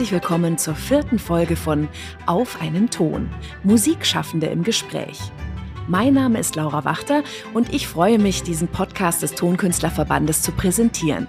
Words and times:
Herzlich 0.00 0.22
willkommen 0.22 0.56
zur 0.56 0.74
vierten 0.74 1.18
Folge 1.18 1.56
von 1.56 1.86
Auf 2.24 2.62
einen 2.62 2.88
Ton. 2.88 3.28
Musikschaffende 3.64 4.46
im 4.46 4.64
Gespräch. 4.64 5.20
Mein 5.88 6.14
Name 6.14 6.40
ist 6.40 6.56
Laura 6.56 6.86
Wachter 6.86 7.22
und 7.52 7.74
ich 7.74 7.86
freue 7.86 8.18
mich, 8.18 8.42
diesen 8.42 8.68
Podcast 8.68 9.20
des 9.20 9.34
Tonkünstlerverbandes 9.34 10.40
zu 10.40 10.52
präsentieren. 10.52 11.26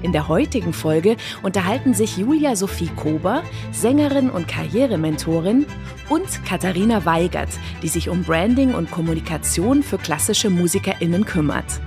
In 0.00 0.12
der 0.12 0.26
heutigen 0.28 0.72
Folge 0.72 1.18
unterhalten 1.42 1.92
sich 1.92 2.16
Julia 2.16 2.56
Sophie 2.56 2.88
Kober, 2.96 3.42
Sängerin 3.72 4.30
und 4.30 4.48
Karrierementorin, 4.48 5.66
und 6.08 6.44
Katharina 6.46 7.04
Weigert, 7.04 7.50
die 7.82 7.88
sich 7.88 8.08
um 8.08 8.22
Branding 8.22 8.72
und 8.72 8.90
Kommunikation 8.90 9.82
für 9.82 9.98
klassische 9.98 10.48
MusikerInnen 10.48 11.26
kümmert. 11.26 11.82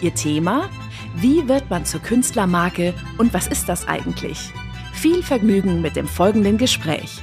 Ihr 0.00 0.16
Thema? 0.16 0.68
Wie 1.14 1.46
wird 1.46 1.70
man 1.70 1.84
zur 1.84 2.00
Künstlermarke 2.00 2.92
und 3.18 3.32
was 3.32 3.46
ist 3.46 3.68
das 3.68 3.86
eigentlich? 3.86 4.52
Viel 5.04 5.22
Vergnügen 5.22 5.82
mit 5.82 5.96
dem 5.96 6.08
folgenden 6.08 6.56
Gespräch. 6.56 7.20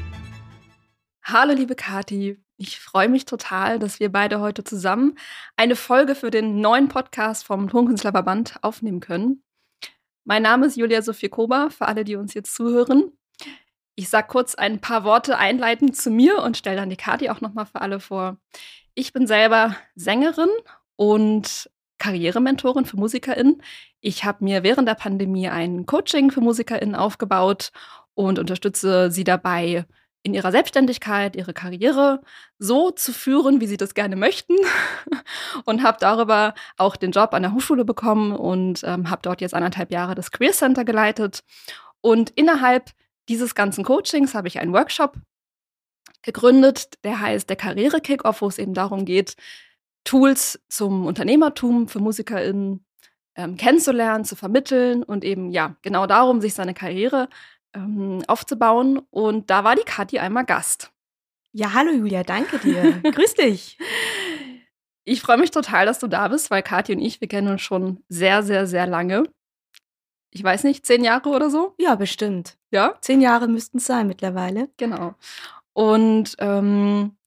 Hallo 1.24 1.54
liebe 1.54 1.74
Kati, 1.74 2.38
ich 2.58 2.80
freue 2.80 3.10
mich 3.10 3.26
total, 3.26 3.80
dass 3.80 4.00
wir 4.00 4.12
beide 4.12 4.40
heute 4.40 4.64
zusammen 4.64 5.18
eine 5.58 5.76
Folge 5.76 6.14
für 6.14 6.30
den 6.30 6.62
neuen 6.62 6.90
Podcast 6.90 7.44
vom 7.44 7.70
Tonkünstlerverband 7.70 8.60
aufnehmen 8.62 9.00
können. 9.00 9.44
Mein 10.26 10.44
Name 10.44 10.68
ist 10.68 10.78
Julia 10.78 11.02
Sophie 11.02 11.30
Kober, 11.30 11.72
für 11.72 11.88
alle, 11.88 12.04
die 12.04 12.18
uns 12.18 12.36
jetzt 12.36 12.54
zuhören. 12.54 13.18
Ich 13.96 14.10
sage 14.10 14.28
kurz 14.28 14.54
ein 14.54 14.80
paar 14.80 15.04
Worte 15.04 15.40
einleitend 15.40 15.98
zu 15.98 16.12
mir 16.12 16.38
und 16.44 16.58
stelle 16.58 16.76
dann 16.76 16.92
die 16.92 16.98
Kati 16.98 17.32
auch 17.32 17.42
nochmal 17.42 17.66
für 17.66 17.82
alle 17.82 18.00
vor. 18.00 18.38
Ich 18.94 19.12
bin 19.12 19.26
selber 19.26 19.76
Sängerin 19.96 20.52
und 20.98 21.68
Karrierementorin 21.98 22.86
für 22.86 22.98
MusikerInnen. 22.98 23.64
Ich 24.02 24.24
habe 24.26 24.44
mir 24.44 24.64
während 24.64 24.88
der 24.88 24.96
Pandemie 24.96 25.48
ein 25.48 25.86
Coaching 25.86 26.32
für 26.32 26.42
MusikerInnen 26.42 26.96
aufgebaut 26.96 27.72
und 28.16 28.40
unterstütze 28.40 29.12
sie 29.12 29.24
dabei, 29.24 29.86
in 30.24 30.34
ihrer 30.34 30.52
Selbstständigkeit 30.52 31.36
ihre 31.36 31.54
Karriere 31.54 32.22
so 32.60 32.92
zu 32.92 33.12
führen, 33.14 33.60
wie 33.60 33.68
sie 33.68 33.78
das 33.78 33.94
gerne 33.94 34.16
möchten. 34.16 34.56
und 35.66 35.84
habe 35.84 35.98
darüber 36.00 36.54
auch 36.78 36.96
den 36.96 37.12
Job 37.12 37.34
an 37.34 37.42
der 37.42 37.54
Hochschule 37.54 37.86
bekommen 37.86 38.34
und 38.34 38.84
ähm, 38.84 39.10
habe 39.10 39.22
dort 39.24 39.42
jetzt 39.42 39.54
anderthalb 39.54 39.92
Jahre 39.92 40.16
das 40.16 40.32
Career 40.32 40.52
Center 40.52 40.86
geleitet. 40.86 41.44
Und 42.02 42.32
innerhalb 42.32 42.92
dieses 43.30 43.56
ganzen 43.56 43.84
Coachings 43.84 44.36
habe 44.36 44.48
ich 44.48 44.60
einen 44.60 44.74
Workshop 44.74 45.16
gegründet, 46.24 47.04
der 47.04 47.20
heißt 47.20 47.50
der 47.50 47.56
Karriere 47.56 48.02
Kickoff, 48.02 48.42
wo 48.42 48.48
es 48.48 48.60
eben 48.60 48.74
darum 48.74 49.06
geht, 49.06 49.36
Tools 50.04 50.60
zum 50.70 51.06
Unternehmertum 51.06 51.88
für 51.88 52.00
MusikerInnen 52.00 52.86
ähm, 53.36 53.58
kennenzulernen, 53.58 54.26
zu 54.26 54.36
vermitteln 54.36 55.04
und 55.04 55.24
eben, 55.24 55.52
ja, 55.52 55.76
genau 55.82 56.08
darum, 56.08 56.42
sich 56.42 56.54
seine 56.54 56.74
Karriere 56.74 57.30
ähm, 57.74 58.24
aufzubauen. 58.28 59.00
Und 59.10 59.50
da 59.50 59.64
war 59.64 59.76
die 59.76 59.84
Kathi 59.84 60.20
einmal 60.20 60.46
Gast. 60.46 60.92
Ja, 61.54 61.74
hallo 61.74 61.92
Julia, 61.92 62.24
danke 62.24 62.60
dir. 62.60 63.02
Grüß 63.12 63.36
dich. 63.36 63.78
Ich 65.04 65.22
freue 65.22 65.40
mich 65.40 65.50
total, 65.50 65.88
dass 65.88 65.98
du 65.98 66.06
da 66.08 66.28
bist, 66.28 66.52
weil 66.52 66.62
Kathi 66.62 66.94
und 66.94 67.00
ich, 67.00 67.20
wir 67.22 67.28
kennen 67.28 67.48
uns 67.48 67.64
schon 67.64 68.04
sehr, 68.08 68.44
sehr, 68.44 68.68
sehr 68.68 68.86
lange. 68.86 69.24
Ich 70.30 70.44
weiß 70.44 70.64
nicht, 70.64 70.86
zehn 70.86 71.04
Jahre 71.04 71.30
oder 71.30 71.50
so? 71.50 71.74
Ja, 71.80 71.96
bestimmt. 71.96 72.56
Ja? 72.70 72.96
Zehn 73.02 73.20
Jahre 73.20 73.48
müssten 73.48 73.80
es 73.80 73.88
sein 73.88 74.06
mittlerweile. 74.06 74.70
Genau. 74.78 75.16
Und 75.74 76.36
ähm, 76.38 77.18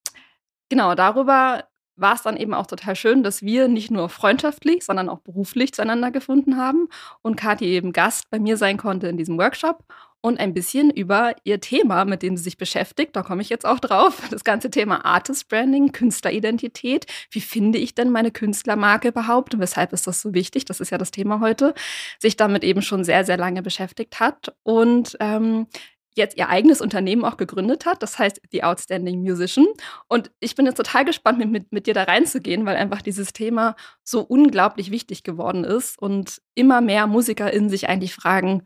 genau, 0.68 0.94
darüber 0.94 1.68
war 1.96 2.14
es 2.14 2.22
dann 2.22 2.36
eben 2.36 2.54
auch 2.54 2.66
total 2.66 2.96
schön, 2.96 3.22
dass 3.22 3.42
wir 3.42 3.68
nicht 3.68 3.90
nur 3.90 4.08
freundschaftlich, 4.08 4.84
sondern 4.84 5.08
auch 5.08 5.20
beruflich 5.20 5.72
zueinander 5.72 6.10
gefunden 6.10 6.56
haben 6.56 6.88
und 7.22 7.36
Kathi 7.36 7.66
eben 7.66 7.92
Gast 7.92 8.30
bei 8.30 8.38
mir 8.38 8.56
sein 8.56 8.76
konnte 8.76 9.08
in 9.08 9.16
diesem 9.16 9.38
Workshop 9.38 9.84
und 10.24 10.40
ein 10.40 10.54
bisschen 10.54 10.88
über 10.88 11.34
ihr 11.44 11.60
Thema, 11.60 12.06
mit 12.06 12.22
dem 12.22 12.38
sie 12.38 12.44
sich 12.44 12.56
beschäftigt, 12.56 13.14
da 13.14 13.22
komme 13.22 13.42
ich 13.42 13.50
jetzt 13.50 13.66
auch 13.66 13.78
drauf, 13.78 14.22
das 14.30 14.42
ganze 14.42 14.70
Thema 14.70 15.04
Artist 15.04 15.50
Branding, 15.50 15.92
Künstleridentität. 15.92 17.04
Wie 17.30 17.42
finde 17.42 17.78
ich 17.78 17.94
denn 17.94 18.10
meine 18.10 18.30
Künstlermarke 18.30 19.08
überhaupt 19.08 19.52
und 19.52 19.60
weshalb 19.60 19.92
ist 19.92 20.06
das 20.06 20.22
so 20.22 20.32
wichtig? 20.32 20.64
Das 20.64 20.80
ist 20.80 20.88
ja 20.88 20.96
das 20.96 21.10
Thema 21.10 21.40
heute, 21.40 21.74
sich 22.18 22.36
damit 22.36 22.64
eben 22.64 22.80
schon 22.80 23.04
sehr, 23.04 23.26
sehr 23.26 23.36
lange 23.36 23.60
beschäftigt 23.60 24.18
hat 24.18 24.54
und 24.62 25.14
ähm, 25.20 25.66
jetzt 26.14 26.36
ihr 26.36 26.48
eigenes 26.48 26.80
Unternehmen 26.80 27.24
auch 27.24 27.36
gegründet 27.36 27.86
hat, 27.86 28.02
das 28.02 28.18
heißt 28.18 28.40
The 28.50 28.64
Outstanding 28.64 29.20
Musician. 29.20 29.66
Und 30.08 30.30
ich 30.40 30.54
bin 30.54 30.66
jetzt 30.66 30.76
total 30.76 31.04
gespannt, 31.04 31.38
mit, 31.38 31.50
mit, 31.50 31.72
mit 31.72 31.86
dir 31.86 31.94
da 31.94 32.04
reinzugehen, 32.04 32.66
weil 32.66 32.76
einfach 32.76 33.02
dieses 33.02 33.32
Thema 33.32 33.76
so 34.02 34.20
unglaublich 34.20 34.90
wichtig 34.90 35.22
geworden 35.22 35.64
ist 35.64 35.98
und 35.98 36.40
immer 36.54 36.80
mehr 36.80 37.06
MusikerInnen 37.06 37.68
sich 37.68 37.88
eigentlich 37.88 38.14
fragen, 38.14 38.62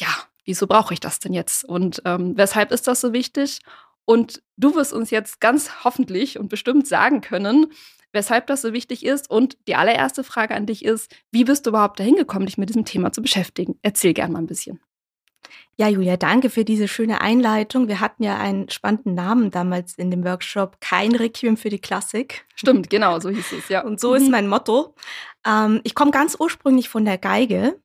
ja, 0.00 0.08
wieso 0.44 0.66
brauche 0.66 0.94
ich 0.94 1.00
das 1.00 1.18
denn 1.18 1.32
jetzt? 1.32 1.64
Und 1.64 2.02
ähm, 2.04 2.36
weshalb 2.36 2.72
ist 2.72 2.88
das 2.88 3.00
so 3.00 3.12
wichtig? 3.12 3.60
Und 4.04 4.42
du 4.56 4.74
wirst 4.74 4.92
uns 4.92 5.10
jetzt 5.10 5.40
ganz 5.40 5.84
hoffentlich 5.84 6.38
und 6.38 6.48
bestimmt 6.48 6.88
sagen 6.88 7.20
können, 7.20 7.66
weshalb 8.12 8.46
das 8.46 8.62
so 8.62 8.72
wichtig 8.72 9.04
ist. 9.04 9.30
Und 9.30 9.56
die 9.68 9.76
allererste 9.76 10.24
Frage 10.24 10.54
an 10.54 10.66
dich 10.66 10.84
ist, 10.84 11.14
wie 11.30 11.44
bist 11.44 11.66
du 11.66 11.70
überhaupt 11.70 12.00
dahin 12.00 12.16
gekommen, 12.16 12.46
dich 12.46 12.58
mit 12.58 12.68
diesem 12.68 12.84
Thema 12.84 13.12
zu 13.12 13.22
beschäftigen? 13.22 13.78
Erzähl 13.82 14.14
gern 14.14 14.32
mal 14.32 14.40
ein 14.40 14.46
bisschen. 14.46 14.80
Ja, 15.76 15.88
Julia, 15.88 16.16
danke 16.16 16.50
für 16.50 16.64
diese 16.64 16.86
schöne 16.86 17.20
Einleitung. 17.20 17.88
Wir 17.88 18.00
hatten 18.00 18.22
ja 18.22 18.36
einen 18.36 18.68
spannenden 18.68 19.14
Namen 19.14 19.50
damals 19.50 19.94
in 19.94 20.10
dem 20.10 20.24
Workshop, 20.24 20.80
kein 20.80 21.14
Requiem 21.14 21.56
für 21.56 21.70
die 21.70 21.80
Klassik. 21.80 22.44
Stimmt, 22.54 22.90
genau, 22.90 23.18
so 23.20 23.30
hieß 23.30 23.52
es, 23.52 23.68
ja. 23.68 23.82
Und 23.82 23.98
so 23.98 24.14
ist 24.14 24.26
mhm. 24.26 24.30
mein 24.30 24.48
Motto. 24.48 24.94
Ähm, 25.46 25.80
ich 25.84 25.94
komme 25.94 26.10
ganz 26.10 26.36
ursprünglich 26.38 26.88
von 26.88 27.04
der 27.04 27.18
Geige. 27.18 27.80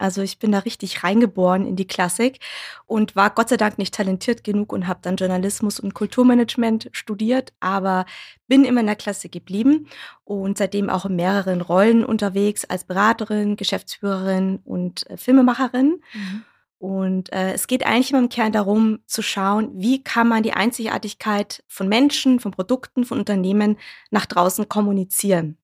Also 0.00 0.22
ich 0.22 0.38
bin 0.38 0.50
da 0.50 0.60
richtig 0.60 1.04
reingeboren 1.04 1.66
in 1.66 1.76
die 1.76 1.86
Klassik 1.86 2.38
und 2.86 3.16
war 3.16 3.30
Gott 3.30 3.50
sei 3.50 3.58
Dank 3.58 3.76
nicht 3.76 3.94
talentiert 3.94 4.44
genug 4.44 4.72
und 4.72 4.86
habe 4.86 5.00
dann 5.02 5.16
Journalismus 5.16 5.78
und 5.78 5.92
Kulturmanagement 5.92 6.88
studiert, 6.92 7.52
aber 7.60 8.06
bin 8.48 8.64
immer 8.64 8.80
in 8.80 8.86
der 8.86 8.96
Klassik 8.96 9.30
geblieben 9.30 9.88
und 10.24 10.56
seitdem 10.56 10.88
auch 10.88 11.04
in 11.04 11.16
mehreren 11.16 11.60
Rollen 11.60 12.02
unterwegs 12.02 12.64
als 12.64 12.84
Beraterin, 12.84 13.56
Geschäftsführerin 13.56 14.60
und 14.64 15.08
äh, 15.10 15.18
Filmemacherin. 15.18 16.00
Mhm. 16.14 16.44
Und 16.80 17.30
äh, 17.34 17.52
es 17.52 17.66
geht 17.66 17.84
eigentlich 17.84 18.10
immer 18.10 18.20
im 18.20 18.30
Kern 18.30 18.52
darum 18.52 19.00
zu 19.04 19.20
schauen, 19.20 19.70
wie 19.74 20.02
kann 20.02 20.26
man 20.26 20.42
die 20.42 20.54
Einzigartigkeit 20.54 21.62
von 21.68 21.90
Menschen, 21.90 22.40
von 22.40 22.52
Produkten, 22.52 23.04
von 23.04 23.18
Unternehmen 23.18 23.76
nach 24.10 24.24
draußen 24.24 24.66
kommunizieren. 24.66 25.58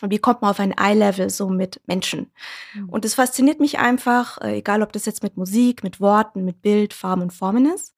Und 0.00 0.10
wie 0.10 0.18
kommt 0.18 0.42
man 0.42 0.52
auf 0.52 0.60
ein 0.60 0.70
Eye-Level 0.70 1.28
so 1.28 1.48
mit 1.48 1.80
Menschen? 1.86 2.30
Mhm. 2.72 2.88
Und 2.88 3.04
es 3.04 3.16
fasziniert 3.16 3.58
mich 3.58 3.80
einfach, 3.80 4.40
äh, 4.42 4.58
egal 4.58 4.82
ob 4.82 4.92
das 4.92 5.06
jetzt 5.06 5.24
mit 5.24 5.36
Musik, 5.36 5.82
mit 5.82 6.00
Worten, 6.00 6.44
mit 6.44 6.62
Bild, 6.62 6.94
Farben 6.94 7.22
und 7.22 7.32
Formen 7.32 7.66
ist. 7.66 7.96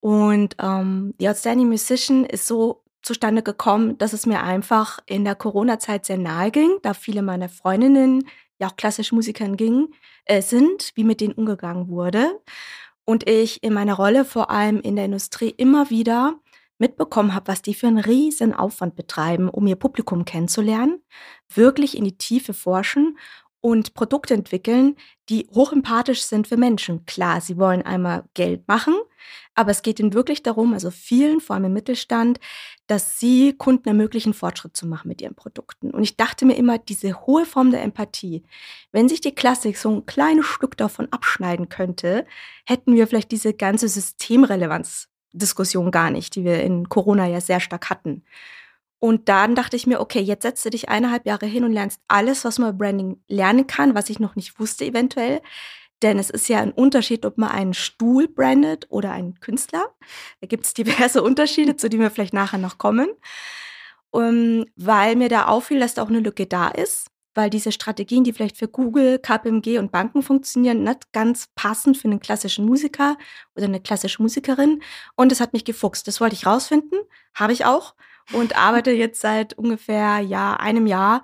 Und 0.00 0.56
ähm, 0.60 1.14
The 1.20 1.28
Outstanding 1.28 1.68
Musician 1.68 2.24
ist 2.24 2.48
so 2.48 2.82
zustande 3.02 3.44
gekommen, 3.44 3.96
dass 3.98 4.12
es 4.12 4.26
mir 4.26 4.42
einfach 4.42 4.98
in 5.06 5.24
der 5.24 5.36
Corona-Zeit 5.36 6.04
sehr 6.04 6.18
nahe 6.18 6.50
ging, 6.50 6.78
da 6.82 6.94
viele 6.94 7.22
meiner 7.22 7.48
Freundinnen 7.48 8.26
ja 8.58 8.68
auch 8.68 8.76
klassische 8.76 9.14
Musikern 9.14 9.56
ging, 9.56 9.88
äh, 10.24 10.42
sind, 10.42 10.92
wie 10.94 11.04
mit 11.04 11.20
denen 11.20 11.34
umgegangen 11.34 11.88
wurde. 11.88 12.40
Und 13.04 13.28
ich 13.28 13.62
in 13.62 13.72
meiner 13.72 13.94
Rolle 13.94 14.24
vor 14.24 14.50
allem 14.50 14.80
in 14.80 14.96
der 14.96 15.04
Industrie 15.04 15.50
immer 15.50 15.90
wieder 15.90 16.40
mitbekommen 16.78 17.34
habe, 17.34 17.48
was 17.48 17.62
die 17.62 17.74
für 17.74 17.86
einen 17.86 17.98
riesen 17.98 18.52
Aufwand 18.52 18.96
betreiben, 18.96 19.48
um 19.48 19.66
ihr 19.66 19.76
Publikum 19.76 20.24
kennenzulernen, 20.24 21.02
wirklich 21.48 21.96
in 21.96 22.04
die 22.04 22.18
Tiefe 22.18 22.52
forschen 22.52 23.16
und 23.66 23.94
Produkte 23.94 24.32
entwickeln, 24.32 24.94
die 25.28 25.48
hochempathisch 25.52 26.22
sind 26.22 26.46
für 26.46 26.56
Menschen. 26.56 27.04
Klar, 27.04 27.40
sie 27.40 27.58
wollen 27.58 27.82
einmal 27.82 28.22
Geld 28.34 28.68
machen, 28.68 28.94
aber 29.56 29.72
es 29.72 29.82
geht 29.82 29.98
ihnen 29.98 30.14
wirklich 30.14 30.44
darum, 30.44 30.72
also 30.72 30.92
vielen, 30.92 31.40
vor 31.40 31.56
allem 31.56 31.64
im 31.64 31.72
Mittelstand, 31.72 32.38
dass 32.86 33.18
sie 33.18 33.54
Kunden 33.58 33.88
ermöglichen, 33.88 34.34
Fortschritt 34.34 34.76
zu 34.76 34.86
machen 34.86 35.08
mit 35.08 35.20
ihren 35.20 35.34
Produkten. 35.34 35.90
Und 35.90 36.04
ich 36.04 36.16
dachte 36.16 36.46
mir 36.46 36.54
immer, 36.54 36.78
diese 36.78 37.26
hohe 37.26 37.44
Form 37.44 37.72
der 37.72 37.82
Empathie, 37.82 38.44
wenn 38.92 39.08
sich 39.08 39.20
die 39.20 39.34
Klassik 39.34 39.78
so 39.78 39.90
ein 39.90 40.06
kleines 40.06 40.46
Stück 40.46 40.76
davon 40.76 41.08
abschneiden 41.10 41.68
könnte, 41.68 42.24
hätten 42.66 42.94
wir 42.94 43.08
vielleicht 43.08 43.32
diese 43.32 43.52
ganze 43.52 43.88
Systemrelevanz-Diskussion 43.88 45.90
gar 45.90 46.12
nicht, 46.12 46.36
die 46.36 46.44
wir 46.44 46.62
in 46.62 46.88
Corona 46.88 47.26
ja 47.26 47.40
sehr 47.40 47.58
stark 47.58 47.90
hatten. 47.90 48.22
Und 48.98 49.28
dann 49.28 49.54
dachte 49.54 49.76
ich 49.76 49.86
mir, 49.86 50.00
okay, 50.00 50.20
jetzt 50.20 50.42
setzt 50.42 50.64
du 50.64 50.70
dich 50.70 50.88
eineinhalb 50.88 51.26
Jahre 51.26 51.46
hin 51.46 51.64
und 51.64 51.72
lernst 51.72 52.00
alles, 52.08 52.44
was 52.44 52.58
man 52.58 52.76
Branding 52.78 53.22
lernen 53.28 53.66
kann, 53.66 53.94
was 53.94 54.10
ich 54.10 54.18
noch 54.18 54.36
nicht 54.36 54.58
wusste 54.58 54.84
eventuell. 54.84 55.42
Denn 56.02 56.18
es 56.18 56.30
ist 56.30 56.48
ja 56.48 56.60
ein 56.60 56.72
Unterschied, 56.72 57.24
ob 57.24 57.38
man 57.38 57.50
einen 57.50 57.74
Stuhl 57.74 58.28
brandet 58.28 58.86
oder 58.90 59.12
einen 59.12 59.40
Künstler. 59.40 59.94
Da 60.40 60.46
gibt 60.46 60.66
es 60.66 60.74
diverse 60.74 61.22
Unterschiede, 61.22 61.76
zu 61.76 61.88
denen 61.88 62.02
wir 62.02 62.10
vielleicht 62.10 62.34
nachher 62.34 62.58
noch 62.58 62.78
kommen. 62.78 63.08
Um, 64.10 64.22
ähm, 64.22 64.66
weil 64.76 65.16
mir 65.16 65.28
da 65.28 65.46
auffiel, 65.46 65.80
dass 65.80 65.94
da 65.94 66.02
auch 66.02 66.08
eine 66.08 66.20
Lücke 66.20 66.46
da 66.46 66.68
ist, 66.68 67.08
weil 67.34 67.50
diese 67.50 67.72
Strategien, 67.72 68.24
die 68.24 68.32
vielleicht 68.32 68.56
für 68.56 68.68
Google, 68.68 69.18
KPMG 69.18 69.78
und 69.78 69.92
Banken 69.92 70.22
funktionieren, 70.22 70.84
nicht 70.84 71.12
ganz 71.12 71.48
passend 71.54 71.98
für 71.98 72.08
einen 72.08 72.20
klassischen 72.20 72.64
Musiker 72.64 73.18
oder 73.54 73.66
eine 73.66 73.80
klassische 73.80 74.22
Musikerin. 74.22 74.82
Und 75.16 75.32
das 75.32 75.40
hat 75.40 75.52
mich 75.52 75.64
gefuchst. 75.64 76.08
Das 76.08 76.20
wollte 76.20 76.34
ich 76.34 76.46
rausfinden, 76.46 76.98
habe 77.34 77.52
ich 77.52 77.66
auch 77.66 77.94
und 78.32 78.56
arbeite 78.56 78.90
jetzt 78.90 79.20
seit 79.20 79.54
ungefähr 79.54 80.20
ja, 80.20 80.54
einem 80.54 80.86
Jahr 80.86 81.22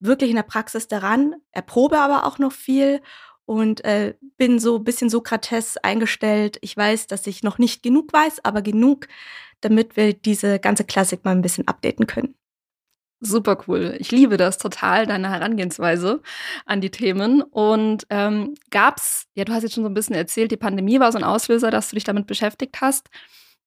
wirklich 0.00 0.30
in 0.30 0.36
der 0.36 0.42
Praxis 0.42 0.88
daran, 0.88 1.34
erprobe 1.52 1.98
aber 1.98 2.24
auch 2.24 2.38
noch 2.38 2.52
viel 2.52 3.00
und 3.44 3.84
äh, 3.84 4.14
bin 4.36 4.58
so 4.58 4.76
ein 4.76 4.84
bisschen 4.84 5.10
Sokrates 5.10 5.76
eingestellt. 5.78 6.58
Ich 6.60 6.76
weiß, 6.76 7.06
dass 7.06 7.26
ich 7.26 7.42
noch 7.42 7.58
nicht 7.58 7.82
genug 7.82 8.12
weiß, 8.12 8.44
aber 8.44 8.62
genug, 8.62 9.08
damit 9.60 9.96
wir 9.96 10.12
diese 10.12 10.58
ganze 10.58 10.84
Klassik 10.84 11.24
mal 11.24 11.32
ein 11.32 11.42
bisschen 11.42 11.66
updaten 11.66 12.06
können. 12.06 12.34
Super 13.20 13.58
cool. 13.66 13.96
Ich 13.98 14.12
liebe 14.12 14.36
das 14.36 14.58
total, 14.58 15.06
deine 15.06 15.30
Herangehensweise 15.30 16.22
an 16.66 16.80
die 16.80 16.90
Themen. 16.90 17.42
Und 17.42 18.06
ähm, 18.10 18.54
gab's, 18.70 19.26
ja, 19.34 19.44
du 19.44 19.52
hast 19.52 19.64
jetzt 19.64 19.74
schon 19.74 19.82
so 19.82 19.90
ein 19.90 19.94
bisschen 19.94 20.14
erzählt, 20.14 20.52
die 20.52 20.56
Pandemie 20.56 21.00
war 21.00 21.10
so 21.10 21.18
ein 21.18 21.24
Auslöser, 21.24 21.72
dass 21.72 21.88
du 21.88 21.96
dich 21.96 22.04
damit 22.04 22.28
beschäftigt 22.28 22.80
hast. 22.80 23.08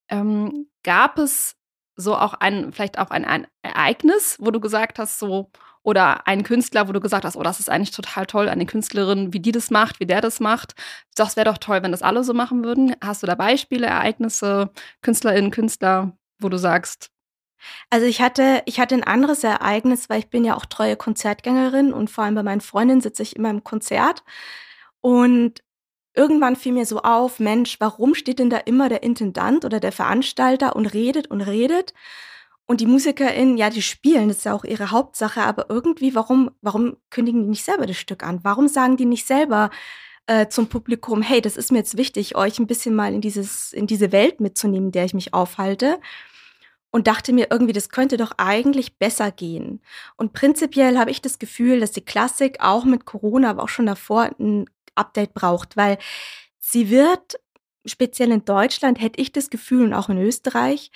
Ähm, 0.10 0.68
gab 0.84 1.18
es 1.18 1.58
so 1.96 2.16
auch 2.16 2.34
ein, 2.36 2.74
vielleicht 2.74 2.98
auch 3.00 3.12
ein, 3.12 3.26
ein 3.26 3.48
Ereignis, 3.62 4.38
wo 4.40 4.52
du 4.52 4.60
gesagt 4.60 5.00
hast, 5.00 5.20
so, 5.20 5.52
oder 5.84 6.28
ein 6.28 6.44
Künstler, 6.44 6.88
wo 6.88 6.92
du 6.92 7.00
gesagt 7.00 7.26
hast, 7.26 7.36
oh, 7.36 7.44
das 7.44 7.60
ist 7.60 7.70
eigentlich 7.70 7.92
total 7.92 8.26
toll, 8.26 8.50
eine 8.50 8.66
Künstlerin, 8.66 9.34
wie 9.34 9.40
die 9.40 9.52
das 9.52 9.72
macht, 9.72 10.00
wie 10.00 10.06
der 10.06 10.22
das 10.22 10.40
macht. 10.40 10.74
Das 11.16 11.36
wäre 11.36 11.46
doch 11.46 11.58
toll, 11.58 11.82
wenn 11.84 11.92
das 11.92 12.04
alle 12.04 12.24
so 12.24 12.34
machen 12.34 12.64
würden. 12.64 12.96
Hast 13.04 13.24
du 13.24 13.28
da 13.28 13.36
Beispiele, 13.36 13.88
Ereignisse, 13.88 14.72
KünstlerInnen, 15.02 15.52
Künstler, 15.52 16.18
wo 16.40 16.50
du 16.50 16.58
sagst, 16.58 17.10
also 17.90 18.06
ich 18.08 18.22
hatte, 18.22 18.64
ich 18.66 18.80
hatte 18.80 18.96
ein 18.96 19.04
anderes 19.04 19.44
Ereignis, 19.44 20.10
weil 20.10 20.20
ich 20.20 20.30
bin 20.30 20.44
ja 20.44 20.56
auch 20.56 20.66
treue 20.66 20.96
Konzertgängerin 20.96 21.94
und 21.94 22.10
vor 22.10 22.24
allem 22.24 22.36
bei 22.36 22.44
meinen 22.44 22.62
Freundinnen 22.62 23.02
sitze 23.02 23.24
ich 23.24 23.36
immer 23.36 23.50
im 23.50 23.64
Konzert. 23.64 24.24
Und 25.02 25.62
irgendwann 26.14 26.56
fiel 26.56 26.74
mir 26.74 26.86
so 26.86 27.02
auf, 27.02 27.40
Mensch, 27.40 27.78
warum 27.80 28.16
steht 28.16 28.40
denn 28.40 28.50
da 28.50 28.58
immer 28.58 28.90
der 28.90 29.04
Intendant 29.04 29.66
oder 29.66 29.80
der 29.80 29.92
Veranstalter 29.92 30.76
und 30.76 30.88
redet 30.88 31.28
und 31.28 31.42
redet? 31.42 31.94
Und 32.66 32.80
die 32.82 32.86
MusikerInnen, 32.86 33.58
ja, 33.58 33.70
die 33.70 33.82
spielen, 33.82 34.30
das 34.30 34.38
ist 34.38 34.44
ja 34.46 34.54
auch 34.54 34.64
ihre 34.64 34.92
Hauptsache, 34.92 35.42
aber 35.42 35.66
irgendwie, 35.70 36.16
warum, 36.16 36.52
warum 36.62 36.98
kündigen 37.10 37.44
die 37.44 37.50
nicht 37.50 37.66
selber 37.66 37.86
das 37.86 37.98
Stück 37.98 38.24
an? 38.24 38.40
Warum 38.44 38.68
sagen 38.68 38.98
die 38.98 39.06
nicht 39.06 39.28
selber 39.28 39.72
äh, 40.28 40.48
zum 40.48 40.68
Publikum, 40.68 41.22
hey, 41.22 41.42
das 41.42 41.58
ist 41.58 41.72
mir 41.72 41.80
jetzt 41.80 41.98
wichtig, 41.98 42.36
euch 42.36 42.60
ein 42.60 42.68
bisschen 42.68 42.96
mal 42.96 43.14
in 43.14 43.22
dieses, 43.22 43.74
in 43.74 43.88
diese 43.88 44.12
Welt 44.12 44.40
mitzunehmen, 44.40 44.88
in 44.88 44.92
der 44.94 45.06
ich 45.06 45.14
mich 45.14 45.34
aufhalte? 45.34 46.00
und 46.92 47.08
dachte 47.08 47.34
mir 47.34 47.48
irgendwie, 47.50 47.74
das 47.74 47.90
könnte 47.90 48.18
doch 48.18 48.34
eigentlich 48.38 48.98
besser 48.98 49.32
gehen. 49.32 49.82
Und 50.18 50.34
prinzipiell 50.34 50.98
habe 50.98 51.10
ich 51.10 51.22
das 51.22 51.40
Gefühl, 51.40 51.80
dass 51.80 51.92
die 51.92 52.04
Klassik 52.04 52.58
auch 52.60 52.84
mit 52.84 53.06
Corona, 53.06 53.50
aber 53.50 53.64
auch 53.64 53.70
schon 53.70 53.86
davor 53.86 54.30
ein 54.40 54.70
Update 54.96 55.34
braucht, 55.34 55.78
weil 55.78 55.98
sie 56.60 56.90
wird, 56.90 57.40
speziell 57.86 58.32
in 58.32 58.46
Deutschland, 58.46 59.02
hätte 59.02 59.22
ich 59.22 59.32
das 59.32 59.50
Gefühl 59.50 59.86
und 59.86 59.94
auch 59.94 60.10
in 60.10 60.18
Österreich, 60.18 60.92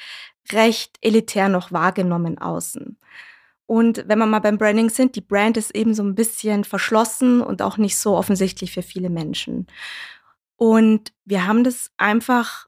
recht 0.51 0.97
elitär 1.01 1.49
noch 1.49 1.71
wahrgenommen 1.71 2.37
außen. 2.37 2.97
Und 3.67 4.03
wenn 4.07 4.19
wir 4.19 4.27
mal 4.27 4.39
beim 4.39 4.59
Branding 4.59 4.89
sind, 4.89 5.15
die 5.15 5.21
Brand 5.21 5.57
ist 5.57 5.75
eben 5.75 5.95
so 5.95 6.03
ein 6.03 6.13
bisschen 6.13 6.63
verschlossen 6.63 7.41
und 7.41 7.63
auch 7.63 7.77
nicht 7.77 7.97
so 7.97 8.15
offensichtlich 8.15 8.71
für 8.71 8.83
viele 8.83 9.09
Menschen. 9.09 9.65
Und 10.55 11.13
wir 11.25 11.47
haben 11.47 11.63
das 11.63 11.89
einfach 11.97 12.67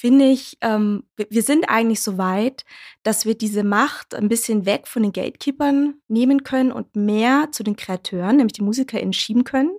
finde 0.00 0.30
ich, 0.30 0.56
ähm, 0.62 1.04
wir 1.16 1.42
sind 1.42 1.68
eigentlich 1.68 2.00
so 2.00 2.16
weit, 2.16 2.64
dass 3.02 3.26
wir 3.26 3.34
diese 3.34 3.64
Macht 3.64 4.14
ein 4.14 4.28
bisschen 4.28 4.64
weg 4.64 4.86
von 4.86 5.02
den 5.02 5.12
Gatekeepern 5.12 5.94
nehmen 6.08 6.42
können 6.42 6.72
und 6.72 6.96
mehr 6.96 7.48
zu 7.52 7.62
den 7.64 7.76
Kreateuren, 7.76 8.36
nämlich 8.36 8.54
die 8.54 8.62
MusikerInnen, 8.62 9.12
schieben 9.12 9.44
können, 9.44 9.72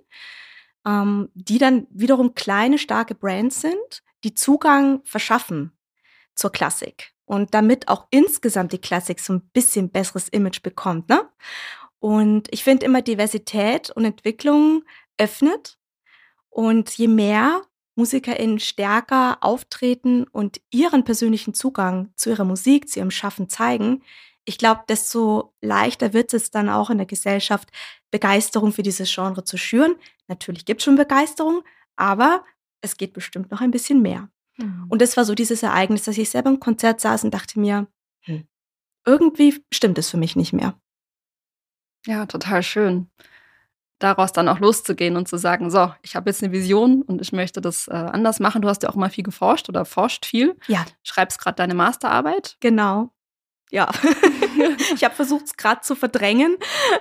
ähm, 0.86 1.28
die 1.34 1.58
dann 1.58 1.86
wiederum 1.90 2.34
kleine, 2.34 2.78
starke 2.78 3.14
Brands 3.14 3.60
sind, 3.60 4.02
die 4.24 4.34
Zugang 4.34 5.00
verschaffen 5.04 5.72
zur 6.34 6.50
Klassik 6.50 7.12
und 7.24 7.54
damit 7.54 7.88
auch 7.88 8.06
insgesamt 8.10 8.72
die 8.72 8.80
Klassik 8.80 9.20
so 9.20 9.32
ein 9.32 9.42
bisschen 9.52 9.90
besseres 9.90 10.28
Image 10.28 10.62
bekommt. 10.62 11.08
Ne? 11.08 11.28
Und 11.98 12.48
ich 12.50 12.64
finde 12.64 12.86
immer 12.86 13.02
Diversität 13.02 13.90
und 13.90 14.04
Entwicklung 14.04 14.84
öffnet. 15.18 15.78
Und 16.50 16.90
je 16.90 17.08
mehr 17.08 17.62
MusikerInnen 17.94 18.58
stärker 18.58 19.38
auftreten 19.40 20.24
und 20.24 20.60
ihren 20.70 21.04
persönlichen 21.04 21.54
Zugang 21.54 22.12
zu 22.16 22.30
ihrer 22.30 22.44
Musik, 22.44 22.88
zu 22.88 22.98
ihrem 22.98 23.10
Schaffen 23.10 23.48
zeigen, 23.48 24.02
ich 24.44 24.58
glaube, 24.58 24.82
desto 24.88 25.54
leichter 25.60 26.12
wird 26.12 26.34
es 26.34 26.50
dann 26.50 26.68
auch 26.68 26.90
in 26.90 26.98
der 26.98 27.06
Gesellschaft, 27.06 27.70
Begeisterung 28.10 28.72
für 28.72 28.82
dieses 28.82 29.12
Genre 29.12 29.44
zu 29.44 29.56
schüren. 29.56 29.94
Natürlich 30.28 30.64
gibt 30.64 30.80
es 30.80 30.84
schon 30.84 30.96
Begeisterung, 30.96 31.62
aber 31.96 32.44
es 32.80 32.96
geht 32.96 33.12
bestimmt 33.12 33.50
noch 33.50 33.60
ein 33.60 33.70
bisschen 33.70 34.02
mehr. 34.02 34.28
Mhm. 34.56 34.86
Und 34.88 35.00
das 35.00 35.16
war 35.16 35.24
so 35.24 35.34
dieses 35.34 35.62
Ereignis, 35.62 36.04
dass 36.04 36.18
ich 36.18 36.30
selber 36.30 36.50
im 36.50 36.60
Konzert 36.60 37.00
saß 37.00 37.24
und 37.24 37.32
dachte 37.32 37.60
mir, 37.60 37.86
hm, 38.22 38.46
irgendwie 39.06 39.64
stimmt 39.72 39.98
es 39.98 40.10
für 40.10 40.16
mich 40.16 40.36
nicht 40.36 40.52
mehr. 40.52 40.78
Ja, 42.06 42.26
total 42.26 42.62
schön 42.62 43.08
daraus 44.02 44.32
dann 44.32 44.48
auch 44.48 44.58
loszugehen 44.58 45.16
und 45.16 45.28
zu 45.28 45.38
sagen, 45.38 45.70
so, 45.70 45.92
ich 46.02 46.16
habe 46.16 46.30
jetzt 46.30 46.42
eine 46.42 46.52
Vision 46.52 47.02
und 47.02 47.20
ich 47.20 47.32
möchte 47.32 47.60
das 47.60 47.88
äh, 47.88 47.92
anders 47.92 48.40
machen. 48.40 48.62
Du 48.62 48.68
hast 48.68 48.82
ja 48.82 48.88
auch 48.88 48.94
mal 48.94 49.10
viel 49.10 49.24
geforscht 49.24 49.68
oder 49.68 49.84
forscht 49.84 50.26
viel. 50.26 50.56
Ja. 50.66 50.84
Schreibst 51.02 51.38
gerade 51.38 51.56
deine 51.56 51.74
Masterarbeit. 51.74 52.56
Genau. 52.60 53.10
Ja, 53.72 53.90
ich 54.94 55.02
habe 55.02 55.14
versucht, 55.14 55.46
es 55.46 55.56
gerade 55.56 55.80
zu 55.80 55.94
verdrängen, 55.94 56.58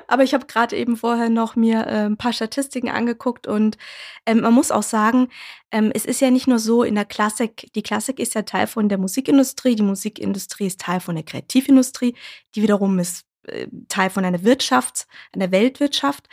aber 0.07 0.23
ich 0.23 0.33
habe 0.33 0.45
gerade 0.45 0.77
eben 0.77 0.95
vorher 0.95 1.29
noch 1.29 1.57
mir 1.57 1.85
äh, 1.85 2.05
ein 2.05 2.15
paar 2.15 2.31
Statistiken 2.31 2.87
angeguckt 2.87 3.45
und 3.45 3.77
ähm, 4.25 4.39
man 4.39 4.53
muss 4.53 4.71
auch 4.71 4.81
sagen, 4.81 5.27
ähm, 5.71 5.91
es 5.93 6.05
ist 6.05 6.21
ja 6.21 6.31
nicht 6.31 6.47
nur 6.47 6.59
so 6.59 6.83
in 6.83 6.95
der 6.95 7.03
Klassik, 7.03 7.69
die 7.75 7.83
Klassik 7.83 8.19
ist 8.19 8.35
ja 8.35 8.43
Teil 8.43 8.67
von 8.67 8.87
der 8.87 8.99
Musikindustrie, 8.99 9.75
die 9.75 9.83
Musikindustrie 9.83 10.67
ist 10.67 10.79
Teil 10.79 11.01
von 11.01 11.15
der 11.15 11.25
Kreativindustrie, 11.25 12.15
die 12.55 12.61
wiederum 12.61 12.99
ist 12.99 13.25
äh, 13.47 13.67
Teil 13.89 14.09
von 14.09 14.23
einer 14.23 14.45
Wirtschaft, 14.45 15.07
einer 15.33 15.51
Weltwirtschaft. 15.51 16.29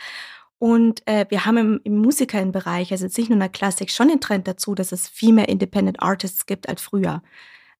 Und 0.57 1.05
äh, 1.05 1.25
wir 1.27 1.45
haben 1.45 1.57
im, 1.57 1.81
im 1.83 1.97
Musikerinnenbereich, 1.97 2.93
also 2.93 3.03
jetzt 3.03 3.17
nicht 3.17 3.29
nur 3.29 3.35
in 3.35 3.41
der 3.41 3.49
Klassik, 3.49 3.91
schon 3.91 4.07
den 4.07 4.21
Trend 4.21 4.47
dazu, 4.47 4.73
dass 4.73 4.93
es 4.93 5.09
viel 5.09 5.33
mehr 5.33 5.49
Independent 5.49 6.01
Artists 6.01 6.45
gibt 6.45 6.69
als 6.69 6.81
früher. 6.81 7.21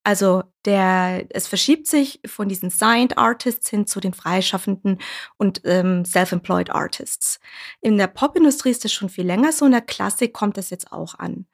Also 0.04 0.44
der, 0.66 1.26
es 1.30 1.48
verschiebt 1.48 1.88
sich 1.88 2.22
von 2.26 2.48
diesen 2.48 2.70
Signed 2.70 3.18
Artists 3.18 3.70
hin 3.70 3.86
zu 3.86 4.00
den 4.00 4.14
freischaffenden 4.14 5.00
und 5.38 5.62
ähm, 5.66 6.06
Self-Employed 6.06 6.70
Artists. 6.70 7.40
In 7.82 7.98
der 7.98 8.08
Popindustrie 8.08 8.72
ist 8.72 8.86
das 8.86 8.94
schon 8.94 9.10
viel 9.10 9.26
länger 9.26 9.52
so, 9.52 9.66
in 9.66 9.72
der 9.72 9.82
Klassik 9.82 10.34
kommt 10.34 10.58
das 10.58 10.70
jetzt 10.70 10.92
auch 10.92 11.16
an. 11.20 11.48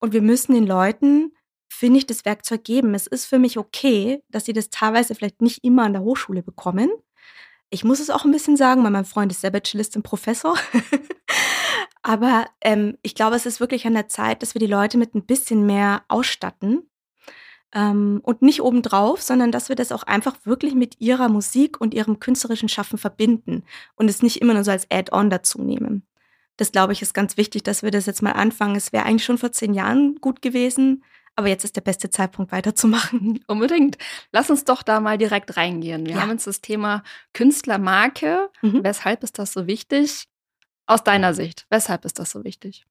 Und 0.00 0.12
wir 0.12 0.22
müssen 0.22 0.54
den 0.54 0.66
Leuten, 0.66 1.32
finde 1.68 1.98
ich, 1.98 2.06
das 2.06 2.24
Werkzeug 2.24 2.64
geben. 2.64 2.94
Es 2.94 3.06
ist 3.06 3.26
für 3.26 3.38
mich 3.38 3.58
okay, 3.58 4.22
dass 4.28 4.44
sie 4.44 4.52
das 4.52 4.70
teilweise 4.70 5.14
vielleicht 5.14 5.40
nicht 5.40 5.64
immer 5.64 5.84
an 5.84 5.92
der 5.92 6.02
Hochschule 6.02 6.42
bekommen, 6.42 6.90
ich 7.74 7.82
muss 7.82 7.98
es 7.98 8.08
auch 8.08 8.24
ein 8.24 8.30
bisschen 8.30 8.56
sagen, 8.56 8.84
weil 8.84 8.92
mein 8.92 9.04
Freund 9.04 9.32
ist 9.32 9.40
selber 9.40 9.60
Cellist 9.60 9.96
und 9.96 10.04
Professor. 10.04 10.56
Aber 12.02 12.46
ähm, 12.60 12.96
ich 13.02 13.16
glaube, 13.16 13.34
es 13.34 13.46
ist 13.46 13.58
wirklich 13.58 13.84
an 13.84 13.94
der 13.94 14.06
Zeit, 14.08 14.42
dass 14.42 14.54
wir 14.54 14.60
die 14.60 14.66
Leute 14.66 14.96
mit 14.96 15.14
ein 15.14 15.26
bisschen 15.26 15.66
mehr 15.66 16.04
ausstatten. 16.06 16.88
Ähm, 17.74 18.20
und 18.22 18.40
nicht 18.40 18.62
obendrauf, 18.62 19.20
sondern 19.20 19.50
dass 19.50 19.68
wir 19.68 19.76
das 19.76 19.90
auch 19.90 20.04
einfach 20.04 20.36
wirklich 20.44 20.74
mit 20.74 21.00
ihrer 21.00 21.28
Musik 21.28 21.80
und 21.80 21.92
ihrem 21.92 22.20
künstlerischen 22.20 22.68
Schaffen 22.68 22.98
verbinden 22.98 23.64
und 23.96 24.08
es 24.08 24.22
nicht 24.22 24.40
immer 24.40 24.54
nur 24.54 24.64
so 24.64 24.70
als 24.70 24.88
Add-on 24.90 25.28
dazu 25.28 25.60
nehmen. 25.60 26.06
Das 26.56 26.70
glaube 26.70 26.92
ich 26.92 27.02
ist 27.02 27.14
ganz 27.14 27.36
wichtig, 27.36 27.64
dass 27.64 27.82
wir 27.82 27.90
das 27.90 28.06
jetzt 28.06 28.22
mal 28.22 28.32
anfangen. 28.32 28.76
Es 28.76 28.92
wäre 28.92 29.04
eigentlich 29.04 29.24
schon 29.24 29.38
vor 29.38 29.50
zehn 29.50 29.74
Jahren 29.74 30.16
gut 30.20 30.40
gewesen, 30.40 31.02
aber 31.36 31.48
jetzt 31.48 31.64
ist 31.64 31.74
der 31.74 31.80
beste 31.80 32.10
Zeitpunkt 32.10 32.52
weiterzumachen. 32.52 33.40
Unbedingt. 33.48 33.98
Lass 34.30 34.50
uns 34.50 34.64
doch 34.64 34.82
da 34.82 35.00
mal 35.00 35.18
direkt 35.18 35.56
reingehen. 35.56 36.06
Wir 36.06 36.14
ja. 36.14 36.20
haben 36.20 36.30
uns 36.30 36.44
das 36.44 36.60
Thema 36.60 37.02
Künstlermarke. 37.32 38.50
Mhm. 38.62 38.84
Weshalb 38.84 39.24
ist 39.24 39.38
das 39.38 39.52
so 39.52 39.66
wichtig? 39.66 40.28
Aus 40.86 41.02
deiner 41.02 41.32
Sicht, 41.32 41.66
weshalb 41.70 42.04
ist 42.04 42.18
das 42.18 42.30
so 42.30 42.44
wichtig? 42.44 42.84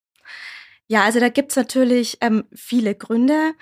Ja, 0.88 1.04
also 1.04 1.20
da 1.20 1.30
gibt 1.30 1.52
es 1.52 1.56
natürlich 1.56 2.18
ähm, 2.22 2.44
viele 2.54 2.96
Gründe 2.96 3.54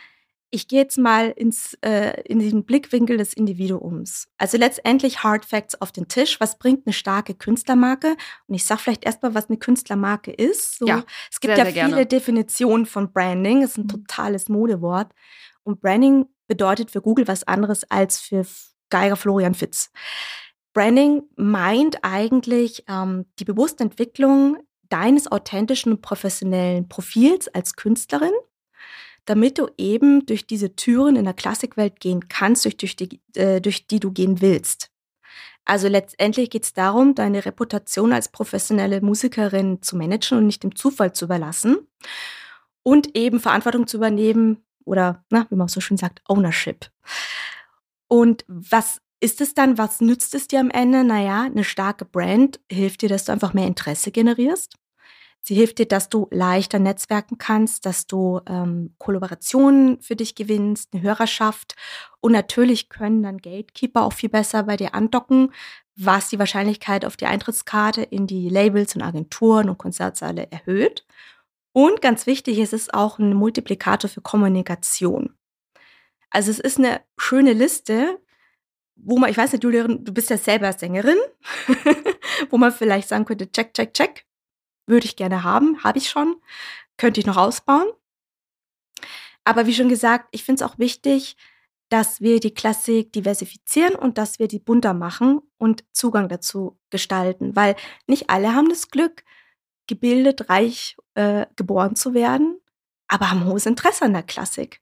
ich 0.51 0.67
gehe 0.67 0.81
jetzt 0.81 0.97
mal 0.97 1.29
ins, 1.29 1.77
äh, 1.81 2.21
in 2.23 2.39
den 2.39 2.65
Blickwinkel 2.65 3.17
des 3.17 3.33
Individuums. 3.33 4.27
Also 4.37 4.57
letztendlich 4.57 5.23
Hard 5.23 5.45
Facts 5.45 5.81
auf 5.81 5.93
den 5.93 6.09
Tisch. 6.09 6.39
Was 6.41 6.59
bringt 6.59 6.85
eine 6.85 6.93
starke 6.93 7.33
Künstlermarke? 7.33 8.17
Und 8.47 8.55
ich 8.55 8.65
sage 8.65 8.81
vielleicht 8.81 9.05
erstmal, 9.05 9.33
was 9.33 9.49
eine 9.49 9.57
Künstlermarke 9.57 10.31
ist. 10.31 10.77
So, 10.77 10.85
ja, 10.85 11.03
es 11.31 11.39
gibt 11.39 11.55
sehr, 11.55 11.65
ja 11.65 11.71
sehr 11.71 11.85
viele 11.85 11.95
gerne. 11.95 12.05
Definitionen 12.05 12.85
von 12.85 13.13
Branding. 13.13 13.63
Es 13.63 13.71
ist 13.71 13.77
ein 13.77 13.83
mhm. 13.83 14.05
totales 14.05 14.49
Modewort. 14.49 15.13
Und 15.63 15.79
Branding 15.79 16.25
bedeutet 16.47 16.91
für 16.91 17.01
Google 17.01 17.29
was 17.29 17.45
anderes 17.47 17.89
als 17.89 18.19
für 18.19 18.45
Geiger 18.89 19.15
Florian 19.15 19.53
Fitz. 19.53 19.89
Branding 20.73 21.23
meint 21.37 21.99
eigentlich 22.03 22.83
ähm, 22.89 23.25
die 23.39 23.45
bewusste 23.45 23.83
Entwicklung 23.83 24.57
deines 24.89 25.31
authentischen 25.31 25.93
und 25.93 26.01
professionellen 26.01 26.89
Profils 26.89 27.47
als 27.47 27.77
Künstlerin 27.77 28.33
damit 29.25 29.57
du 29.57 29.67
eben 29.77 30.25
durch 30.25 30.47
diese 30.47 30.75
Türen 30.75 31.15
in 31.15 31.25
der 31.25 31.33
Klassikwelt 31.33 31.99
gehen 31.99 32.27
kannst, 32.27 32.65
durch, 32.65 32.77
durch, 32.77 32.95
die, 32.95 33.21
äh, 33.35 33.61
durch 33.61 33.87
die 33.87 33.99
du 33.99 34.11
gehen 34.11 34.41
willst. 34.41 34.89
Also 35.63 35.87
letztendlich 35.87 36.49
geht 36.49 36.63
es 36.63 36.73
darum, 36.73 37.13
deine 37.13 37.45
Reputation 37.45 38.13
als 38.13 38.29
professionelle 38.29 39.01
Musikerin 39.01 39.81
zu 39.81 39.95
managen 39.95 40.39
und 40.39 40.47
nicht 40.47 40.63
dem 40.63 40.75
Zufall 40.75 41.13
zu 41.13 41.25
überlassen 41.25 41.77
und 42.83 43.15
eben 43.15 43.39
Verantwortung 43.39 43.85
zu 43.85 43.97
übernehmen 43.97 44.65
oder, 44.85 45.23
na, 45.29 45.45
wie 45.49 45.55
man 45.55 45.67
so 45.67 45.79
schön 45.79 45.97
sagt, 45.97 46.21
Ownership. 46.27 46.89
Und 48.07 48.43
was 48.47 49.01
ist 49.19 49.39
es 49.39 49.53
dann, 49.53 49.77
was 49.77 50.01
nützt 50.01 50.33
es 50.33 50.47
dir 50.47 50.59
am 50.59 50.71
Ende? 50.71 51.03
Naja, 51.03 51.43
eine 51.43 51.63
starke 51.63 52.05
Brand 52.05 52.59
hilft 52.69 53.03
dir, 53.03 53.09
dass 53.09 53.25
du 53.25 53.31
einfach 53.31 53.53
mehr 53.53 53.67
Interesse 53.67 54.11
generierst 54.11 54.80
Sie 55.43 55.55
hilft 55.55 55.79
dir, 55.79 55.87
dass 55.87 56.07
du 56.07 56.27
leichter 56.29 56.77
netzwerken 56.77 57.37
kannst, 57.39 57.85
dass 57.87 58.05
du 58.05 58.41
ähm, 58.47 58.93
Kollaborationen 58.99 59.99
für 59.99 60.15
dich 60.15 60.35
gewinnst, 60.35 60.93
eine 60.93 61.01
Hörerschaft. 61.01 61.75
Und 62.19 62.31
natürlich 62.31 62.89
können 62.89 63.23
dann 63.23 63.39
Gatekeeper 63.39 64.03
auch 64.03 64.13
viel 64.13 64.29
besser 64.29 64.63
bei 64.63 64.77
dir 64.77 64.93
andocken, 64.93 65.51
was 65.95 66.29
die 66.29 66.37
Wahrscheinlichkeit 66.37 67.05
auf 67.05 67.17
die 67.17 67.25
Eintrittskarte 67.25 68.03
in 68.03 68.27
die 68.27 68.49
Labels 68.49 68.95
und 68.95 69.01
Agenturen 69.01 69.69
und 69.69 69.79
Konzertsaale 69.79 70.47
erhöht. 70.51 71.05
Und 71.73 72.01
ganz 72.01 72.27
wichtig, 72.27 72.59
es 72.59 72.73
ist 72.73 72.93
auch 72.93 73.17
ein 73.17 73.33
Multiplikator 73.33 74.09
für 74.09 74.21
Kommunikation. 74.21 75.35
Also 76.29 76.51
es 76.51 76.59
ist 76.59 76.77
eine 76.77 77.01
schöne 77.17 77.53
Liste, 77.53 78.19
wo 78.95 79.17
man, 79.17 79.29
ich 79.29 79.37
weiß 79.37 79.53
nicht, 79.53 79.63
Julia, 79.63 79.87
du 79.87 80.13
bist 80.13 80.29
ja 80.29 80.37
selber 80.37 80.71
Sängerin, 80.73 81.17
wo 82.49 82.57
man 82.57 82.71
vielleicht 82.71 83.09
sagen 83.09 83.25
könnte, 83.25 83.51
check, 83.51 83.73
check, 83.73 83.93
check, 83.93 84.25
würde 84.91 85.07
ich 85.07 85.15
gerne 85.15 85.43
haben, 85.43 85.83
habe 85.83 85.97
ich 85.97 86.09
schon, 86.09 86.35
könnte 86.97 87.19
ich 87.19 87.25
noch 87.25 87.37
ausbauen. 87.37 87.87
Aber 89.43 89.65
wie 89.65 89.73
schon 89.73 89.89
gesagt, 89.89 90.27
ich 90.31 90.43
finde 90.43 90.63
es 90.63 90.69
auch 90.69 90.77
wichtig, 90.77 91.35
dass 91.89 92.21
wir 92.21 92.39
die 92.39 92.53
Klassik 92.53 93.11
diversifizieren 93.11 93.95
und 93.95 94.17
dass 94.17 94.37
wir 94.37 94.47
die 94.47 94.59
bunter 94.59 94.93
machen 94.93 95.41
und 95.57 95.83
Zugang 95.91 96.29
dazu 96.29 96.79
gestalten, 96.89 97.55
weil 97.55 97.75
nicht 98.07 98.29
alle 98.29 98.53
haben 98.53 98.69
das 98.69 98.89
Glück, 98.89 99.23
gebildet, 99.87 100.49
reich 100.49 100.95
äh, 101.15 101.47
geboren 101.55 101.95
zu 101.95 102.13
werden, 102.13 102.61
aber 103.07 103.29
haben 103.29 103.45
hohes 103.45 103.65
Interesse 103.65 104.05
an 104.05 104.13
der 104.13 104.23
Klassik. 104.23 104.81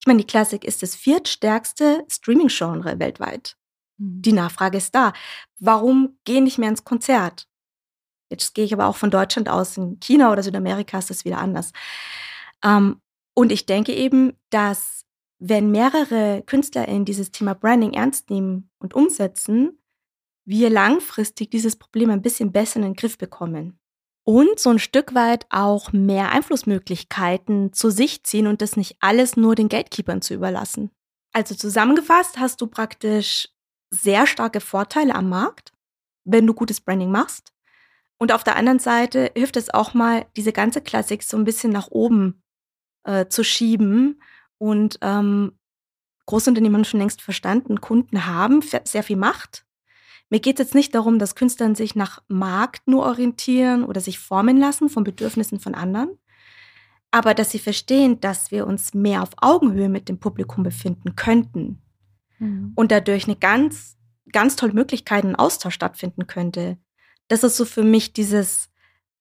Ich 0.00 0.06
meine, 0.06 0.18
die 0.18 0.26
Klassik 0.26 0.64
ist 0.64 0.82
das 0.82 0.96
viertstärkste 0.96 2.04
Streaming-Genre 2.10 2.98
weltweit. 2.98 3.56
Mhm. 3.98 4.22
Die 4.22 4.32
Nachfrage 4.32 4.78
ist 4.78 4.96
da. 4.96 5.12
Warum 5.60 6.18
gehen 6.24 6.42
nicht 6.42 6.58
mehr 6.58 6.70
ins 6.70 6.82
Konzert? 6.82 7.46
Jetzt 8.32 8.54
gehe 8.54 8.64
ich 8.64 8.72
aber 8.72 8.86
auch 8.86 8.96
von 8.96 9.10
Deutschland 9.10 9.48
aus. 9.50 9.76
In 9.76 10.00
China 10.00 10.32
oder 10.32 10.42
Südamerika 10.42 10.98
ist 10.98 11.10
das 11.10 11.24
wieder 11.26 11.38
anders. 11.38 11.72
Ähm, 12.64 13.00
und 13.34 13.52
ich 13.52 13.66
denke 13.66 13.92
eben, 13.94 14.32
dass 14.50 15.04
wenn 15.38 15.70
mehrere 15.70 16.42
KünstlerInnen 16.46 17.04
dieses 17.04 17.30
Thema 17.30 17.54
Branding 17.54 17.92
ernst 17.92 18.30
nehmen 18.30 18.70
und 18.78 18.94
umsetzen, 18.94 19.78
wir 20.44 20.70
langfristig 20.70 21.50
dieses 21.50 21.76
Problem 21.76 22.10
ein 22.10 22.22
bisschen 22.22 22.52
besser 22.52 22.76
in 22.76 22.82
den 22.82 22.94
Griff 22.94 23.18
bekommen. 23.18 23.78
Und 24.24 24.58
so 24.58 24.70
ein 24.70 24.78
Stück 24.78 25.14
weit 25.14 25.46
auch 25.50 25.92
mehr 25.92 26.30
Einflussmöglichkeiten 26.30 27.72
zu 27.72 27.90
sich 27.90 28.24
ziehen 28.24 28.46
und 28.46 28.62
das 28.62 28.76
nicht 28.76 28.96
alles 29.00 29.36
nur 29.36 29.54
den 29.54 29.68
Gatekeepern 29.68 30.22
zu 30.22 30.32
überlassen. 30.32 30.90
Also 31.32 31.54
zusammengefasst 31.54 32.38
hast 32.38 32.60
du 32.60 32.66
praktisch 32.66 33.48
sehr 33.90 34.26
starke 34.26 34.60
Vorteile 34.60 35.14
am 35.14 35.28
Markt, 35.28 35.72
wenn 36.24 36.46
du 36.46 36.54
gutes 36.54 36.80
Branding 36.80 37.10
machst. 37.10 37.52
Und 38.22 38.30
auf 38.30 38.44
der 38.44 38.54
anderen 38.54 38.78
Seite 38.78 39.32
hilft 39.34 39.56
es 39.56 39.74
auch 39.74 39.94
mal, 39.94 40.26
diese 40.36 40.52
ganze 40.52 40.80
Klassik 40.80 41.24
so 41.24 41.36
ein 41.36 41.42
bisschen 41.42 41.72
nach 41.72 41.88
oben 41.90 42.40
äh, 43.02 43.26
zu 43.26 43.42
schieben. 43.42 44.22
Und 44.58 45.00
ähm, 45.02 45.58
Großunternehmen 46.26 46.76
haben 46.76 46.84
schon 46.84 47.00
längst 47.00 47.20
verstanden, 47.20 47.80
Kunden 47.80 48.24
haben 48.24 48.62
sehr 48.84 49.02
viel 49.02 49.16
Macht. 49.16 49.66
Mir 50.30 50.38
geht 50.38 50.60
es 50.60 50.66
jetzt 50.66 50.74
nicht 50.76 50.94
darum, 50.94 51.18
dass 51.18 51.34
Künstler 51.34 51.74
sich 51.74 51.96
nach 51.96 52.22
Markt 52.28 52.86
nur 52.86 53.02
orientieren 53.02 53.82
oder 53.82 54.00
sich 54.00 54.20
formen 54.20 54.56
lassen 54.56 54.88
von 54.88 55.02
Bedürfnissen 55.02 55.58
von 55.58 55.74
anderen, 55.74 56.16
aber 57.10 57.34
dass 57.34 57.50
sie 57.50 57.58
verstehen, 57.58 58.20
dass 58.20 58.52
wir 58.52 58.68
uns 58.68 58.94
mehr 58.94 59.24
auf 59.24 59.30
Augenhöhe 59.38 59.88
mit 59.88 60.08
dem 60.08 60.20
Publikum 60.20 60.62
befinden 60.62 61.16
könnten 61.16 61.82
mhm. 62.38 62.70
und 62.76 62.92
dadurch 62.92 63.24
eine 63.24 63.34
ganz, 63.34 63.98
ganz 64.30 64.54
tolle 64.54 64.74
Möglichkeit, 64.74 65.24
ein 65.24 65.34
Austausch 65.34 65.74
stattfinden 65.74 66.28
könnte 66.28 66.78
das 67.32 67.42
ist 67.42 67.56
so 67.56 67.64
für 67.64 67.82
mich 67.82 68.12
dieses, 68.12 68.68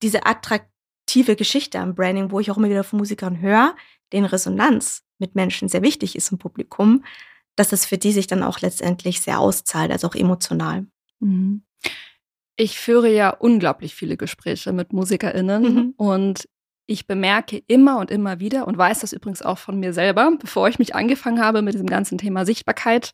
diese 0.02 0.26
attraktive 0.26 1.38
Geschichte 1.38 1.80
am 1.80 1.96
Branding, 1.96 2.30
wo 2.30 2.42
ich 2.42 2.52
auch 2.52 2.58
immer 2.58 2.70
wieder 2.70 2.84
von 2.84 3.00
Musikern 3.00 3.40
höre, 3.40 3.74
denen 4.12 4.26
Resonanz 4.26 5.04
mit 5.18 5.36
Menschen 5.36 5.70
sehr 5.70 5.82
wichtig 5.82 6.18
ist 6.18 6.30
im 6.30 6.38
Publikum, 6.38 7.06
dass 7.56 7.72
es 7.72 7.86
für 7.86 7.98
die 7.98 8.12
sich 8.12 8.28
dann 8.28 8.44
auch 8.44 8.60
letztendlich 8.60 9.22
sehr 9.22 9.40
auszahlt, 9.40 9.92
also 9.92 10.08
auch 10.08 10.16
emotional. 10.16 10.88
Mhm. 11.22 11.64
Ich 12.58 12.78
führe 12.78 13.10
ja 13.10 13.30
unglaublich 13.30 13.96
viele 13.96 14.18
Gespräche 14.18 14.74
mit 14.74 14.92
MusikerInnen 14.92 15.64
mhm. 15.64 15.94
und 15.96 16.50
ich 16.88 17.08
bemerke 17.08 17.64
immer 17.68 17.98
und 17.98 18.12
immer 18.12 18.42
wieder 18.42 18.68
und 18.68 18.78
weiß 18.78 19.00
das 19.00 19.14
übrigens 19.14 19.42
auch 19.42 19.58
von 19.58 19.80
mir 19.80 19.94
selber, 19.94 20.30
bevor 20.38 20.68
ich 20.68 20.80
mich 20.80 20.96
angefangen 20.96 21.42
habe, 21.42 21.62
mit 21.62 21.76
diesem 21.76 21.88
ganzen 21.88 22.18
Thema 22.18 22.46
Sichtbarkeit 22.46 23.14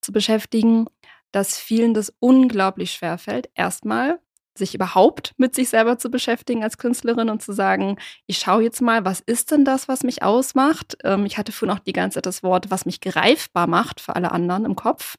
zu 0.00 0.10
beschäftigen, 0.10 0.86
dass 1.30 1.58
vielen 1.58 1.94
das 1.94 2.12
unglaublich 2.18 2.92
schwer 2.92 3.18
fällt, 3.18 3.48
erstmal 3.54 4.18
sich 4.56 4.74
überhaupt 4.74 5.32
mit 5.38 5.54
sich 5.54 5.68
selber 5.68 5.98
zu 5.98 6.10
beschäftigen 6.10 6.62
als 6.62 6.78
Künstlerin 6.78 7.30
und 7.30 7.42
zu 7.42 7.52
sagen, 7.52 7.98
ich 8.26 8.38
schaue 8.38 8.62
jetzt 8.62 8.80
mal, 8.82 9.04
was 9.04 9.20
ist 9.20 9.50
denn 9.50 9.64
das, 9.64 9.88
was 9.88 10.02
mich 10.02 10.22
ausmacht? 10.22 10.96
Ähm, 11.04 11.26
ich 11.26 11.38
hatte 11.38 11.52
vorhin 11.52 11.76
auch 11.76 11.82
die 11.82 11.92
ganze 11.92 12.16
Zeit 12.16 12.26
das 12.26 12.42
Wort, 12.42 12.70
was 12.70 12.86
mich 12.86 13.00
greifbar 13.00 13.66
macht 13.66 14.00
für 14.00 14.16
alle 14.16 14.32
anderen 14.32 14.64
im 14.64 14.76
Kopf. 14.76 15.16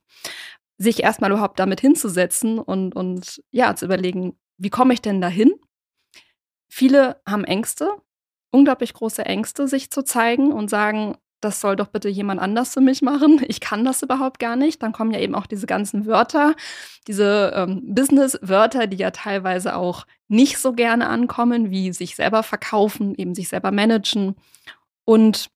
Sich 0.77 1.03
erstmal 1.03 1.31
überhaupt 1.31 1.59
damit 1.59 1.81
hinzusetzen 1.81 2.59
und, 2.59 2.95
und 2.95 3.41
ja, 3.51 3.75
zu 3.75 3.85
überlegen, 3.85 4.37
wie 4.57 4.69
komme 4.69 4.93
ich 4.93 5.01
denn 5.01 5.21
dahin? 5.21 5.53
Viele 6.69 7.21
haben 7.27 7.43
Ängste, 7.43 7.89
unglaublich 8.51 8.93
große 8.93 9.25
Ängste, 9.25 9.67
sich 9.67 9.91
zu 9.91 10.03
zeigen 10.03 10.51
und 10.51 10.69
sagen, 10.69 11.17
das 11.43 11.61
soll 11.61 11.75
doch 11.75 11.87
bitte 11.87 12.09
jemand 12.09 12.39
anders 12.39 12.73
für 12.73 12.81
mich 12.81 13.01
machen. 13.01 13.43
Ich 13.47 13.59
kann 13.59 13.85
das 13.85 14.01
überhaupt 14.01 14.39
gar 14.39 14.55
nicht. 14.55 14.81
Dann 14.81 14.93
kommen 14.93 15.11
ja 15.11 15.19
eben 15.19 15.35
auch 15.35 15.45
diese 15.45 15.67
ganzen 15.67 16.05
Wörter, 16.05 16.55
diese 17.07 17.51
ähm, 17.55 17.81
Business-Wörter, 17.93 18.87
die 18.87 18.97
ja 18.97 19.11
teilweise 19.11 19.75
auch 19.75 20.05
nicht 20.27 20.57
so 20.57 20.73
gerne 20.73 21.07
ankommen, 21.07 21.71
wie 21.71 21.91
sich 21.93 22.15
selber 22.15 22.43
verkaufen, 22.43 23.15
eben 23.15 23.35
sich 23.35 23.49
selber 23.49 23.71
managen. 23.71 24.35
Und 25.05 25.49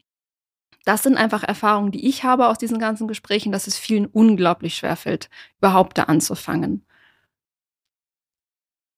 das 0.86 1.04
sind 1.04 1.18
einfach 1.18 1.44
Erfahrungen, 1.44 1.92
die 1.92 2.08
ich 2.08 2.24
habe 2.24 2.48
aus 2.48 2.58
diesen 2.58 2.80
ganzen 2.80 3.08
Gesprächen, 3.08 3.52
dass 3.52 3.68
es 3.68 3.78
vielen 3.78 4.06
unglaublich 4.06 4.76
schwerfällt, 4.76 5.30
überhaupt 5.58 5.98
da 5.98 6.04
anzufangen. 6.04 6.86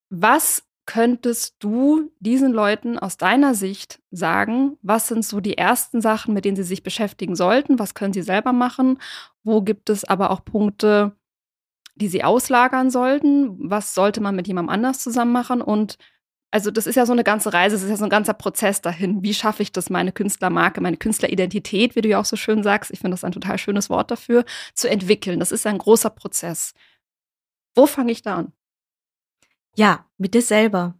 Was 0.09 0.63
könntest 0.89 1.57
du 1.59 2.11
diesen 2.19 2.51
Leuten 2.51 2.97
aus 2.97 3.17
deiner 3.17 3.53
Sicht 3.53 4.01
sagen, 4.09 4.75
was 4.81 5.07
sind 5.07 5.23
so 5.23 5.39
die 5.39 5.55
ersten 5.55 6.01
Sachen, 6.01 6.33
mit 6.33 6.45
denen 6.45 6.55
sie 6.55 6.63
sich 6.63 6.81
beschäftigen 6.81 7.35
sollten? 7.35 7.77
Was 7.77 7.93
können 7.93 8.11
sie 8.11 8.23
selber 8.23 8.53
machen? 8.53 8.97
Wo 9.43 9.61
gibt 9.61 9.91
es 9.91 10.03
aber 10.03 10.31
auch 10.31 10.43
Punkte, 10.43 11.15
die 11.93 12.07
sie 12.07 12.23
auslagern 12.23 12.89
sollten? 12.89 13.69
Was 13.69 13.93
sollte 13.93 14.19
man 14.19 14.35
mit 14.35 14.47
jemandem 14.47 14.73
anders 14.73 14.97
zusammen 14.97 15.31
machen? 15.31 15.61
Und 15.61 15.99
also 16.49 16.71
das 16.71 16.87
ist 16.87 16.95
ja 16.95 17.05
so 17.05 17.13
eine 17.13 17.23
ganze 17.23 17.53
Reise, 17.53 17.75
es 17.75 17.83
ist 17.83 17.91
ja 17.91 17.97
so 17.97 18.05
ein 18.05 18.09
ganzer 18.09 18.33
Prozess 18.33 18.81
dahin. 18.81 19.21
Wie 19.21 19.35
schaffe 19.35 19.61
ich 19.61 19.71
das, 19.71 19.91
meine 19.91 20.11
Künstlermarke, 20.11 20.81
meine 20.81 20.97
Künstleridentität, 20.97 21.95
wie 21.95 22.01
du 22.01 22.09
ja 22.09 22.19
auch 22.19 22.25
so 22.25 22.35
schön 22.35 22.63
sagst, 22.63 22.89
ich 22.89 22.97
finde 22.97 23.13
das 23.13 23.23
ein 23.23 23.31
total 23.31 23.59
schönes 23.59 23.91
Wort 23.91 24.09
dafür, 24.09 24.43
zu 24.73 24.89
entwickeln. 24.89 25.39
Das 25.39 25.51
ist 25.51 25.67
ein 25.67 25.77
großer 25.77 26.09
Prozess. 26.09 26.73
Wo 27.75 27.85
fange 27.85 28.11
ich 28.11 28.23
da 28.23 28.37
an? 28.37 28.53
Ja, 29.75 30.05
mit 30.17 30.33
dir 30.33 30.41
selber. 30.41 30.99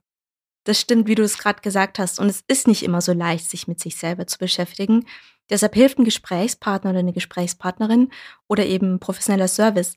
Das 0.65 0.79
stimmt, 0.79 1.07
wie 1.07 1.15
du 1.15 1.23
es 1.23 1.38
gerade 1.38 1.61
gesagt 1.61 1.99
hast. 1.99 2.19
Und 2.19 2.27
es 2.27 2.43
ist 2.47 2.67
nicht 2.67 2.83
immer 2.83 3.01
so 3.01 3.13
leicht, 3.13 3.49
sich 3.49 3.67
mit 3.67 3.79
sich 3.79 3.97
selber 3.97 4.27
zu 4.27 4.38
beschäftigen. 4.38 5.05
Deshalb 5.49 5.73
hilft 5.73 5.97
ein 5.97 6.05
Gesprächspartner 6.05 6.91
oder 6.91 6.99
eine 6.99 7.13
Gesprächspartnerin 7.13 8.11
oder 8.47 8.65
eben 8.65 8.99
professioneller 8.99 9.47
Service. 9.47 9.95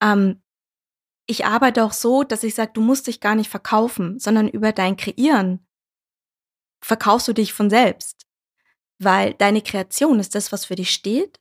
Ähm, 0.00 0.40
ich 1.26 1.46
arbeite 1.46 1.84
auch 1.84 1.92
so, 1.92 2.22
dass 2.22 2.44
ich 2.44 2.54
sage, 2.54 2.72
du 2.74 2.80
musst 2.80 3.06
dich 3.06 3.20
gar 3.20 3.34
nicht 3.34 3.50
verkaufen, 3.50 4.18
sondern 4.18 4.48
über 4.48 4.72
dein 4.72 4.96
Kreieren 4.96 5.66
verkaufst 6.82 7.26
du 7.28 7.32
dich 7.32 7.52
von 7.52 7.70
selbst. 7.70 8.26
Weil 8.98 9.34
deine 9.34 9.62
Kreation 9.62 10.20
ist 10.20 10.34
das, 10.34 10.52
was 10.52 10.66
für 10.66 10.76
dich 10.76 10.90
steht. 10.90 11.40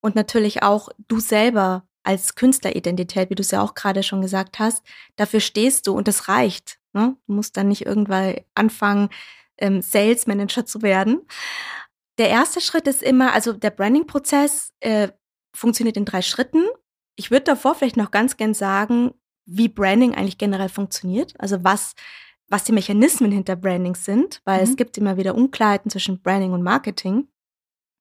Und 0.00 0.14
natürlich 0.14 0.62
auch 0.62 0.90
du 1.08 1.18
selber 1.18 1.88
als 2.04 2.34
Künstleridentität, 2.34 3.30
wie 3.30 3.34
du 3.34 3.40
es 3.40 3.50
ja 3.50 3.62
auch 3.62 3.74
gerade 3.74 4.02
schon 4.02 4.22
gesagt 4.22 4.58
hast, 4.58 4.82
dafür 5.16 5.40
stehst 5.40 5.86
du 5.86 5.94
und 5.94 6.06
das 6.06 6.28
reicht. 6.28 6.78
Ne? 6.92 7.16
Du 7.26 7.32
musst 7.32 7.56
dann 7.56 7.68
nicht 7.68 7.86
irgendwann 7.86 8.36
anfangen, 8.54 9.08
ähm, 9.58 9.82
Sales 9.82 10.26
Manager 10.26 10.66
zu 10.66 10.82
werden. 10.82 11.22
Der 12.18 12.28
erste 12.28 12.60
Schritt 12.60 12.86
ist 12.86 13.02
immer, 13.02 13.32
also 13.32 13.52
der 13.52 13.70
Branding-Prozess 13.70 14.72
äh, 14.80 15.08
funktioniert 15.54 15.96
in 15.96 16.04
drei 16.04 16.22
Schritten. 16.22 16.64
Ich 17.16 17.30
würde 17.30 17.44
davor 17.44 17.74
vielleicht 17.74 17.96
noch 17.96 18.10
ganz 18.10 18.36
gern 18.36 18.54
sagen, 18.54 19.12
wie 19.46 19.68
Branding 19.68 20.14
eigentlich 20.14 20.38
generell 20.38 20.68
funktioniert. 20.68 21.34
Also 21.38 21.64
was, 21.64 21.94
was 22.48 22.64
die 22.64 22.72
Mechanismen 22.72 23.32
hinter 23.32 23.56
Branding 23.56 23.94
sind, 23.94 24.40
weil 24.44 24.58
mhm. 24.58 24.70
es 24.70 24.76
gibt 24.76 24.98
immer 24.98 25.16
wieder 25.16 25.34
Unklarheiten 25.34 25.90
zwischen 25.90 26.22
Branding 26.22 26.52
und 26.52 26.62
Marketing. 26.62 27.28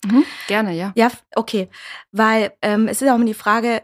Mhm, 0.06 0.26
gerne, 0.48 0.74
ja. 0.74 0.92
Ja, 0.96 1.12
okay. 1.36 1.70
Weil 2.12 2.54
ähm, 2.62 2.88
es 2.88 3.02
ist 3.02 3.10
auch 3.10 3.16
immer 3.16 3.26
die 3.26 3.34
Frage, 3.34 3.84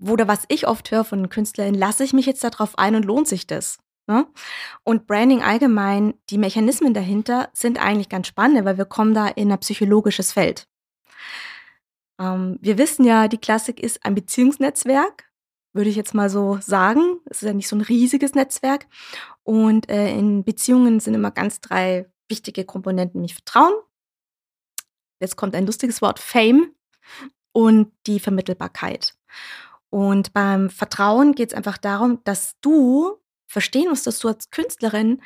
oder 0.00 0.28
was 0.28 0.44
ich 0.48 0.66
oft 0.66 0.90
höre 0.90 1.04
von 1.04 1.28
Künstlern, 1.28 1.74
lasse 1.74 2.04
ich 2.04 2.12
mich 2.12 2.26
jetzt 2.26 2.44
darauf 2.44 2.78
ein 2.78 2.94
und 2.94 3.04
lohnt 3.04 3.28
sich 3.28 3.46
das? 3.46 3.78
Ne? 4.06 4.26
Und 4.84 5.06
Branding 5.06 5.42
allgemein, 5.42 6.14
die 6.30 6.38
Mechanismen 6.38 6.94
dahinter 6.94 7.50
sind 7.52 7.78
eigentlich 7.78 8.08
ganz 8.08 8.28
spannend, 8.28 8.64
weil 8.64 8.78
wir 8.78 8.84
kommen 8.84 9.14
da 9.14 9.26
in 9.26 9.50
ein 9.50 9.58
psychologisches 9.58 10.32
Feld. 10.32 10.68
Ähm, 12.20 12.58
wir 12.60 12.78
wissen 12.78 13.04
ja, 13.04 13.28
die 13.28 13.38
Klassik 13.38 13.80
ist 13.80 14.04
ein 14.04 14.14
Beziehungsnetzwerk, 14.14 15.30
würde 15.72 15.90
ich 15.90 15.96
jetzt 15.96 16.14
mal 16.14 16.30
so 16.30 16.58
sagen. 16.60 17.20
Es 17.26 17.42
ist 17.42 17.48
ja 17.48 17.52
nicht 17.52 17.68
so 17.68 17.76
ein 17.76 17.82
riesiges 17.82 18.34
Netzwerk. 18.34 18.86
Und 19.42 19.88
äh, 19.88 20.10
in 20.10 20.44
Beziehungen 20.44 21.00
sind 21.00 21.14
immer 21.14 21.30
ganz 21.30 21.60
drei 21.60 22.10
wichtige 22.28 22.64
Komponenten, 22.64 23.20
nämlich 23.20 23.34
Vertrauen. 23.34 23.74
Jetzt 25.20 25.36
kommt 25.36 25.54
ein 25.54 25.66
lustiges 25.66 26.02
Wort, 26.02 26.18
Fame 26.18 26.72
und 27.52 27.92
die 28.06 28.20
Vermittelbarkeit. 28.20 29.14
Und 29.96 30.34
beim 30.34 30.68
Vertrauen 30.68 31.34
geht 31.34 31.52
es 31.52 31.54
einfach 31.54 31.78
darum, 31.78 32.20
dass 32.24 32.60
du 32.60 33.16
verstehen 33.46 33.88
musst, 33.88 34.06
dass 34.06 34.18
du 34.18 34.28
als 34.28 34.50
Künstlerin 34.50 35.22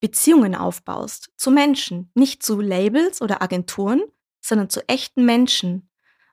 Beziehungen 0.00 0.56
aufbaust 0.56 1.30
zu 1.36 1.52
Menschen, 1.52 2.10
nicht 2.16 2.42
zu 2.42 2.60
Labels 2.60 3.22
oder 3.22 3.40
Agenturen, 3.40 4.02
sondern 4.40 4.68
zu 4.68 4.80
echten 4.88 5.24
Menschen. 5.24 5.88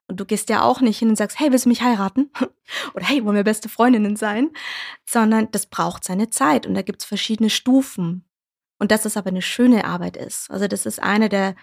Und 0.08 0.20
du 0.20 0.26
gehst 0.26 0.50
ja 0.50 0.64
auch 0.64 0.82
nicht 0.82 0.98
hin 0.98 1.10
und 1.10 1.18
sagst, 1.18 1.40
hey, 1.40 1.52
willst 1.52 1.66
du 1.66 1.70
mich 1.70 1.84
heiraten? 1.84 2.32
Oder 2.96 3.06
hey, 3.06 3.24
wollen 3.24 3.36
wir 3.36 3.44
beste 3.44 3.70
Freundinnen 3.70 4.16
sein? 4.16 4.50
Sondern 5.08 5.52
das 5.52 5.68
braucht 5.68 6.04
seine 6.04 6.32
Zeit 6.32 6.66
und 6.66 6.74
da 6.74 6.82
gibt 6.82 7.04
es 7.04 7.08
verschiedene 7.08 7.52
Stufen. 7.52 8.28
Und 8.80 8.90
dass 8.90 9.04
das 9.04 9.18
aber 9.18 9.28
eine 9.28 9.44
schöne 9.44 9.86
Arbeit 9.86 10.18
ist. 10.18 10.50
Also 10.50 10.68
das 10.68 10.88
ist 10.88 11.00
eine 11.04 11.30
der 11.30 11.56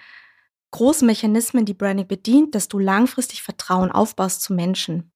großen 0.71 1.07
Mechanismen, 1.07 1.65
die 1.65 1.75
Branding 1.75 2.07
bedient, 2.07 2.55
dass 2.55 2.69
du 2.69 2.79
langfristig 2.79 3.43
Vertrauen 3.43 3.91
aufbaust 3.91 4.43
zu 4.43 4.55
Menschen. 4.55 5.11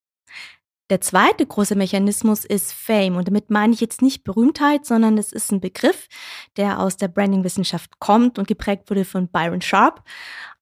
Der 0.91 1.03
zweite 1.03 1.45
große 1.45 1.75
Mechanismus 1.75 2.45
ist 2.45 2.73
Fame. 2.73 3.17
Und 3.17 3.29
damit 3.29 3.51
meine 3.51 3.75
ich 3.75 3.81
jetzt 3.81 4.01
nicht 4.01 4.25
Berühmtheit, 4.25 4.87
sondern 4.87 5.19
es 5.19 5.33
ist 5.33 5.53
ein 5.53 5.61
Begriff, 5.61 6.09
der 6.57 6.81
aus 6.81 6.97
der 6.97 7.09
Branding-Wissenschaft 7.09 7.99
kommt 7.99 8.39
und 8.39 8.49
geprägt 8.49 8.89
wurde 8.89 9.05
von 9.05 9.29
Byron 9.29 9.61
Sharp, 9.61 10.03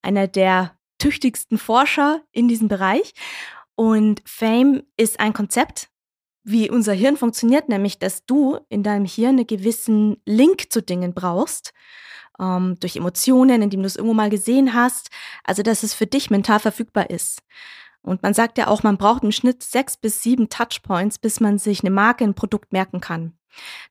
einer 0.01 0.27
der 0.27 0.77
tüchtigsten 0.97 1.57
Forscher 1.57 2.21
in 2.31 2.47
diesem 2.47 2.67
Bereich. 2.67 3.13
Und 3.75 4.21
Fame 4.25 4.83
ist 4.97 5.19
ein 5.19 5.33
Konzept, 5.33 5.89
wie 6.43 6.69
unser 6.69 6.93
Hirn 6.93 7.17
funktioniert, 7.17 7.69
nämlich 7.69 7.99
dass 7.99 8.25
du 8.25 8.57
in 8.69 8.83
deinem 8.83 9.05
Hirn 9.05 9.37
einen 9.37 9.47
gewissen 9.47 10.17
Link 10.25 10.71
zu 10.71 10.81
Dingen 10.81 11.13
brauchst, 11.13 11.73
ähm, 12.39 12.77
durch 12.79 12.95
Emotionen, 12.95 13.61
indem 13.61 13.81
du 13.81 13.87
es 13.87 13.95
irgendwo 13.95 14.13
mal 14.13 14.29
gesehen 14.29 14.73
hast, 14.73 15.09
also 15.43 15.61
dass 15.61 15.83
es 15.83 15.93
für 15.93 16.07
dich 16.07 16.29
mental 16.29 16.59
verfügbar 16.59 17.09
ist. 17.09 17.41
Und 18.07 18.23
man 18.23 18.33
sagt 18.33 18.57
ja 18.57 18.67
auch, 18.67 18.83
man 18.83 18.97
braucht 18.97 19.23
im 19.23 19.31
Schnitt 19.31 19.63
sechs 19.63 19.97
bis 19.97 20.21
sieben 20.21 20.49
Touchpoints, 20.49 21.19
bis 21.19 21.39
man 21.39 21.57
sich 21.57 21.81
eine 21.81 21.89
Marke, 21.89 22.23
ein 22.23 22.35
Produkt 22.35 22.71
merken 22.71 23.01
kann. 23.01 23.37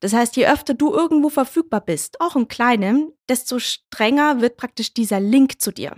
Das 0.01 0.13
heißt, 0.13 0.37
je 0.37 0.47
öfter 0.47 0.75
du 0.75 0.93
irgendwo 0.93 1.29
verfügbar 1.29 1.81
bist, 1.83 2.21
auch 2.21 2.35
im 2.35 2.49
Kleinen, 2.49 3.13
desto 3.29 3.59
strenger 3.59 4.41
wird 4.41 4.57
praktisch 4.57 4.95
dieser 4.95 5.21
Link 5.21 5.61
zu 5.61 5.71
dir. 5.71 5.97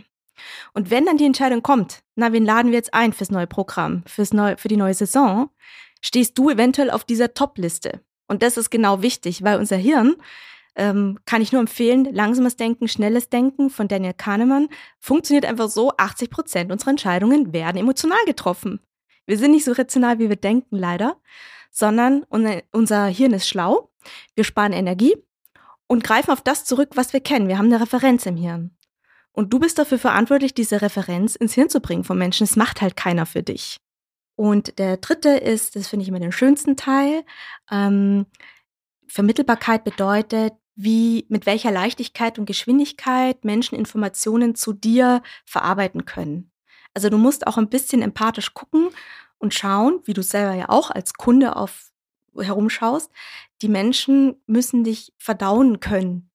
Und 0.72 0.90
wenn 0.90 1.06
dann 1.06 1.16
die 1.16 1.26
Entscheidung 1.26 1.62
kommt, 1.62 2.00
na, 2.16 2.32
wen 2.32 2.44
laden 2.44 2.70
wir 2.70 2.78
jetzt 2.78 2.94
ein 2.94 3.12
fürs 3.12 3.30
neue 3.30 3.46
Programm, 3.46 4.02
fürs 4.06 4.32
neu, 4.32 4.56
für 4.56 4.68
die 4.68 4.76
neue 4.76 4.94
Saison, 4.94 5.50
stehst 6.00 6.38
du 6.38 6.50
eventuell 6.50 6.90
auf 6.90 7.04
dieser 7.04 7.34
Top-Liste. 7.34 8.00
Und 8.26 8.42
das 8.42 8.56
ist 8.56 8.70
genau 8.70 9.02
wichtig, 9.02 9.42
weil 9.42 9.58
unser 9.58 9.76
Hirn 9.76 10.16
ähm, 10.78 11.18
kann 11.26 11.42
ich 11.42 11.52
nur 11.52 11.60
empfehlen, 11.60 12.04
langsames 12.14 12.56
Denken, 12.56 12.88
schnelles 12.88 13.28
Denken 13.28 13.68
von 13.68 13.88
Daniel 13.88 14.14
Kahnemann 14.14 14.68
funktioniert 15.00 15.44
einfach 15.44 15.68
so, 15.68 15.92
80 15.96 16.30
Prozent 16.30 16.72
unserer 16.72 16.90
Entscheidungen 16.90 17.52
werden 17.52 17.76
emotional 17.76 18.24
getroffen. 18.26 18.80
Wir 19.26 19.36
sind 19.36 19.50
nicht 19.50 19.64
so 19.64 19.72
rational, 19.72 20.20
wie 20.20 20.28
wir 20.28 20.36
denken, 20.36 20.76
leider, 20.76 21.16
sondern 21.70 22.24
unser 22.70 23.06
Hirn 23.06 23.34
ist 23.34 23.48
schlau, 23.48 23.90
wir 24.36 24.44
sparen 24.44 24.72
Energie 24.72 25.16
und 25.88 26.04
greifen 26.04 26.30
auf 26.30 26.40
das 26.40 26.64
zurück, 26.64 26.90
was 26.94 27.12
wir 27.12 27.20
kennen. 27.20 27.48
Wir 27.48 27.58
haben 27.58 27.66
eine 27.66 27.80
Referenz 27.80 28.24
im 28.24 28.36
Hirn. 28.36 28.70
Und 29.32 29.52
du 29.52 29.58
bist 29.58 29.78
dafür 29.78 29.98
verantwortlich, 29.98 30.54
diese 30.54 30.80
Referenz 30.80 31.34
ins 31.34 31.54
Hirn 31.54 31.68
zu 31.68 31.80
bringen 31.80 32.04
von 32.04 32.18
Menschen. 32.18 32.44
Es 32.44 32.56
macht 32.56 32.80
halt 32.80 32.96
keiner 32.96 33.26
für 33.26 33.42
dich. 33.42 33.78
Und 34.36 34.78
der 34.78 34.98
dritte 34.98 35.30
ist, 35.30 35.76
das 35.76 35.88
finde 35.88 36.04
ich 36.04 36.08
immer 36.08 36.20
den 36.20 36.32
schönsten 36.32 36.76
Teil, 36.76 37.24
ähm, 37.70 38.26
Vermittelbarkeit 39.08 39.84
bedeutet, 39.84 40.54
wie, 40.80 41.26
mit 41.28 41.44
welcher 41.44 41.72
Leichtigkeit 41.72 42.38
und 42.38 42.46
Geschwindigkeit 42.46 43.44
Menschen 43.44 43.76
Informationen 43.76 44.54
zu 44.54 44.72
dir 44.72 45.22
verarbeiten 45.44 46.04
können. 46.04 46.52
Also 46.94 47.10
du 47.10 47.18
musst 47.18 47.48
auch 47.48 47.58
ein 47.58 47.68
bisschen 47.68 48.00
empathisch 48.00 48.54
gucken 48.54 48.90
und 49.38 49.54
schauen, 49.54 50.00
wie 50.04 50.14
du 50.14 50.22
selber 50.22 50.54
ja 50.54 50.68
auch 50.68 50.92
als 50.92 51.14
Kunde 51.14 51.56
auf 51.56 51.90
herumschaust. 52.36 53.10
Die 53.60 53.68
Menschen 53.68 54.40
müssen 54.46 54.84
dich 54.84 55.12
verdauen 55.18 55.80
können. 55.80 56.30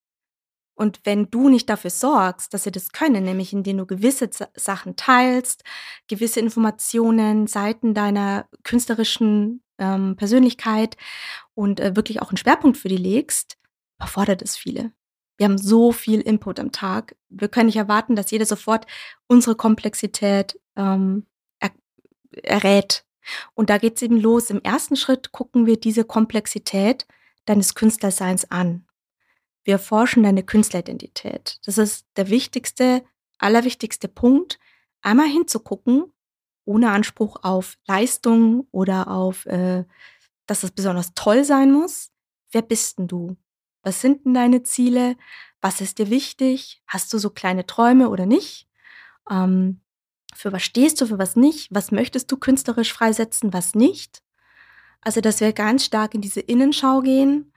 Und 0.75 0.99
wenn 1.05 1.29
du 1.29 1.47
nicht 1.47 1.69
dafür 1.69 1.91
sorgst, 1.91 2.53
dass 2.53 2.63
sie 2.63 2.71
das 2.71 2.91
können, 2.91 3.23
nämlich 3.23 3.53
indem 3.53 3.77
du 3.77 3.85
gewisse 3.85 4.29
Sachen 4.55 4.97
teilst, 4.97 5.63
gewisse 6.09 6.41
Informationen, 6.41 7.47
Seiten 7.47 7.93
deiner 7.93 8.49
künstlerischen 8.63 9.63
ähm, 9.77 10.17
Persönlichkeit 10.17 10.97
und 11.53 11.79
äh, 11.79 11.95
wirklich 11.95 12.21
auch 12.21 12.29
einen 12.29 12.37
Schwerpunkt 12.37 12.77
für 12.77 12.89
die 12.89 12.97
legst, 12.97 13.57
erfordert 14.03 14.41
es 14.41 14.55
viele. 14.55 14.91
Wir 15.37 15.45
haben 15.45 15.57
so 15.57 15.91
viel 15.91 16.21
Input 16.21 16.59
am 16.59 16.71
Tag. 16.71 17.15
Wir 17.29 17.47
können 17.47 17.65
nicht 17.65 17.77
erwarten, 17.77 18.15
dass 18.15 18.31
jeder 18.31 18.45
sofort 18.45 18.85
unsere 19.27 19.55
Komplexität 19.55 20.59
ähm, 20.75 21.25
er, 21.59 21.71
errät. 22.43 23.05
Und 23.53 23.69
da 23.69 23.77
geht 23.77 23.95
es 23.95 24.01
eben 24.03 24.19
los. 24.19 24.49
Im 24.49 24.61
ersten 24.61 24.95
Schritt 24.95 25.31
gucken 25.31 25.65
wir 25.65 25.79
diese 25.79 26.03
Komplexität 26.03 27.07
deines 27.45 27.73
Künstlerseins 27.75 28.49
an. 28.51 28.85
Wir 29.63 29.75
erforschen 29.75 30.23
deine 30.23 30.43
Künstleridentität. 30.43 31.59
Das 31.65 31.77
ist 31.77 32.05
der 32.15 32.29
wichtigste, 32.29 33.03
allerwichtigste 33.37 34.07
Punkt, 34.07 34.59
einmal 35.01 35.27
hinzugucken, 35.27 36.11
ohne 36.65 36.91
Anspruch 36.91 37.37
auf 37.43 37.77
Leistung 37.87 38.67
oder 38.71 39.07
auf, 39.07 39.45
äh, 39.45 39.85
dass 40.45 40.63
es 40.63 40.71
besonders 40.71 41.13
toll 41.13 41.43
sein 41.43 41.71
muss. 41.71 42.11
Wer 42.51 42.61
bist 42.61 42.99
denn 42.99 43.07
du? 43.07 43.37
Was 43.83 44.01
sind 44.01 44.25
denn 44.25 44.33
deine 44.33 44.63
Ziele? 44.63 45.15
Was 45.61 45.81
ist 45.81 45.99
dir 45.99 46.09
wichtig? 46.09 46.81
Hast 46.87 47.13
du 47.13 47.17
so 47.17 47.29
kleine 47.29 47.65
Träume 47.65 48.09
oder 48.09 48.25
nicht? 48.25 48.67
Ähm, 49.29 49.81
für 50.35 50.51
was 50.51 50.63
stehst 50.63 50.99
du, 50.99 51.05
für 51.05 51.19
was 51.19 51.35
nicht? 51.35 51.69
Was 51.71 51.91
möchtest 51.91 52.31
du 52.31 52.37
künstlerisch 52.37 52.91
freisetzen, 52.91 53.53
was 53.53 53.75
nicht? 53.75 54.23
Also, 55.01 55.21
dass 55.21 55.41
wir 55.41 55.53
ganz 55.53 55.85
stark 55.85 56.15
in 56.15 56.21
diese 56.21 56.39
Innenschau 56.39 57.01
gehen. 57.01 57.53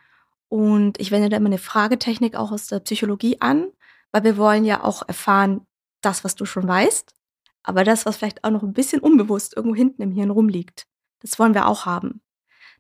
Und 0.49 1.01
ich 1.01 1.11
wende 1.11 1.29
da 1.29 1.37
immer 1.37 1.47
eine 1.47 1.59
Fragetechnik 1.59 2.37
auch 2.37 2.53
aus 2.53 2.67
der 2.67 2.81
Psychologie 2.81 3.41
an, 3.41 3.69
weil 4.13 4.25
wir 4.25 4.37
wollen 4.37 4.65
ja 4.65 4.85
auch 4.85 5.03
erfahren, 5.07 5.67
das, 6.01 6.23
was 6.23 6.37
du 6.37 6.45
schon 6.45 6.69
weißt, 6.69 7.15
aber 7.63 7.83
das, 7.83 8.07
was 8.07 8.17
vielleicht 8.17 8.45
auch 8.45 8.51
noch 8.51 8.63
ein 8.63 8.73
bisschen 8.73 9.01
unbewusst 9.01 9.57
irgendwo 9.57 9.75
hinten 9.75 10.03
im 10.03 10.13
Hirn 10.13 10.31
rumliegt. 10.31 10.87
Das 11.21 11.39
wollen 11.39 11.55
wir 11.55 11.67
auch 11.67 11.85
haben. 11.85 12.21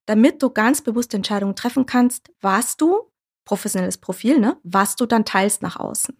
Damit 0.04 0.42
du 0.42 0.50
ganz 0.50 0.82
bewusste 0.82 1.16
Entscheidungen 1.16 1.56
treffen 1.56 1.86
kannst, 1.86 2.30
was 2.40 2.76
du 2.76 3.10
professionelles 3.46 3.96
Profil, 3.96 4.38
ne, 4.38 4.58
was 4.62 4.96
du 4.96 5.06
dann 5.06 5.24
teilst 5.24 5.62
nach 5.62 5.76
außen. 5.76 6.14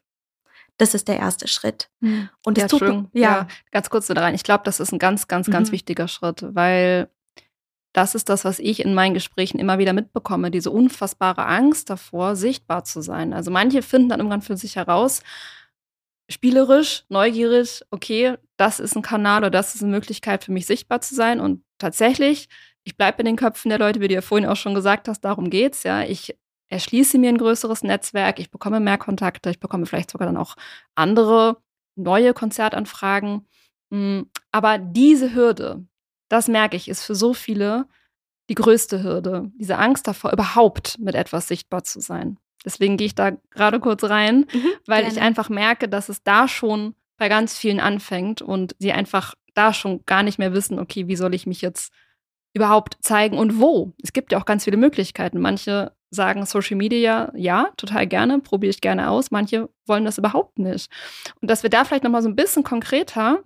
Das 0.78 0.94
ist 0.94 1.08
der 1.08 1.18
erste 1.18 1.48
Schritt. 1.48 1.90
Hm. 2.00 2.30
Und 2.44 2.58
ja, 2.58 2.68
tut, 2.68 2.82
ja. 2.82 3.06
ja, 3.12 3.48
ganz 3.72 3.90
kurz 3.90 4.06
da 4.06 4.14
rein. 4.14 4.34
Ich 4.34 4.44
glaube, 4.44 4.64
das 4.64 4.80
ist 4.80 4.92
ein 4.92 4.98
ganz, 4.98 5.28
ganz, 5.28 5.50
ganz 5.50 5.68
mhm. 5.68 5.72
wichtiger 5.72 6.06
Schritt, 6.08 6.44
weil 6.54 7.10
das 7.94 8.14
ist 8.14 8.28
das, 8.28 8.44
was 8.44 8.58
ich 8.58 8.80
in 8.80 8.92
meinen 8.92 9.14
Gesprächen 9.14 9.58
immer 9.58 9.78
wieder 9.78 9.94
mitbekomme, 9.94 10.50
diese 10.50 10.70
unfassbare 10.70 11.46
Angst 11.46 11.88
davor, 11.88 12.36
sichtbar 12.36 12.84
zu 12.84 13.00
sein. 13.00 13.32
Also 13.32 13.50
manche 13.50 13.80
finden 13.80 14.10
dann 14.10 14.20
irgendwann 14.20 14.42
für 14.42 14.56
sich 14.56 14.76
heraus, 14.76 15.22
spielerisch, 16.28 17.04
neugierig, 17.08 17.82
okay, 17.90 18.34
das 18.58 18.80
ist 18.80 18.96
ein 18.96 19.02
Kanal 19.02 19.38
oder 19.38 19.50
das 19.50 19.74
ist 19.74 19.82
eine 19.82 19.92
Möglichkeit 19.92 20.44
für 20.44 20.52
mich 20.52 20.66
sichtbar 20.66 21.00
zu 21.00 21.14
sein. 21.14 21.40
Und 21.40 21.62
tatsächlich, 21.78 22.48
ich 22.84 22.98
bleibe 22.98 23.20
in 23.20 23.26
den 23.26 23.36
Köpfen 23.36 23.70
der 23.70 23.78
Leute, 23.78 24.00
wie 24.00 24.08
du 24.08 24.14
ja 24.14 24.20
vorhin 24.20 24.46
auch 24.46 24.56
schon 24.56 24.74
gesagt 24.74 25.08
hast, 25.08 25.22
darum 25.22 25.48
geht's 25.48 25.82
ja. 25.82 26.02
Ich 26.02 26.36
erschließe 26.68 27.18
mir 27.18 27.28
ein 27.28 27.38
größeres 27.38 27.82
Netzwerk, 27.82 28.38
ich 28.38 28.50
bekomme 28.50 28.80
mehr 28.80 28.98
Kontakte, 28.98 29.50
ich 29.50 29.60
bekomme 29.60 29.86
vielleicht 29.86 30.10
sogar 30.10 30.26
dann 30.26 30.36
auch 30.36 30.56
andere 30.94 31.58
neue 31.96 32.34
Konzertanfragen. 32.34 33.46
Hm, 33.92 34.28
aber 34.52 34.78
diese 34.78 35.34
Hürde, 35.34 35.86
das 36.28 36.48
merke 36.48 36.76
ich, 36.76 36.88
ist 36.88 37.04
für 37.04 37.14
so 37.14 37.34
viele 37.34 37.86
die 38.48 38.54
größte 38.54 39.02
Hürde. 39.02 39.50
Diese 39.56 39.78
Angst 39.78 40.06
davor, 40.06 40.32
überhaupt 40.32 40.98
mit 40.98 41.14
etwas 41.14 41.48
sichtbar 41.48 41.84
zu 41.84 42.00
sein. 42.00 42.38
Deswegen 42.64 42.96
gehe 42.96 43.06
ich 43.06 43.14
da 43.14 43.32
gerade 43.50 43.80
kurz 43.80 44.04
rein, 44.04 44.46
mhm, 44.52 44.72
weil 44.86 45.02
gerne. 45.02 45.14
ich 45.14 45.20
einfach 45.20 45.48
merke, 45.48 45.88
dass 45.88 46.08
es 46.08 46.22
da 46.22 46.48
schon 46.48 46.94
bei 47.16 47.28
ganz 47.28 47.56
vielen 47.56 47.80
anfängt 47.80 48.42
und 48.42 48.74
sie 48.78 48.92
einfach 48.92 49.34
da 49.54 49.72
schon 49.72 50.04
gar 50.04 50.22
nicht 50.22 50.38
mehr 50.38 50.52
wissen, 50.52 50.78
okay, 50.78 51.08
wie 51.08 51.16
soll 51.16 51.34
ich 51.34 51.46
mich 51.46 51.62
jetzt 51.62 51.92
überhaupt 52.52 52.98
zeigen 53.00 53.38
und 53.38 53.60
wo? 53.60 53.94
Es 54.02 54.12
gibt 54.12 54.32
ja 54.32 54.38
auch 54.38 54.44
ganz 54.44 54.64
viele 54.64 54.76
Möglichkeiten. 54.76 55.40
Manche 55.40 55.92
sagen 56.10 56.46
Social 56.46 56.76
Media, 56.76 57.32
ja, 57.34 57.70
total 57.76 58.06
gerne, 58.06 58.40
probiere 58.40 58.70
ich 58.70 58.80
gerne 58.80 59.10
aus. 59.10 59.30
Manche 59.30 59.68
wollen 59.86 60.04
das 60.04 60.18
überhaupt 60.18 60.58
nicht. 60.58 60.90
Und 61.40 61.50
dass 61.50 61.62
wir 61.62 61.70
da 61.70 61.84
vielleicht 61.84 62.04
nochmal 62.04 62.22
so 62.22 62.28
ein 62.28 62.36
bisschen 62.36 62.62
konkreter, 62.62 63.42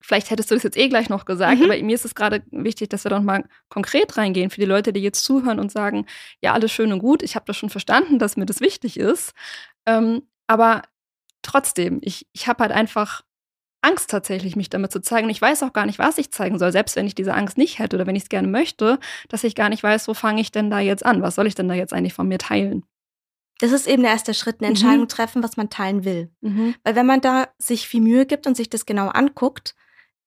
vielleicht 0.00 0.30
hättest 0.30 0.50
du 0.50 0.54
das 0.54 0.62
jetzt 0.62 0.76
eh 0.76 0.88
gleich 0.88 1.08
noch 1.08 1.24
gesagt, 1.24 1.58
mhm. 1.58 1.64
aber 1.64 1.82
mir 1.82 1.94
ist 1.94 2.04
es 2.04 2.14
gerade 2.14 2.42
wichtig, 2.50 2.90
dass 2.90 3.04
wir 3.04 3.10
doch 3.10 3.22
mal 3.22 3.44
konkret 3.68 4.16
reingehen 4.16 4.50
für 4.50 4.60
die 4.60 4.66
Leute, 4.66 4.92
die 4.92 5.00
jetzt 5.00 5.24
zuhören 5.24 5.58
und 5.58 5.72
sagen, 5.72 6.06
ja, 6.40 6.52
alles 6.52 6.72
schön 6.72 6.92
und 6.92 6.98
gut, 6.98 7.22
ich 7.22 7.34
habe 7.34 7.46
das 7.46 7.56
schon 7.56 7.70
verstanden, 7.70 8.18
dass 8.18 8.36
mir 8.36 8.46
das 8.46 8.60
wichtig 8.60 8.98
ist. 8.98 9.32
Ähm, 9.86 10.22
aber 10.46 10.82
trotzdem, 11.42 11.98
ich, 12.02 12.26
ich 12.32 12.46
habe 12.46 12.62
halt 12.62 12.72
einfach 12.72 13.22
Angst 13.84 14.10
tatsächlich, 14.10 14.56
mich 14.56 14.70
damit 14.70 14.90
zu 14.92 15.00
zeigen. 15.00 15.26
Und 15.26 15.30
ich 15.30 15.40
weiß 15.40 15.62
auch 15.62 15.72
gar 15.72 15.86
nicht, 15.86 15.98
was 15.98 16.18
ich 16.18 16.30
zeigen 16.30 16.58
soll, 16.58 16.72
selbst 16.72 16.96
wenn 16.96 17.06
ich 17.06 17.14
diese 17.14 17.34
Angst 17.34 17.58
nicht 17.58 17.78
hätte 17.78 17.96
oder 17.96 18.06
wenn 18.06 18.16
ich 18.16 18.24
es 18.24 18.28
gerne 18.28 18.48
möchte, 18.48 18.98
dass 19.28 19.44
ich 19.44 19.54
gar 19.54 19.68
nicht 19.68 19.82
weiß, 19.82 20.08
wo 20.08 20.14
fange 20.14 20.40
ich 20.40 20.50
denn 20.50 20.70
da 20.70 20.80
jetzt 20.80 21.04
an? 21.04 21.22
Was 21.22 21.36
soll 21.36 21.46
ich 21.46 21.54
denn 21.54 21.68
da 21.68 21.74
jetzt 21.74 21.92
eigentlich 21.92 22.14
von 22.14 22.28
mir 22.28 22.38
teilen? 22.38 22.84
Das 23.60 23.72
ist 23.72 23.86
eben 23.86 24.02
der 24.02 24.12
erste 24.12 24.34
Schritt, 24.34 24.56
eine 24.60 24.68
Entscheidung 24.68 25.02
mhm. 25.02 25.08
treffen, 25.08 25.42
was 25.42 25.56
man 25.56 25.70
teilen 25.70 26.04
will. 26.04 26.30
Mhm. 26.40 26.74
Weil 26.82 26.96
wenn 26.96 27.06
man 27.06 27.20
da 27.20 27.48
sich 27.58 27.86
viel 27.86 28.00
Mühe 28.00 28.26
gibt 28.26 28.46
und 28.46 28.56
sich 28.56 28.68
das 28.68 28.84
genau 28.86 29.08
anguckt, 29.08 29.74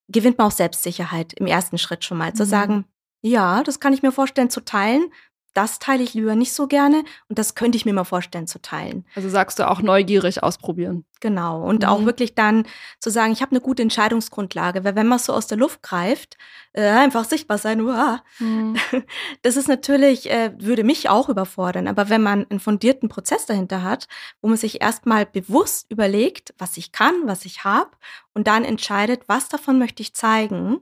gewinnt 0.08 0.38
man 0.38 0.48
auch 0.48 0.52
Selbstsicherheit 0.52 1.34
im 1.34 1.48
ersten 1.48 1.78
Schritt 1.78 2.06
schon 2.06 2.18
mal. 2.18 2.32
Mhm. 2.32 2.36
Zu 2.36 2.46
sagen, 2.46 2.86
ja, 3.22 3.64
das 3.64 3.80
kann 3.80 3.94
ich 3.94 4.02
mir 4.02 4.12
vorstellen 4.12 4.50
zu 4.50 4.64
teilen 4.64 5.12
das 5.58 5.80
teile 5.80 6.04
ich 6.04 6.14
lieber 6.14 6.36
nicht 6.36 6.54
so 6.54 6.68
gerne 6.68 7.04
und 7.30 7.40
das 7.40 7.56
könnte 7.56 7.78
ich 7.78 7.86
mir 7.86 7.94
mal 7.94 8.04
vorstellen 8.04 8.46
zu 8.46 8.62
teilen. 8.62 9.06
Also 9.16 9.28
sagst 9.28 9.58
du 9.58 9.68
auch 9.68 9.82
neugierig 9.82 10.44
ausprobieren. 10.44 11.04
Genau. 11.20 11.64
Und 11.64 11.82
mhm. 11.82 11.90
auch 11.90 12.06
wirklich 12.06 12.36
dann 12.36 12.68
zu 13.00 13.10
sagen, 13.10 13.32
ich 13.32 13.42
habe 13.42 13.54
eine 13.54 13.62
gute 13.62 13.82
Entscheidungsgrundlage, 13.82 14.84
weil 14.84 14.96
wenn 14.96 15.08
man 15.08 15.18
so 15.18 15.34
aus 15.34 15.48
der 15.48 15.58
Luft 15.58 15.82
greift, 15.82 16.38
äh, 16.74 16.88
einfach 16.88 17.26
sichtbar 17.26 17.58
sein, 17.58 17.82
uah, 17.82 18.22
mhm. 18.38 18.76
das 19.42 19.58
ist 19.58 19.68
natürlich, 19.68 20.30
äh, 20.30 20.54
würde 20.60 20.84
mich 20.84 21.10
auch 21.10 21.28
überfordern. 21.28 21.88
Aber 21.88 22.10
wenn 22.10 22.22
man 22.22 22.46
einen 22.52 22.60
fundierten 22.60 23.10
Prozess 23.10 23.48
dahinter 23.48 23.82
hat, 23.82 24.08
wo 24.42 24.50
man 24.50 24.58
sich 24.58 24.80
erstmal 24.80 25.26
bewusst 25.26 25.90
überlegt, 25.90 26.54
was 26.60 26.78
ich 26.78 26.92
kann, 26.92 27.16
was 27.26 27.46
ich 27.46 27.64
habe 27.64 27.90
und 28.36 28.46
dann 28.46 28.64
entscheidet, 28.64 29.24
was 29.26 29.50
davon 29.50 29.80
möchte 29.80 30.04
ich 30.04 30.14
zeigen, 30.14 30.82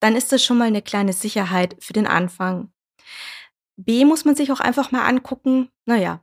dann 0.00 0.16
ist 0.16 0.32
das 0.32 0.42
schon 0.42 0.58
mal 0.58 0.66
eine 0.66 0.82
kleine 0.82 1.12
Sicherheit 1.12 1.76
für 1.78 1.92
den 1.92 2.08
Anfang. 2.08 2.72
B 3.76 4.04
muss 4.04 4.24
man 4.24 4.36
sich 4.36 4.52
auch 4.52 4.60
einfach 4.60 4.92
mal 4.92 5.04
angucken, 5.04 5.70
naja, 5.86 6.20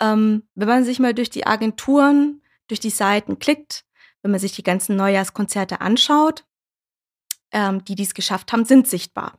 ähm, 0.00 0.48
wenn 0.54 0.68
man 0.68 0.84
sich 0.84 0.98
mal 0.98 1.14
durch 1.14 1.30
die 1.30 1.46
Agenturen, 1.46 2.42
durch 2.68 2.80
die 2.80 2.90
Seiten 2.90 3.38
klickt, 3.38 3.84
wenn 4.22 4.30
man 4.30 4.40
sich 4.40 4.52
die 4.52 4.62
ganzen 4.62 4.96
Neujahrskonzerte 4.96 5.80
anschaut, 5.80 6.44
ähm, 7.52 7.84
die 7.84 7.94
dies 7.94 8.14
geschafft 8.14 8.52
haben, 8.52 8.64
sind 8.64 8.88
sichtbar. 8.88 9.38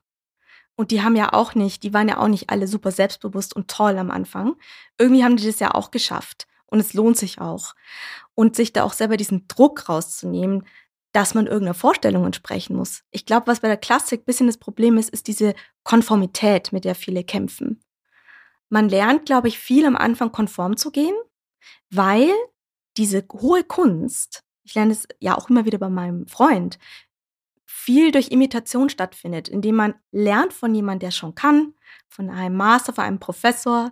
Und 0.75 0.91
die 0.91 1.01
haben 1.01 1.15
ja 1.15 1.33
auch 1.33 1.55
nicht, 1.55 1.83
die 1.83 1.93
waren 1.93 2.07
ja 2.07 2.19
auch 2.19 2.27
nicht 2.27 2.49
alle 2.49 2.67
super 2.67 2.91
selbstbewusst 2.91 3.55
und 3.55 3.67
toll 3.67 3.97
am 3.97 4.11
Anfang. 4.11 4.55
Irgendwie 4.97 5.23
haben 5.23 5.35
die 5.35 5.45
das 5.45 5.59
ja 5.59 5.73
auch 5.73 5.91
geschafft. 5.91 6.47
Und 6.67 6.79
es 6.79 6.93
lohnt 6.93 7.17
sich 7.17 7.41
auch. 7.41 7.73
Und 8.35 8.55
sich 8.55 8.73
da 8.73 8.83
auch 8.83 8.93
selber 8.93 9.17
diesen 9.17 9.47
Druck 9.47 9.89
rauszunehmen, 9.89 10.65
dass 11.17 11.33
man 11.33 11.47
irgendeiner 11.47 11.73
Vorstellung 11.73 12.25
entsprechen 12.25 12.75
muss. 12.75 13.03
Ich 13.09 13.25
glaube, 13.25 13.47
was 13.47 13.61
bei 13.61 13.67
der 13.67 13.77
Klassik 13.77 14.21
ein 14.21 14.25
bisschen 14.25 14.45
das 14.45 14.59
Problem 14.59 14.99
ist, 14.99 15.09
ist 15.09 15.25
diese 15.25 15.55
Konformität, 15.83 16.71
mit 16.71 16.85
der 16.85 16.93
viele 16.93 17.23
kämpfen. 17.23 17.83
Man 18.69 18.87
lernt, 18.87 19.25
glaube 19.25 19.47
ich, 19.47 19.57
viel 19.57 19.87
am 19.87 19.95
Anfang 19.95 20.31
konform 20.31 20.77
zu 20.77 20.91
gehen, 20.91 21.15
weil 21.89 22.29
diese 22.97 23.25
hohe 23.33 23.63
Kunst, 23.63 24.43
ich 24.63 24.75
lerne 24.75 24.91
es 24.91 25.07
ja 25.19 25.35
auch 25.35 25.49
immer 25.49 25.65
wieder 25.65 25.79
bei 25.79 25.89
meinem 25.89 26.27
Freund, 26.27 26.77
viel 27.65 28.11
durch 28.11 28.29
Imitation 28.29 28.87
stattfindet, 28.87 29.49
indem 29.49 29.73
man 29.73 29.95
lernt 30.11 30.53
von 30.53 30.75
jemandem, 30.75 31.07
der 31.07 31.11
schon 31.11 31.33
kann, 31.33 31.73
von 32.07 32.29
einem 32.29 32.57
Master, 32.57 32.93
von 32.93 33.05
einem 33.05 33.19
Professor, 33.19 33.91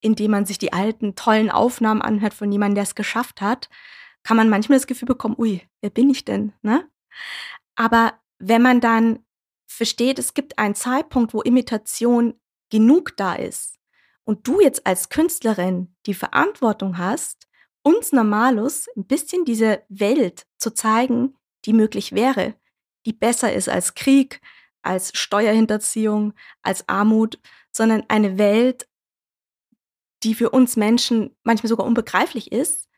indem 0.00 0.30
man 0.30 0.46
sich 0.46 0.58
die 0.58 0.72
alten, 0.72 1.16
tollen 1.16 1.50
Aufnahmen 1.50 2.00
anhört 2.00 2.32
von 2.32 2.52
jemandem, 2.52 2.76
der 2.76 2.84
es 2.84 2.94
geschafft 2.94 3.40
hat 3.40 3.68
kann 4.22 4.36
man 4.36 4.48
manchmal 4.48 4.78
das 4.78 4.86
Gefühl 4.86 5.06
bekommen, 5.06 5.36
ui, 5.38 5.62
wer 5.80 5.90
bin 5.90 6.10
ich 6.10 6.24
denn? 6.24 6.52
Ne? 6.62 6.88
Aber 7.74 8.14
wenn 8.38 8.62
man 8.62 8.80
dann 8.80 9.24
versteht, 9.66 10.18
es 10.18 10.34
gibt 10.34 10.58
einen 10.58 10.74
Zeitpunkt, 10.74 11.32
wo 11.32 11.42
Imitation 11.42 12.34
genug 12.70 13.16
da 13.16 13.34
ist 13.34 13.78
und 14.24 14.46
du 14.46 14.60
jetzt 14.60 14.86
als 14.86 15.08
Künstlerin 15.08 15.94
die 16.06 16.14
Verantwortung 16.14 16.98
hast, 16.98 17.48
uns 17.82 18.12
Normalus 18.12 18.88
ein 18.96 19.06
bisschen 19.06 19.44
diese 19.44 19.82
Welt 19.88 20.46
zu 20.58 20.72
zeigen, 20.72 21.36
die 21.64 21.72
möglich 21.72 22.12
wäre, 22.12 22.54
die 23.06 23.12
besser 23.12 23.52
ist 23.52 23.68
als 23.68 23.94
Krieg, 23.94 24.40
als 24.82 25.16
Steuerhinterziehung, 25.16 26.34
als 26.62 26.88
Armut, 26.88 27.38
sondern 27.70 28.04
eine 28.08 28.38
Welt, 28.38 28.88
die 30.22 30.34
für 30.34 30.50
uns 30.50 30.76
Menschen 30.76 31.34
manchmal 31.42 31.68
sogar 31.68 31.86
unbegreiflich 31.86 32.52
ist, 32.52 32.89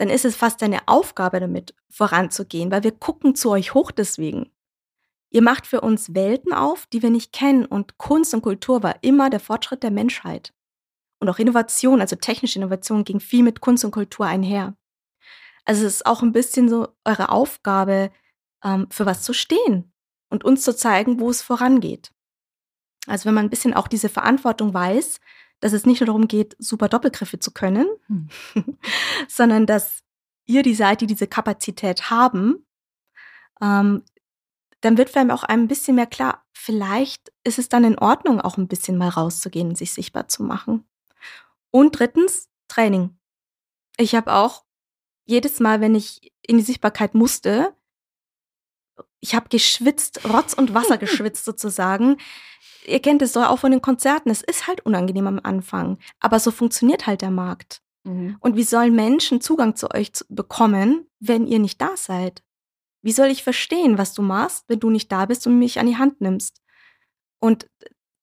dann 0.00 0.08
ist 0.08 0.24
es 0.24 0.34
fast 0.34 0.62
eine 0.62 0.88
Aufgabe 0.88 1.40
damit 1.40 1.74
voranzugehen, 1.90 2.70
weil 2.70 2.82
wir 2.82 2.92
gucken 2.92 3.34
zu 3.34 3.50
euch 3.50 3.74
hoch 3.74 3.90
deswegen. 3.90 4.50
Ihr 5.28 5.42
macht 5.42 5.66
für 5.66 5.82
uns 5.82 6.14
Welten 6.14 6.54
auf, 6.54 6.86
die 6.86 7.02
wir 7.02 7.10
nicht 7.10 7.34
kennen 7.34 7.66
und 7.66 7.98
Kunst 7.98 8.32
und 8.32 8.40
Kultur 8.40 8.82
war 8.82 8.94
immer 9.02 9.28
der 9.28 9.40
Fortschritt 9.40 9.82
der 9.82 9.90
Menschheit. 9.90 10.54
Und 11.18 11.28
auch 11.28 11.38
Innovation, 11.38 12.00
also 12.00 12.16
technische 12.16 12.58
Innovation, 12.58 13.04
ging 13.04 13.20
viel 13.20 13.42
mit 13.42 13.60
Kunst 13.60 13.84
und 13.84 13.90
Kultur 13.90 14.24
einher. 14.24 14.74
Also 15.66 15.84
es 15.84 15.96
ist 15.96 16.06
auch 16.06 16.22
ein 16.22 16.32
bisschen 16.32 16.70
so 16.70 16.88
eure 17.04 17.28
Aufgabe, 17.28 18.10
ähm, 18.64 18.86
für 18.90 19.04
was 19.04 19.20
zu 19.20 19.34
stehen 19.34 19.92
und 20.30 20.44
uns 20.44 20.62
zu 20.62 20.74
zeigen, 20.74 21.20
wo 21.20 21.28
es 21.28 21.42
vorangeht. 21.42 22.10
Also 23.06 23.26
wenn 23.26 23.34
man 23.34 23.44
ein 23.44 23.50
bisschen 23.50 23.74
auch 23.74 23.86
diese 23.86 24.08
Verantwortung 24.08 24.72
weiß, 24.72 25.20
dass 25.60 25.72
es 25.72 25.86
nicht 25.86 26.00
nur 26.00 26.06
darum 26.06 26.28
geht, 26.28 26.56
super 26.58 26.88
Doppelgriffe 26.88 27.38
zu 27.38 27.52
können, 27.52 27.86
hm. 28.06 28.28
sondern 29.28 29.66
dass 29.66 30.02
ihr 30.46 30.62
die 30.62 30.74
seid, 30.74 31.00
die 31.00 31.06
diese 31.06 31.26
Kapazität 31.26 32.10
haben, 32.10 32.66
ähm, 33.60 34.02
dann 34.80 34.96
wird 34.96 35.14
einem 35.16 35.30
auch 35.30 35.44
ein 35.44 35.68
bisschen 35.68 35.96
mehr 35.96 36.06
klar, 36.06 36.44
vielleicht 36.52 37.32
ist 37.44 37.58
es 37.58 37.68
dann 37.68 37.84
in 37.84 37.98
Ordnung, 37.98 38.40
auch 38.40 38.56
ein 38.56 38.68
bisschen 38.68 38.96
mal 38.96 39.10
rauszugehen 39.10 39.68
und 39.68 39.78
sich 39.78 39.92
sichtbar 39.92 40.28
zu 40.28 40.42
machen. 40.42 40.84
Und 41.70 41.98
drittens, 41.98 42.48
Training. 42.68 43.18
Ich 43.96 44.14
habe 44.14 44.32
auch 44.32 44.64
jedes 45.24 45.60
Mal, 45.60 45.80
wenn 45.80 45.94
ich 45.94 46.32
in 46.42 46.56
die 46.56 46.64
Sichtbarkeit 46.64 47.14
musste, 47.14 47.74
ich 49.20 49.34
habe 49.34 49.48
geschwitzt, 49.48 50.24
Rotz 50.24 50.54
und 50.54 50.74
Wasser 50.74 50.98
geschwitzt 50.98 51.44
sozusagen, 51.44 52.16
ihr 52.86 53.00
kennt 53.00 53.22
es 53.22 53.32
doch 53.32 53.48
auch 53.48 53.58
von 53.58 53.70
den 53.70 53.82
Konzerten, 53.82 54.30
es 54.30 54.42
ist 54.42 54.66
halt 54.66 54.84
unangenehm 54.86 55.26
am 55.26 55.40
Anfang, 55.42 55.98
aber 56.18 56.38
so 56.38 56.50
funktioniert 56.50 57.06
halt 57.06 57.22
der 57.22 57.30
Markt. 57.30 57.82
Mhm. 58.04 58.36
Und 58.40 58.56
wie 58.56 58.62
sollen 58.62 58.94
Menschen 58.94 59.40
Zugang 59.40 59.76
zu 59.76 59.90
euch 59.90 60.12
bekommen, 60.28 61.06
wenn 61.18 61.46
ihr 61.46 61.58
nicht 61.58 61.80
da 61.80 61.96
seid? 61.96 62.42
Wie 63.02 63.12
soll 63.12 63.28
ich 63.28 63.42
verstehen, 63.42 63.98
was 63.98 64.12
du 64.12 64.22
machst, 64.22 64.64
wenn 64.68 64.80
du 64.80 64.90
nicht 64.90 65.10
da 65.10 65.26
bist 65.26 65.46
und 65.46 65.58
mich 65.58 65.78
an 65.78 65.86
die 65.86 65.96
Hand 65.96 66.20
nimmst? 66.20 66.60
Und 67.38 67.68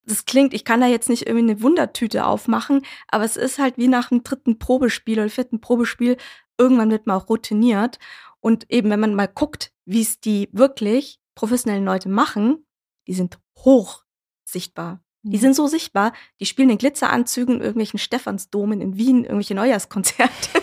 das 0.04 0.26
klingt, 0.26 0.54
ich 0.54 0.64
kann 0.64 0.80
da 0.80 0.88
jetzt 0.88 1.10
nicht 1.10 1.28
irgendwie 1.28 1.52
eine 1.52 1.62
Wundertüte 1.62 2.26
aufmachen, 2.26 2.84
aber 3.08 3.26
es 3.26 3.36
ist 3.36 3.60
halt 3.60 3.78
wie 3.78 3.88
nach 3.88 4.12
einem 4.12 4.24
dritten 4.24 4.58
Probespiel 4.58 5.20
oder 5.20 5.30
vierten 5.30 5.60
Probespiel. 5.60 6.18
Irgendwann 6.58 6.92
wird 6.92 7.08
man 7.08 7.18
auch 7.18 7.30
routiniert. 7.30 8.00
Und 8.40 8.72
eben, 8.72 8.90
wenn 8.90 9.00
man 9.00 9.16
mal 9.16 9.28
guckt, 9.28 9.74
wie 9.86 10.02
es 10.02 10.20
die 10.20 10.50
wirklich 10.54 11.20
professionellen 11.36 11.86
Leute 11.86 12.08
machen, 12.08 12.66
die 13.08 13.14
sind 13.14 13.40
hoch 13.58 14.06
sichtbar. 14.50 15.02
Die 15.24 15.38
mhm. 15.38 15.42
sind 15.42 15.56
so 15.56 15.68
sichtbar, 15.68 16.14
die 16.40 16.46
spielen 16.46 16.70
in 16.70 16.78
Glitzeranzügen 16.78 17.56
in 17.56 17.62
irgendwelchen 17.62 18.00
Stephansdomen 18.00 18.82
in 18.82 18.98
Wien, 18.98 19.24
irgendwelche 19.24 19.56
Neujahrskonzerte. 19.56 20.62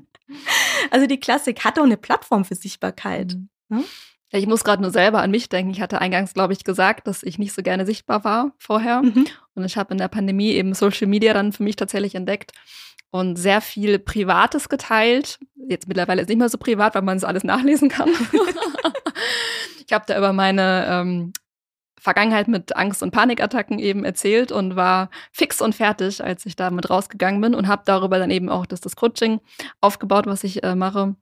also 0.90 1.06
die 1.06 1.20
Klassik 1.20 1.64
hat 1.64 1.78
auch 1.78 1.84
eine 1.84 1.96
Plattform 1.96 2.44
für 2.44 2.54
Sichtbarkeit. 2.54 3.34
Mhm. 3.34 3.78
Ne? 3.78 3.84
Ja, 4.32 4.40
ich 4.40 4.46
muss 4.46 4.64
gerade 4.64 4.82
nur 4.82 4.90
selber 4.90 5.22
an 5.22 5.30
mich 5.30 5.48
denken. 5.48 5.70
Ich 5.70 5.80
hatte 5.80 6.00
eingangs, 6.00 6.34
glaube 6.34 6.52
ich, 6.52 6.64
gesagt, 6.64 7.06
dass 7.06 7.22
ich 7.22 7.38
nicht 7.38 7.52
so 7.52 7.62
gerne 7.62 7.86
sichtbar 7.86 8.24
war 8.24 8.52
vorher. 8.58 9.02
Mhm. 9.02 9.26
Und 9.54 9.64
ich 9.64 9.76
habe 9.76 9.94
in 9.94 9.98
der 9.98 10.08
Pandemie 10.08 10.50
eben 10.50 10.74
Social 10.74 11.06
Media 11.06 11.32
dann 11.32 11.52
für 11.52 11.62
mich 11.62 11.76
tatsächlich 11.76 12.16
entdeckt 12.16 12.52
und 13.10 13.36
sehr 13.36 13.60
viel 13.60 13.98
Privates 14.00 14.68
geteilt. 14.68 15.38
Jetzt 15.68 15.86
mittlerweile 15.86 16.20
ist 16.20 16.26
es 16.26 16.28
nicht 16.28 16.38
mehr 16.38 16.48
so 16.48 16.58
privat, 16.58 16.94
weil 16.94 17.02
man 17.02 17.16
es 17.16 17.24
alles 17.24 17.44
nachlesen 17.44 17.88
kann. 17.88 18.10
ich 19.86 19.92
habe 19.92 20.04
da 20.08 20.18
über 20.18 20.32
meine 20.32 20.86
ähm, 20.90 21.32
Vergangenheit 22.00 22.48
mit 22.48 22.76
Angst- 22.76 23.02
und 23.02 23.10
Panikattacken 23.10 23.78
eben 23.78 24.04
erzählt 24.04 24.52
und 24.52 24.76
war 24.76 25.10
fix 25.32 25.60
und 25.60 25.74
fertig, 25.74 26.22
als 26.22 26.46
ich 26.46 26.56
damit 26.56 26.90
rausgegangen 26.90 27.40
bin 27.40 27.54
und 27.54 27.68
habe 27.68 27.82
darüber 27.84 28.18
dann 28.18 28.30
eben 28.30 28.48
auch 28.48 28.66
das, 28.66 28.80
das 28.80 28.96
Coaching 28.96 29.40
aufgebaut, 29.80 30.26
was 30.26 30.44
ich 30.44 30.62
äh, 30.62 30.74
mache. 30.74 31.16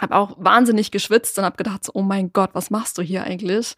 Habe 0.00 0.16
auch 0.16 0.36
wahnsinnig 0.38 0.90
geschwitzt 0.90 1.38
und 1.38 1.44
habe 1.44 1.56
gedacht, 1.56 1.84
so, 1.84 1.92
oh 1.94 2.02
mein 2.02 2.32
Gott, 2.32 2.50
was 2.52 2.70
machst 2.70 2.98
du 2.98 3.02
hier 3.02 3.24
eigentlich? 3.24 3.76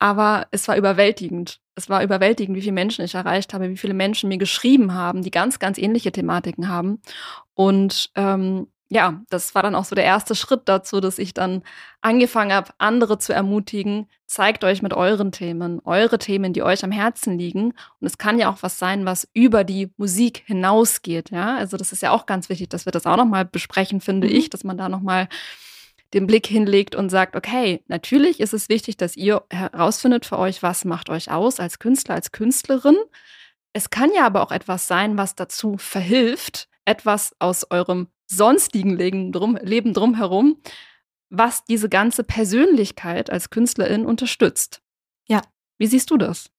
Aber 0.00 0.48
es 0.50 0.66
war 0.66 0.76
überwältigend. 0.76 1.60
Es 1.76 1.88
war 1.88 2.02
überwältigend, 2.02 2.56
wie 2.56 2.62
viele 2.62 2.72
Menschen 2.72 3.04
ich 3.04 3.14
erreicht 3.14 3.54
habe, 3.54 3.70
wie 3.70 3.76
viele 3.76 3.94
Menschen 3.94 4.28
mir 4.28 4.38
geschrieben 4.38 4.92
haben, 4.92 5.22
die 5.22 5.30
ganz, 5.30 5.60
ganz 5.60 5.78
ähnliche 5.78 6.10
Thematiken 6.10 6.68
haben. 6.68 7.00
Und 7.54 8.10
ähm, 8.16 8.66
ja, 8.92 9.22
das 9.30 9.54
war 9.54 9.62
dann 9.62 9.74
auch 9.74 9.86
so 9.86 9.94
der 9.94 10.04
erste 10.04 10.34
Schritt 10.34 10.62
dazu, 10.66 11.00
dass 11.00 11.18
ich 11.18 11.32
dann 11.32 11.62
angefangen 12.02 12.52
habe, 12.52 12.72
andere 12.76 13.18
zu 13.18 13.32
ermutigen, 13.32 14.06
zeigt 14.26 14.64
euch 14.64 14.82
mit 14.82 14.92
euren 14.92 15.32
Themen, 15.32 15.80
eure 15.86 16.18
Themen, 16.18 16.52
die 16.52 16.62
euch 16.62 16.84
am 16.84 16.92
Herzen 16.92 17.38
liegen. 17.38 17.72
Und 18.00 18.06
es 18.06 18.18
kann 18.18 18.38
ja 18.38 18.52
auch 18.52 18.58
was 18.60 18.78
sein, 18.78 19.06
was 19.06 19.26
über 19.32 19.64
die 19.64 19.90
Musik 19.96 20.42
hinausgeht. 20.44 21.30
Ja, 21.30 21.56
also 21.56 21.78
das 21.78 21.92
ist 21.92 22.02
ja 22.02 22.10
auch 22.10 22.26
ganz 22.26 22.50
wichtig, 22.50 22.68
dass 22.68 22.84
wir 22.84 22.92
das 22.92 23.06
auch 23.06 23.16
nochmal 23.16 23.46
besprechen, 23.46 24.02
finde 24.02 24.28
mhm. 24.28 24.34
ich, 24.34 24.50
dass 24.50 24.62
man 24.62 24.76
da 24.76 24.90
nochmal 24.90 25.26
den 26.12 26.26
Blick 26.26 26.46
hinlegt 26.46 26.94
und 26.94 27.08
sagt, 27.08 27.34
okay, 27.34 27.82
natürlich 27.88 28.40
ist 28.40 28.52
es 28.52 28.68
wichtig, 28.68 28.98
dass 28.98 29.16
ihr 29.16 29.42
herausfindet 29.48 30.26
für 30.26 30.38
euch, 30.38 30.62
was 30.62 30.84
macht 30.84 31.08
euch 31.08 31.30
aus 31.30 31.60
als 31.60 31.78
Künstler, 31.78 32.14
als 32.14 32.30
Künstlerin. 32.30 32.98
Es 33.72 33.88
kann 33.88 34.10
ja 34.14 34.26
aber 34.26 34.42
auch 34.42 34.52
etwas 34.52 34.86
sein, 34.86 35.16
was 35.16 35.34
dazu 35.34 35.78
verhilft, 35.78 36.68
etwas 36.84 37.34
aus 37.38 37.70
eurem 37.70 38.08
sonstigen 38.36 38.96
Leben, 38.96 39.32
drum, 39.32 39.56
Leben 39.62 39.94
drumherum 39.94 40.58
was 41.32 41.64
diese 41.64 41.88
ganze 41.88 42.24
Persönlichkeit 42.24 43.30
als 43.30 43.48
Künstlerin 43.48 44.04
unterstützt. 44.04 44.82
Ja. 45.26 45.40
Wie 45.78 45.86
siehst 45.86 46.10
du 46.10 46.18
das? 46.18 46.50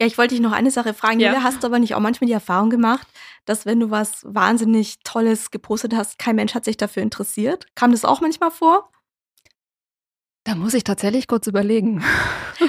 Ja, 0.00 0.06
ich 0.06 0.18
wollte 0.18 0.34
dich 0.34 0.42
noch 0.42 0.52
eine 0.52 0.72
Sache 0.72 0.92
fragen. 0.92 1.20
Ja. 1.20 1.28
Julia, 1.28 1.44
hast 1.44 1.62
du 1.62 1.68
aber 1.68 1.78
nicht 1.78 1.94
auch 1.94 2.00
manchmal 2.00 2.26
die 2.26 2.34
Erfahrung 2.34 2.68
gemacht, 2.68 3.06
dass 3.44 3.64
wenn 3.64 3.78
du 3.78 3.90
was 3.90 4.22
wahnsinnig 4.24 4.98
Tolles 5.04 5.50
gepostet 5.52 5.94
hast, 5.94 6.18
kein 6.18 6.36
Mensch 6.36 6.54
hat 6.54 6.64
sich 6.64 6.76
dafür 6.76 7.02
interessiert? 7.02 7.66
Kam 7.76 7.92
das 7.92 8.04
auch 8.04 8.20
manchmal 8.20 8.50
vor? 8.50 8.90
Da 10.42 10.54
muss 10.56 10.74
ich 10.74 10.82
tatsächlich 10.82 11.28
kurz 11.28 11.46
überlegen. 11.46 12.02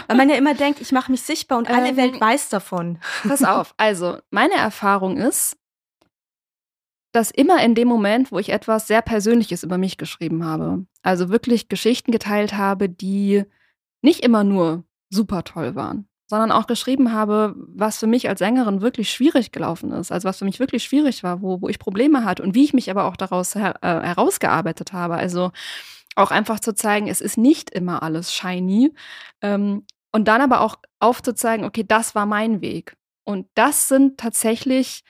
Weil 0.07 0.17
man 0.17 0.29
ja 0.29 0.35
immer 0.35 0.53
denkt, 0.53 0.81
ich 0.81 0.91
mache 0.91 1.11
mich 1.11 1.23
sichtbar 1.23 1.57
und 1.57 1.69
alle 1.69 1.89
ähm, 1.89 1.97
Welt 1.97 2.21
weiß 2.21 2.49
davon. 2.49 2.99
Pass 3.27 3.43
auf, 3.43 3.73
also 3.77 4.19
meine 4.29 4.55
Erfahrung 4.55 5.17
ist, 5.17 5.57
dass 7.11 7.31
immer 7.31 7.63
in 7.63 7.75
dem 7.75 7.87
Moment, 7.87 8.31
wo 8.31 8.39
ich 8.39 8.49
etwas 8.49 8.87
sehr 8.87 9.01
Persönliches 9.01 9.63
über 9.63 9.77
mich 9.77 9.97
geschrieben 9.97 10.45
habe, 10.45 10.85
also 11.01 11.29
wirklich 11.29 11.69
Geschichten 11.69 12.11
geteilt 12.11 12.53
habe, 12.53 12.89
die 12.89 13.45
nicht 14.01 14.23
immer 14.23 14.43
nur 14.43 14.83
super 15.09 15.43
toll 15.43 15.75
waren, 15.75 16.07
sondern 16.27 16.51
auch 16.51 16.67
geschrieben 16.67 17.11
habe, 17.11 17.55
was 17.57 17.97
für 17.97 18.07
mich 18.07 18.29
als 18.29 18.39
Sängerin 18.39 18.81
wirklich 18.81 19.09
schwierig 19.09 19.51
gelaufen 19.51 19.91
ist, 19.91 20.11
also 20.11 20.27
was 20.27 20.37
für 20.37 20.45
mich 20.45 20.59
wirklich 20.59 20.83
schwierig 20.83 21.23
war, 21.23 21.41
wo, 21.41 21.61
wo 21.61 21.67
ich 21.67 21.79
Probleme 21.79 22.23
hatte 22.23 22.43
und 22.43 22.53
wie 22.53 22.63
ich 22.63 22.73
mich 22.73 22.91
aber 22.91 23.05
auch 23.05 23.17
daraus 23.17 23.55
her 23.55 23.75
äh, 23.81 24.01
herausgearbeitet 24.01 24.93
habe. 24.93 25.15
Also 25.15 25.51
auch 26.15 26.31
einfach 26.31 26.59
zu 26.59 26.73
zeigen, 26.75 27.07
es 27.07 27.21
ist 27.21 27.37
nicht 27.37 27.71
immer 27.71 28.03
alles 28.03 28.33
shiny. 28.33 28.93
Ähm, 29.41 29.85
und 30.11 30.27
dann 30.27 30.41
aber 30.41 30.61
auch 30.61 30.75
aufzuzeigen, 30.99 31.65
okay, 31.65 31.85
das 31.87 32.15
war 32.15 32.25
mein 32.25 32.61
Weg. 32.61 32.95
Und 33.23 33.47
das 33.53 33.87
sind 33.87 34.19
tatsächlich 34.19 35.03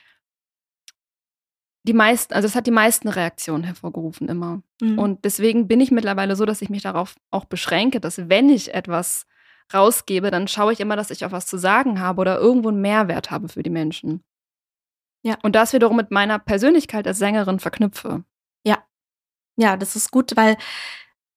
die 1.89 1.93
meisten, 1.93 2.35
also 2.35 2.45
es 2.45 2.53
hat 2.53 2.67
die 2.67 2.71
meisten 2.71 3.09
Reaktionen 3.09 3.63
hervorgerufen 3.63 4.29
immer. 4.29 4.61
Mhm. 4.79 4.99
Und 4.99 5.25
deswegen 5.25 5.67
bin 5.67 5.81
ich 5.81 5.89
mittlerweile 5.89 6.35
so, 6.35 6.45
dass 6.45 6.61
ich 6.61 6.69
mich 6.69 6.83
darauf 6.83 7.15
auch 7.31 7.45
beschränke, 7.45 7.99
dass 7.99 8.29
wenn 8.29 8.47
ich 8.47 8.75
etwas 8.75 9.25
rausgebe, 9.73 10.29
dann 10.29 10.47
schaue 10.47 10.71
ich 10.71 10.81
immer, 10.81 10.95
dass 10.95 11.09
ich 11.09 11.25
auch 11.25 11.31
was 11.31 11.47
zu 11.47 11.57
sagen 11.57 11.99
habe 11.99 12.21
oder 12.21 12.37
irgendwo 12.37 12.69
einen 12.69 12.81
Mehrwert 12.81 13.31
habe 13.31 13.49
für 13.49 13.63
die 13.63 13.71
Menschen. 13.71 14.23
Ja. 15.23 15.39
Und 15.41 15.55
das 15.55 15.73
wiederum 15.73 15.97
mit 15.97 16.11
meiner 16.11 16.37
Persönlichkeit 16.37 17.07
als 17.07 17.17
Sängerin 17.17 17.59
verknüpfe. 17.59 18.23
Ja. 18.63 18.83
Ja, 19.57 19.75
das 19.75 19.95
ist 19.95 20.11
gut, 20.11 20.37
weil 20.37 20.57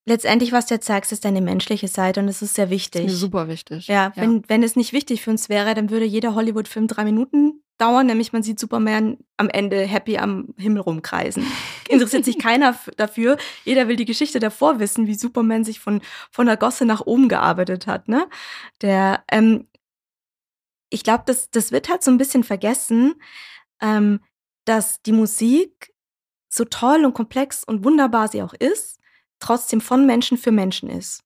letztendlich, 0.05 0.53
was 0.53 0.67
du 0.67 0.75
jetzt 0.75 0.87
sagst, 0.87 1.13
ist 1.13 1.25
deine 1.25 1.41
menschliche 1.41 1.89
Seite 1.89 2.21
und 2.21 2.27
das 2.27 2.43
ist 2.43 2.57
sehr 2.57 2.69
wichtig. 2.69 3.05
Das 3.05 3.15
ist 3.15 3.21
super 3.21 3.49
wichtig. 3.49 3.87
Ja, 3.87 4.13
wenn, 4.17 4.37
ja. 4.37 4.43
wenn 4.49 4.63
es 4.63 4.77
nicht 4.77 4.93
wichtig 4.93 5.23
für 5.23 5.31
uns 5.31 5.49
wäre, 5.49 5.73
dann 5.73 5.89
würde 5.89 6.05
jeder 6.05 6.35
Hollywood-Film 6.35 6.89
drei 6.89 7.05
Minuten 7.05 7.62
dauern, 7.83 8.07
nämlich 8.07 8.33
man 8.33 8.45
sieht 8.45 8.61
Superman 8.61 9.19
am 9.37 9.49
Ende 9.49 9.81
happy 9.81 10.17
am 10.17 10.55
Himmel 10.57 10.83
rumkreisen. 10.83 11.45
Interessiert 11.89 12.25
sich 12.25 12.39
keiner 12.43 12.79
dafür. 12.97 13.37
Jeder 13.65 13.89
will 13.89 13.97
die 13.97 14.05
Geschichte 14.05 14.39
davor 14.39 14.79
wissen, 14.79 15.09
wie 15.09 15.17
Superman 15.17 15.65
sich 15.65 15.81
von, 15.81 16.01
von 16.31 16.47
der 16.47 16.57
Gosse 16.57 16.85
nach 16.85 17.01
oben 17.01 17.29
gearbeitet 17.29 17.89
hat. 17.89 18.07
Ne? 18.07 18.29
Der, 18.83 19.25
ähm, 19.33 19.67
ich 20.91 21.03
glaube, 21.03 21.25
das, 21.27 21.51
das 21.51 21.73
wird 21.73 21.89
halt 21.89 22.05
so 22.05 22.13
ein 22.13 22.19
bisschen 22.19 22.45
vergessen, 22.45 23.15
ähm, 23.81 24.21
dass 24.65 25.03
die 25.03 25.13
Musik, 25.13 25.93
so 26.49 26.65
toll 26.65 27.05
und 27.05 27.15
komplex 27.15 27.65
und 27.65 27.83
wunderbar 27.83 28.29
sie 28.29 28.43
auch 28.43 28.55
ist, 28.55 29.01
trotzdem 29.41 29.81
von 29.81 30.07
Menschen 30.07 30.39
für 30.39 30.53
Menschen 30.53 30.89
ist. 30.89 31.25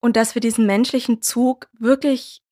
Und 0.00 0.16
dass 0.16 0.34
wir 0.34 0.40
diesen 0.40 0.66
menschlichen 0.66 1.22
Zug 1.22 1.70
wirklich 1.72 2.42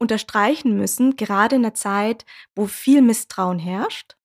unterstreichen 0.00 0.76
müssen, 0.76 1.14
gerade 1.16 1.56
in 1.56 1.62
der 1.62 1.74
Zeit, 1.74 2.24
wo 2.56 2.66
viel 2.66 3.02
Misstrauen 3.02 3.58
herrscht. 3.58 4.16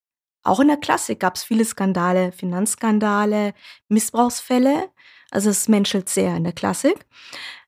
Auch 0.42 0.60
in 0.60 0.68
der 0.68 0.78
Klassik 0.78 1.20
gab 1.20 1.36
es 1.36 1.44
viele 1.44 1.66
Skandale, 1.66 2.32
Finanzskandale, 2.32 3.54
Missbrauchsfälle. 3.90 4.90
Also 5.32 5.50
es 5.50 5.68
menschelt 5.68 6.08
sehr 6.08 6.36
in 6.38 6.44
der 6.44 6.54
Klassik. 6.54 7.06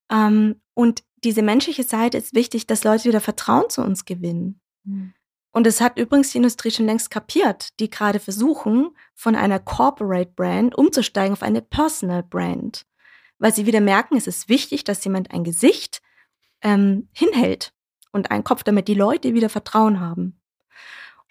Ähm, 0.09 0.61
und 0.73 1.03
diese 1.23 1.41
menschliche 1.41 1.83
Seite 1.83 2.17
ist 2.17 2.33
wichtig, 2.33 2.65
dass 2.67 2.83
Leute 2.83 3.05
wieder 3.05 3.19
Vertrauen 3.19 3.69
zu 3.69 3.81
uns 3.81 4.05
gewinnen. 4.05 4.61
Mhm. 4.83 5.13
Und 5.51 5.65
es 5.65 5.81
hat 5.81 5.97
übrigens 5.97 6.31
die 6.31 6.37
Industrie 6.37 6.71
schon 6.71 6.85
längst 6.85 7.09
kapiert, 7.09 7.79
die 7.79 7.89
gerade 7.89 8.19
versuchen, 8.19 8.91
von 9.15 9.35
einer 9.35 9.59
Corporate 9.59 10.31
Brand 10.35 10.77
umzusteigen 10.77 11.33
auf 11.33 11.41
eine 11.41 11.63
Personal 11.63 12.21
Brand. 12.21 12.85
Weil 13.39 13.53
sie 13.53 13.65
wieder 13.65 13.81
merken, 13.81 14.17
es 14.17 14.27
ist 14.27 14.49
wichtig, 14.49 14.83
dass 14.83 15.03
jemand 15.03 15.31
ein 15.31 15.43
Gesicht 15.43 16.01
ähm, 16.61 17.09
hinhält 17.11 17.73
und 18.17 18.31
einen 18.31 18.43
Kopf, 18.43 18.63
damit 18.63 18.87
die 18.87 18.93
Leute 18.93 19.33
wieder 19.33 19.49
Vertrauen 19.49 19.99
haben. 20.01 20.39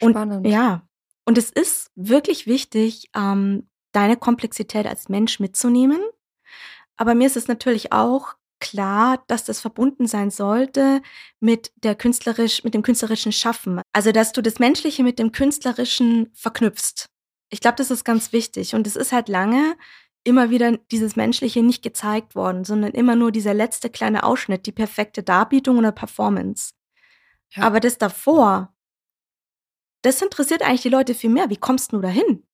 Und 0.00 0.12
Spannend. 0.12 0.46
ja, 0.46 0.82
und 1.26 1.36
es 1.36 1.50
ist 1.50 1.90
wirklich 1.94 2.46
wichtig, 2.46 3.10
ähm, 3.14 3.68
deine 3.92 4.16
Komplexität 4.16 4.86
als 4.86 5.08
Mensch 5.08 5.40
mitzunehmen. 5.40 6.00
Aber 6.96 7.14
mir 7.14 7.26
ist 7.26 7.36
es 7.36 7.48
natürlich 7.48 7.92
auch 7.92 8.34
klar, 8.60 9.22
dass 9.26 9.44
das 9.44 9.60
verbunden 9.60 10.06
sein 10.06 10.30
sollte 10.30 11.02
mit 11.40 11.72
der 11.76 11.94
künstlerisch, 11.94 12.64
mit 12.64 12.74
dem 12.74 12.82
künstlerischen 12.82 13.32
Schaffen. 13.32 13.80
Also, 13.92 14.12
dass 14.12 14.32
du 14.32 14.42
das 14.42 14.58
Menschliche 14.58 15.02
mit 15.02 15.18
dem 15.18 15.32
Künstlerischen 15.32 16.30
verknüpfst. 16.32 17.08
Ich 17.50 17.60
glaube, 17.60 17.76
das 17.76 17.90
ist 17.90 18.04
ganz 18.04 18.32
wichtig. 18.32 18.74
Und 18.74 18.86
es 18.86 18.96
ist 18.96 19.12
halt 19.12 19.28
lange 19.28 19.76
immer 20.24 20.50
wieder 20.50 20.76
dieses 20.90 21.14
Menschliche 21.14 21.62
nicht 21.62 21.82
gezeigt 21.82 22.34
worden, 22.34 22.64
sondern 22.64 22.92
immer 22.92 23.14
nur 23.14 23.30
dieser 23.30 23.54
letzte 23.54 23.90
kleine 23.90 24.24
Ausschnitt, 24.24 24.66
die 24.66 24.72
perfekte 24.72 25.22
Darbietung 25.22 25.78
oder 25.78 25.92
Performance. 25.92 26.72
Ja. 27.50 27.62
Aber 27.62 27.80
das 27.80 27.98
davor, 27.98 28.74
das 30.02 30.22
interessiert 30.22 30.62
eigentlich 30.62 30.82
die 30.82 30.88
Leute 30.88 31.14
viel 31.14 31.30
mehr. 31.30 31.50
Wie 31.50 31.56
kommst 31.56 31.92
du 31.92 32.00
dahin? 32.00 32.44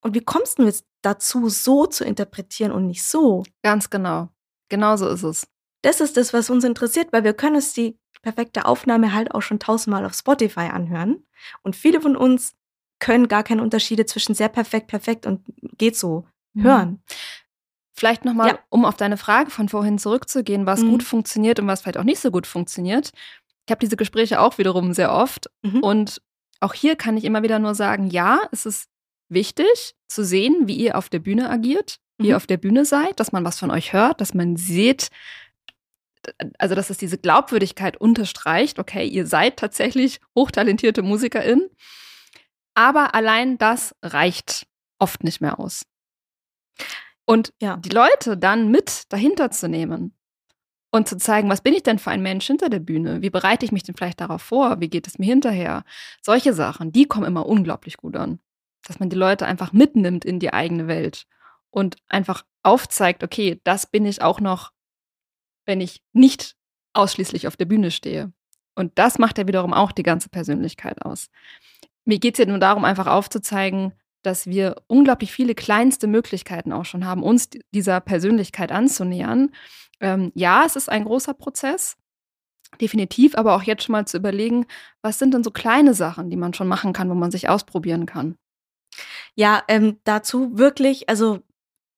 Und 0.00 0.14
wie 0.14 0.24
kommst 0.24 0.58
du 0.58 0.64
jetzt 0.64 0.86
dazu, 1.02 1.48
so 1.48 1.86
zu 1.86 2.04
interpretieren 2.04 2.72
und 2.72 2.86
nicht 2.86 3.02
so? 3.02 3.44
Ganz 3.62 3.90
genau. 3.90 4.28
Genauso 4.68 5.08
ist 5.08 5.22
es. 5.22 5.46
Das 5.82 6.00
ist 6.00 6.16
das, 6.16 6.32
was 6.32 6.50
uns 6.50 6.64
interessiert, 6.64 7.12
weil 7.12 7.24
wir 7.24 7.34
können 7.34 7.56
uns 7.56 7.72
die 7.72 7.98
perfekte 8.22 8.66
Aufnahme 8.66 9.12
halt 9.12 9.34
auch 9.34 9.42
schon 9.42 9.58
tausendmal 9.58 10.04
auf 10.04 10.14
Spotify 10.14 10.68
anhören. 10.72 11.24
Und 11.62 11.76
viele 11.76 12.00
von 12.00 12.16
uns 12.16 12.54
können 12.98 13.28
gar 13.28 13.44
keine 13.44 13.62
Unterschiede 13.62 14.06
zwischen 14.06 14.34
sehr 14.34 14.48
perfekt, 14.48 14.88
perfekt 14.88 15.24
und 15.24 15.44
geht 15.76 15.96
so 15.96 16.26
mhm. 16.54 16.62
hören. 16.62 17.02
Vielleicht 17.94 18.24
nochmal, 18.24 18.48
ja. 18.48 18.58
um 18.68 18.84
auf 18.84 18.96
deine 18.96 19.16
Frage 19.16 19.50
von 19.50 19.68
vorhin 19.68 19.98
zurückzugehen, 19.98 20.66
was 20.66 20.82
mhm. 20.82 20.90
gut 20.90 21.02
funktioniert 21.02 21.58
und 21.60 21.66
was 21.66 21.80
vielleicht 21.80 21.98
auch 21.98 22.04
nicht 22.04 22.20
so 22.20 22.30
gut 22.30 22.46
funktioniert. 22.46 23.12
Ich 23.68 23.70
habe 23.70 23.80
diese 23.80 23.98
Gespräche 23.98 24.40
auch 24.40 24.56
wiederum 24.56 24.94
sehr 24.94 25.12
oft. 25.12 25.50
Mhm. 25.60 25.82
Und 25.82 26.22
auch 26.58 26.72
hier 26.72 26.96
kann 26.96 27.18
ich 27.18 27.24
immer 27.24 27.42
wieder 27.42 27.58
nur 27.58 27.74
sagen, 27.74 28.08
ja, 28.08 28.40
es 28.50 28.64
ist 28.64 28.88
wichtig 29.28 29.94
zu 30.08 30.24
sehen, 30.24 30.66
wie 30.66 30.76
ihr 30.76 30.96
auf 30.96 31.10
der 31.10 31.18
Bühne 31.18 31.50
agiert 31.50 32.00
mhm. 32.16 32.24
ihr 32.24 32.36
auf 32.38 32.46
der 32.46 32.56
Bühne 32.56 32.86
seid, 32.86 33.20
dass 33.20 33.30
man 33.30 33.44
was 33.44 33.58
von 33.58 33.70
euch 33.70 33.92
hört, 33.92 34.22
dass 34.22 34.32
man 34.32 34.56
sieht, 34.56 35.10
also 36.58 36.74
dass 36.74 36.88
es 36.88 36.96
diese 36.96 37.18
Glaubwürdigkeit 37.18 37.98
unterstreicht, 37.98 38.78
okay, 38.78 39.06
ihr 39.06 39.26
seid 39.26 39.58
tatsächlich 39.58 40.18
hochtalentierte 40.34 41.02
MusikerInnen. 41.02 41.68
Aber 42.74 43.14
allein 43.14 43.58
das 43.58 43.94
reicht 44.02 44.66
oft 44.98 45.24
nicht 45.24 45.42
mehr 45.42 45.60
aus. 45.60 45.84
Und 47.26 47.52
ja. 47.60 47.76
die 47.76 47.90
Leute 47.90 48.38
dann 48.38 48.70
mit 48.70 49.12
dahinter 49.12 49.50
zu 49.50 49.68
nehmen 49.68 50.17
und 50.90 51.08
zu 51.08 51.16
zeigen, 51.16 51.50
was 51.50 51.60
bin 51.60 51.74
ich 51.74 51.82
denn 51.82 51.98
für 51.98 52.10
ein 52.10 52.22
Mensch 52.22 52.46
hinter 52.46 52.68
der 52.68 52.78
Bühne? 52.78 53.22
Wie 53.22 53.30
bereite 53.30 53.64
ich 53.64 53.72
mich 53.72 53.82
denn 53.82 53.94
vielleicht 53.94 54.20
darauf 54.20 54.42
vor? 54.42 54.80
Wie 54.80 54.88
geht 54.88 55.06
es 55.06 55.18
mir 55.18 55.26
hinterher? 55.26 55.84
Solche 56.22 56.54
Sachen, 56.54 56.92
die 56.92 57.06
kommen 57.06 57.26
immer 57.26 57.46
unglaublich 57.46 57.96
gut 57.96 58.16
an. 58.16 58.38
Dass 58.86 59.00
man 59.00 59.10
die 59.10 59.16
Leute 59.16 59.46
einfach 59.46 59.72
mitnimmt 59.72 60.24
in 60.24 60.38
die 60.38 60.52
eigene 60.52 60.86
Welt 60.86 61.26
und 61.70 61.96
einfach 62.08 62.44
aufzeigt, 62.62 63.22
okay, 63.22 63.60
das 63.64 63.86
bin 63.86 64.06
ich 64.06 64.22
auch 64.22 64.40
noch, 64.40 64.72
wenn 65.66 65.80
ich 65.80 66.02
nicht 66.12 66.56
ausschließlich 66.94 67.46
auf 67.46 67.56
der 67.56 67.66
Bühne 67.66 67.90
stehe. 67.90 68.32
Und 68.74 68.98
das 68.98 69.18
macht 69.18 69.38
ja 69.38 69.46
wiederum 69.46 69.74
auch 69.74 69.92
die 69.92 70.02
ganze 70.02 70.28
Persönlichkeit 70.28 71.02
aus. 71.02 71.28
Mir 72.04 72.18
geht 72.18 72.34
es 72.34 72.38
ja 72.38 72.46
nur 72.46 72.58
darum, 72.58 72.84
einfach 72.84 73.06
aufzuzeigen, 73.06 73.92
dass 74.22 74.46
wir 74.46 74.76
unglaublich 74.86 75.32
viele 75.32 75.54
kleinste 75.54 76.06
Möglichkeiten 76.06 76.72
auch 76.72 76.84
schon 76.84 77.04
haben, 77.04 77.22
uns 77.22 77.50
dieser 77.74 78.00
Persönlichkeit 78.00 78.72
anzunähern. 78.72 79.50
Ähm, 80.00 80.32
ja, 80.34 80.64
es 80.64 80.76
ist 80.76 80.88
ein 80.88 81.04
großer 81.04 81.34
Prozess, 81.34 81.96
definitiv, 82.80 83.36
aber 83.36 83.54
auch 83.54 83.62
jetzt 83.62 83.84
schon 83.84 83.92
mal 83.92 84.06
zu 84.06 84.16
überlegen, 84.16 84.66
was 85.02 85.18
sind 85.18 85.34
denn 85.34 85.44
so 85.44 85.50
kleine 85.50 85.94
Sachen, 85.94 86.30
die 86.30 86.36
man 86.36 86.54
schon 86.54 86.68
machen 86.68 86.92
kann, 86.92 87.10
wo 87.10 87.14
man 87.14 87.30
sich 87.30 87.48
ausprobieren 87.48 88.06
kann. 88.06 88.36
Ja, 89.34 89.62
ähm, 89.68 89.98
dazu 90.04 90.58
wirklich, 90.58 91.08
also 91.08 91.40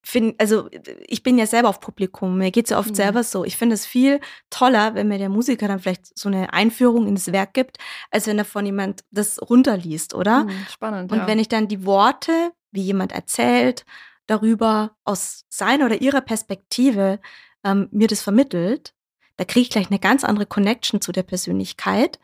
find, 0.03 0.41
also 0.41 0.69
ich 1.07 1.23
bin 1.23 1.39
ja 1.39 1.47
selber 1.47 1.69
auf 1.69 1.81
Publikum, 1.81 2.39
mir 2.39 2.51
geht's 2.51 2.71
ja 2.71 2.79
oft 2.79 2.91
mhm. 2.91 2.95
selber 2.95 3.25
so. 3.25 3.45
Ich 3.45 3.57
finde 3.57 3.75
es 3.75 3.87
viel 3.87 4.21
toller, 4.49 4.95
wenn 4.95 5.09
mir 5.09 5.19
der 5.19 5.29
Musiker 5.29 5.69
dann 5.69 5.81
vielleicht 5.81 6.19
so 6.19 6.29
eine 6.29 6.53
Einführung 6.53 7.07
in 7.07 7.15
das 7.15 7.33
Werk 7.33 7.55
gibt, 7.55 7.79
als 8.11 8.27
wenn 8.27 8.37
davon 8.37 8.67
jemand 8.67 9.05
das 9.11 9.41
runterliest, 9.41 10.15
oder? 10.15 10.45
Mhm, 10.45 10.67
spannend. 10.71 11.13
Und 11.13 11.19
ja. 11.19 11.27
wenn 11.27 11.39
ich 11.39 11.49
dann 11.49 11.69
die 11.69 11.85
Worte, 11.85 12.53
wie 12.73 12.83
jemand 12.83 13.13
erzählt, 13.13 13.85
darüber 14.27 14.97
aus 15.05 15.45
seiner 15.49 15.87
oder 15.87 16.01
ihrer 16.01 16.21
Perspektive 16.21 17.19
ähm, 17.65 17.89
mir 17.91 18.09
das 18.09 18.23
vermittelt, 18.23 18.95
da 19.37 19.45
kriege 19.45 19.63
ich 19.63 19.71
gleich 19.71 19.91
eine 19.91 19.99
ganz 19.99 20.23
andere 20.23 20.47
Connection 20.47 21.01
zu 21.01 21.13
der 21.13 21.23
Persönlichkeit. 21.23 22.19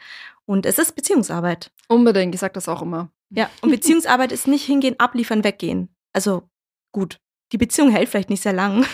Und 0.44 0.66
es 0.66 0.79
ist 0.79 0.94
Beziehungsarbeit. 0.96 1.72
Unbedingt, 1.88 2.35
ich 2.35 2.40
sage 2.40 2.53
das 2.53 2.68
auch 2.68 2.83
immer. 2.83 3.11
Ja, 3.31 3.49
und 3.62 3.70
Beziehungsarbeit 3.70 4.33
ist 4.33 4.46
nicht 4.46 4.66
hingehen, 4.66 5.01
abliefern, 5.01 5.42
weggehen. 5.42 5.88
Also 6.12 6.42
gut, 6.92 7.18
die 7.53 7.59
Beziehung 7.59 7.90
hält 7.90 8.09
vielleicht 8.09 8.31
nicht 8.31 8.42
sehr 8.42 8.53
lang, 8.53 8.85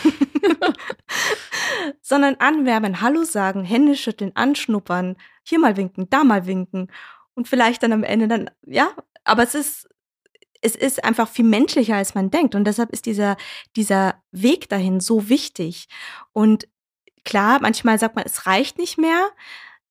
sondern 2.01 2.37
anwärmen, 2.37 3.01
Hallo 3.01 3.25
sagen, 3.25 3.65
Hände 3.65 3.97
schütteln, 3.97 4.33
anschnuppern, 4.35 5.17
hier 5.43 5.59
mal 5.59 5.77
winken, 5.77 6.09
da 6.11 6.25
mal 6.25 6.47
winken 6.47 6.91
und 7.35 7.49
vielleicht 7.49 7.83
dann 7.83 7.93
am 7.93 8.05
Ende 8.05 8.29
dann, 8.29 8.51
ja, 8.65 8.91
aber 9.25 9.43
es 9.43 9.55
ist, 9.55 9.89
es 10.63 10.77
ist 10.77 11.05
einfach 11.05 11.29
viel 11.29 11.45
menschlicher, 11.45 11.97
als 11.97 12.15
man 12.15 12.31
denkt. 12.31 12.55
Und 12.55 12.65
deshalb 12.65 12.91
ist 12.91 13.05
dieser, 13.07 13.37
dieser 13.77 14.23
Weg 14.31 14.69
dahin 14.69 15.01
so 15.01 15.29
wichtig. 15.29 15.89
Und 16.33 16.69
klar, 17.25 17.61
manchmal 17.61 17.99
sagt 17.99 18.17
man, 18.17 18.25
es 18.25 18.47
reicht 18.47 18.79
nicht 18.79 18.97
mehr. 18.97 19.29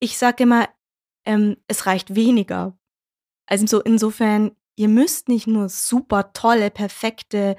Ich 0.00 0.18
sage 0.18 0.42
immer, 0.42 0.68
ähm, 1.24 1.56
es 1.68 1.86
reicht 1.86 2.14
weniger. 2.14 2.76
Also 3.46 3.66
so 3.66 3.80
insofern, 3.82 4.52
ihr 4.74 4.88
müsst 4.88 5.28
nicht 5.28 5.46
nur 5.46 5.68
super 5.68 6.32
tolle, 6.32 6.70
perfekte 6.70 7.56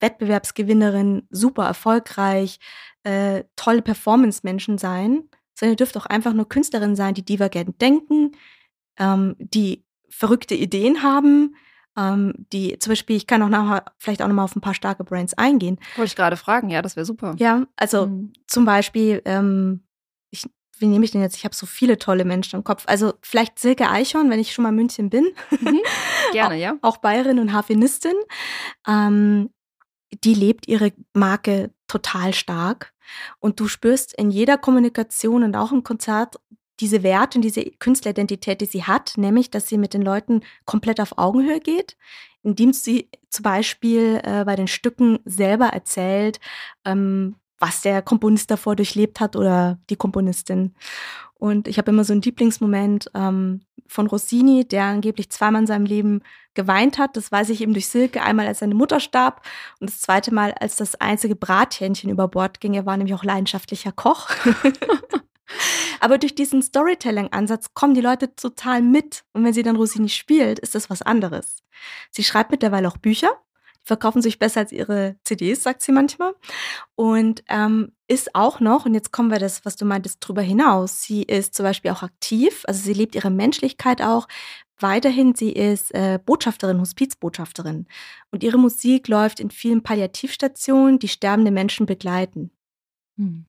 Wettbewerbsgewinnerin, 0.00 1.26
super 1.30 1.66
erfolgreich, 1.66 2.58
äh, 3.04 3.44
tolle 3.54 3.82
Performance-Menschen 3.82 4.76
sein, 4.76 5.30
sondern 5.54 5.74
ihr 5.74 5.76
dürft 5.76 5.96
auch 5.96 6.06
einfach 6.06 6.32
nur 6.32 6.48
Künstlerin 6.48 6.96
sein, 6.96 7.14
die 7.14 7.24
divergent 7.24 7.80
denken, 7.80 8.32
ähm, 8.98 9.36
die 9.38 9.84
verrückte 10.08 10.54
Ideen 10.54 11.02
haben, 11.02 11.56
ähm, 11.96 12.34
die 12.52 12.78
zum 12.78 12.92
Beispiel, 12.92 13.16
ich 13.16 13.26
kann 13.26 13.42
auch 13.42 13.48
nachher 13.48 13.84
vielleicht 13.98 14.22
auch 14.22 14.28
nochmal 14.28 14.44
auf 14.44 14.56
ein 14.56 14.60
paar 14.60 14.74
starke 14.74 15.04
Brands 15.04 15.34
eingehen. 15.34 15.78
Wollte 15.96 16.10
ich 16.10 16.16
gerade 16.16 16.36
fragen, 16.36 16.68
ja, 16.70 16.82
das 16.82 16.96
wäre 16.96 17.06
super. 17.06 17.34
Ja, 17.38 17.66
also 17.76 18.06
mhm. 18.06 18.32
zum 18.46 18.64
Beispiel, 18.64 19.22
ähm, 19.24 19.84
ich, 20.30 20.48
wie 20.78 20.86
nehme 20.86 21.04
ich 21.04 21.10
denn 21.10 21.22
jetzt? 21.22 21.36
Ich 21.36 21.44
habe 21.44 21.54
so 21.54 21.66
viele 21.66 21.98
tolle 21.98 22.24
Menschen 22.24 22.56
im 22.56 22.64
Kopf. 22.64 22.84
Also 22.86 23.14
vielleicht 23.22 23.58
Silke 23.58 23.88
Eichhorn, 23.88 24.30
wenn 24.30 24.40
ich 24.40 24.52
schon 24.52 24.62
mal 24.62 24.72
München 24.72 25.10
bin. 25.10 25.26
Mhm. 25.50 25.80
Gerne, 26.32 26.56
ja. 26.56 26.76
auch 26.82 26.98
Bayerin 26.98 27.38
und 27.38 27.52
Harfenistin. 27.52 28.16
Ähm, 28.86 29.50
die 30.24 30.34
lebt 30.34 30.68
ihre 30.68 30.92
Marke 31.14 31.70
total 31.88 32.34
stark. 32.34 32.92
Und 33.38 33.60
du 33.60 33.68
spürst 33.68 34.14
in 34.14 34.30
jeder 34.30 34.58
Kommunikation 34.58 35.44
und 35.44 35.54
auch 35.56 35.72
im 35.72 35.84
Konzert 35.84 36.40
diese 36.80 37.02
Werte 37.02 37.38
und 37.38 37.42
diese 37.42 37.64
Künstleridentität, 37.64 38.60
die 38.60 38.66
sie 38.66 38.84
hat, 38.84 39.14
nämlich, 39.16 39.50
dass 39.50 39.68
sie 39.68 39.78
mit 39.78 39.94
den 39.94 40.02
Leuten 40.02 40.42
komplett 40.64 41.00
auf 41.00 41.18
Augenhöhe 41.18 41.60
geht, 41.60 41.96
indem 42.42 42.72
sie 42.72 43.08
zum 43.30 43.42
Beispiel 43.42 44.20
äh, 44.22 44.44
bei 44.44 44.56
den 44.56 44.68
Stücken 44.68 45.18
selber 45.24 45.66
erzählt, 45.66 46.38
ähm, 46.84 47.36
was 47.58 47.80
der 47.80 48.02
Komponist 48.02 48.50
davor 48.50 48.76
durchlebt 48.76 49.20
hat 49.20 49.34
oder 49.34 49.78
die 49.88 49.96
Komponistin. 49.96 50.74
Und 51.38 51.68
ich 51.68 51.78
habe 51.78 51.90
immer 51.90 52.04
so 52.04 52.12
einen 52.12 52.22
Lieblingsmoment 52.22 53.10
ähm, 53.14 53.60
von 53.86 54.06
Rossini, 54.06 54.66
der 54.66 54.84
angeblich 54.84 55.30
zweimal 55.30 55.62
in 55.62 55.66
seinem 55.66 55.86
Leben 55.86 56.22
geweint 56.54 56.98
hat. 56.98 57.16
Das 57.16 57.30
weiß 57.30 57.50
ich 57.50 57.60
eben 57.60 57.72
durch 57.72 57.88
Silke. 57.88 58.22
Einmal, 58.22 58.46
als 58.46 58.60
seine 58.60 58.74
Mutter 58.74 59.00
starb 59.00 59.42
und 59.80 59.90
das 59.90 60.00
zweite 60.00 60.32
Mal, 60.32 60.52
als 60.52 60.76
das 60.76 60.94
einzige 60.96 61.36
Brathähnchen 61.36 62.10
über 62.10 62.28
Bord 62.28 62.60
ging. 62.60 62.74
Er 62.74 62.86
war 62.86 62.96
nämlich 62.96 63.14
auch 63.14 63.24
leidenschaftlicher 63.24 63.92
Koch. 63.92 64.28
Aber 66.00 66.18
durch 66.18 66.34
diesen 66.34 66.62
Storytelling-Ansatz 66.62 67.74
kommen 67.74 67.94
die 67.94 68.00
Leute 68.00 68.34
total 68.34 68.82
mit. 68.82 69.24
Und 69.32 69.44
wenn 69.44 69.52
sie 69.52 69.62
dann 69.62 69.76
Rossini 69.76 70.08
spielt, 70.08 70.58
ist 70.58 70.74
das 70.74 70.90
was 70.90 71.02
anderes. 71.02 71.62
Sie 72.10 72.24
schreibt 72.24 72.50
mittlerweile 72.50 72.88
auch 72.88 72.96
Bücher. 72.96 73.30
Die 73.82 73.88
verkaufen 73.88 74.22
sich 74.22 74.38
besser 74.38 74.60
als 74.60 74.72
ihre 74.72 75.16
CDs, 75.24 75.62
sagt 75.62 75.82
sie 75.82 75.92
manchmal. 75.92 76.34
Und 76.94 77.44
ähm, 77.48 77.92
ist 78.08 78.34
auch 78.34 78.60
noch, 78.60 78.86
und 78.86 78.94
jetzt 78.94 79.12
kommen 79.12 79.30
wir 79.30 79.38
das, 79.38 79.64
was 79.64 79.76
du 79.76 79.84
meintest, 79.84 80.18
drüber 80.20 80.42
hinaus. 80.42 81.02
Sie 81.02 81.22
ist 81.22 81.54
zum 81.54 81.64
Beispiel 81.64 81.90
auch 81.90 82.02
aktiv, 82.02 82.64
also 82.66 82.82
sie 82.82 82.92
lebt 82.92 83.14
ihre 83.14 83.30
Menschlichkeit 83.30 84.02
auch. 84.02 84.28
Weiterhin, 84.78 85.34
sie 85.34 85.52
ist 85.52 85.94
äh, 85.94 86.18
Botschafterin, 86.24 86.80
Hospizbotschafterin. 86.80 87.86
Und 88.30 88.44
ihre 88.44 88.58
Musik 88.58 89.08
läuft 89.08 89.40
in 89.40 89.50
vielen 89.50 89.82
Palliativstationen, 89.82 90.98
die 90.98 91.08
sterbende 91.08 91.50
Menschen 91.50 91.86
begleiten. 91.86 92.50
Hm. 93.16 93.46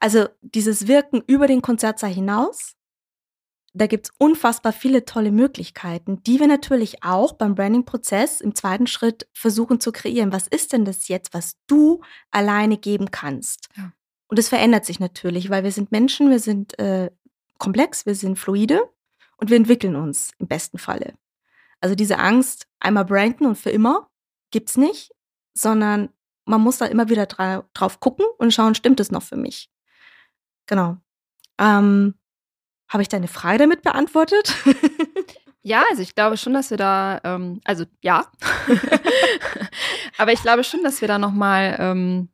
Also 0.00 0.28
dieses 0.40 0.86
Wirken 0.86 1.22
über 1.26 1.46
den 1.46 1.62
Konzertsaal 1.62 2.12
hinaus, 2.12 2.74
da 3.76 3.88
gibt 3.88 4.06
es 4.06 4.12
unfassbar 4.18 4.72
viele 4.72 5.04
tolle 5.04 5.32
Möglichkeiten, 5.32 6.22
die 6.22 6.38
wir 6.38 6.46
natürlich 6.46 7.02
auch 7.02 7.32
beim 7.32 7.56
Branding-Prozess 7.56 8.40
im 8.40 8.54
zweiten 8.54 8.86
Schritt 8.86 9.28
versuchen 9.32 9.80
zu 9.80 9.90
kreieren. 9.90 10.32
Was 10.32 10.46
ist 10.46 10.72
denn 10.72 10.84
das 10.84 11.08
jetzt, 11.08 11.34
was 11.34 11.56
du 11.66 12.00
alleine 12.30 12.78
geben 12.78 13.10
kannst? 13.10 13.68
Ja. 13.76 13.92
Und 14.28 14.38
es 14.38 14.48
verändert 14.48 14.84
sich 14.84 15.00
natürlich, 15.00 15.50
weil 15.50 15.64
wir 15.64 15.72
sind 15.72 15.90
Menschen, 15.90 16.30
wir 16.30 16.38
sind 16.38 16.78
äh, 16.78 17.10
komplex, 17.58 18.06
wir 18.06 18.14
sind 18.14 18.38
fluide 18.38 18.88
und 19.36 19.50
wir 19.50 19.56
entwickeln 19.56 19.96
uns 19.96 20.30
im 20.38 20.46
besten 20.46 20.78
Falle. 20.78 21.14
Also 21.80 21.96
diese 21.96 22.18
Angst, 22.18 22.66
einmal 22.78 23.04
branden 23.04 23.44
und 23.44 23.56
für 23.56 23.70
immer, 23.70 24.08
gibt 24.50 24.70
es 24.70 24.76
nicht, 24.76 25.12
sondern 25.52 26.10
man 26.44 26.60
muss 26.60 26.78
da 26.78 26.86
immer 26.86 27.08
wieder 27.08 27.26
dra 27.26 27.64
drauf 27.74 28.00
gucken 28.00 28.26
und 28.38 28.52
schauen, 28.52 28.74
stimmt 28.74 29.00
es 29.00 29.10
noch 29.10 29.22
für 29.22 29.36
mich? 29.36 29.70
Genau. 30.66 30.96
Ähm, 31.58 32.14
Habe 32.88 33.02
ich 33.02 33.08
deine 33.08 33.28
Frage 33.28 33.58
damit 33.58 33.82
beantwortet? 33.82 34.54
ja, 35.62 35.84
also 35.90 36.02
ich 36.02 36.14
glaube 36.14 36.36
schon, 36.36 36.52
dass 36.52 36.70
wir 36.70 36.76
da, 36.76 37.20
ähm, 37.24 37.60
also 37.64 37.84
ja, 38.02 38.30
aber 40.18 40.32
ich 40.32 40.42
glaube 40.42 40.64
schon, 40.64 40.82
dass 40.82 41.00
wir 41.00 41.08
da 41.08 41.18
nochmal 41.18 41.76
ähm, 41.78 42.28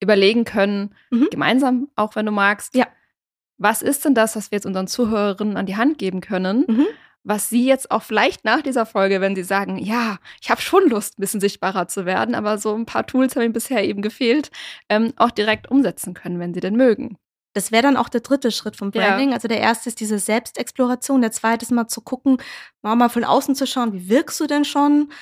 überlegen 0.00 0.44
können, 0.44 0.94
mhm. 1.10 1.28
gemeinsam, 1.30 1.88
auch 1.96 2.16
wenn 2.16 2.26
du 2.26 2.32
magst, 2.32 2.74
ja. 2.74 2.86
was 3.56 3.82
ist 3.82 4.04
denn 4.04 4.14
das, 4.14 4.36
was 4.36 4.50
wir 4.50 4.56
jetzt 4.56 4.66
unseren 4.66 4.88
Zuhörerinnen 4.88 5.56
an 5.56 5.66
die 5.66 5.76
Hand 5.76 5.98
geben 5.98 6.20
können? 6.20 6.64
Mhm 6.68 6.86
was 7.24 7.48
Sie 7.48 7.66
jetzt 7.66 7.90
auch 7.90 8.02
vielleicht 8.02 8.44
nach 8.44 8.62
dieser 8.62 8.86
Folge, 8.86 9.20
wenn 9.20 9.36
Sie 9.36 9.44
sagen, 9.44 9.78
ja, 9.78 10.18
ich 10.40 10.50
habe 10.50 10.60
schon 10.60 10.88
Lust, 10.88 11.18
ein 11.18 11.20
bisschen 11.20 11.40
sichtbarer 11.40 11.88
zu 11.88 12.04
werden, 12.06 12.34
aber 12.34 12.58
so 12.58 12.74
ein 12.74 12.86
paar 12.86 13.06
Tools 13.06 13.36
haben 13.36 13.42
Ihnen 13.42 13.52
bisher 13.52 13.84
eben 13.84 14.02
gefehlt, 14.02 14.50
ähm, 14.88 15.12
auch 15.16 15.30
direkt 15.30 15.70
umsetzen 15.70 16.14
können, 16.14 16.40
wenn 16.40 16.54
Sie 16.54 16.60
denn 16.60 16.76
mögen. 16.76 17.18
Das 17.54 17.70
wäre 17.70 17.82
dann 17.82 17.96
auch 17.96 18.08
der 18.08 18.22
dritte 18.22 18.50
Schritt 18.50 18.76
vom 18.76 18.90
Branding. 18.90 19.28
Ja. 19.28 19.34
Also 19.34 19.46
der 19.46 19.60
erste 19.60 19.88
ist 19.90 20.00
diese 20.00 20.18
Selbstexploration, 20.18 21.20
der 21.20 21.32
zweite 21.32 21.64
ist 21.64 21.70
mal 21.70 21.86
zu 21.86 22.00
gucken, 22.00 22.38
mal 22.80 23.08
von 23.10 23.24
außen 23.24 23.54
zu 23.54 23.66
schauen, 23.66 23.92
wie 23.92 24.08
wirkst 24.08 24.40
du 24.40 24.46
denn 24.46 24.64
schon? 24.64 25.12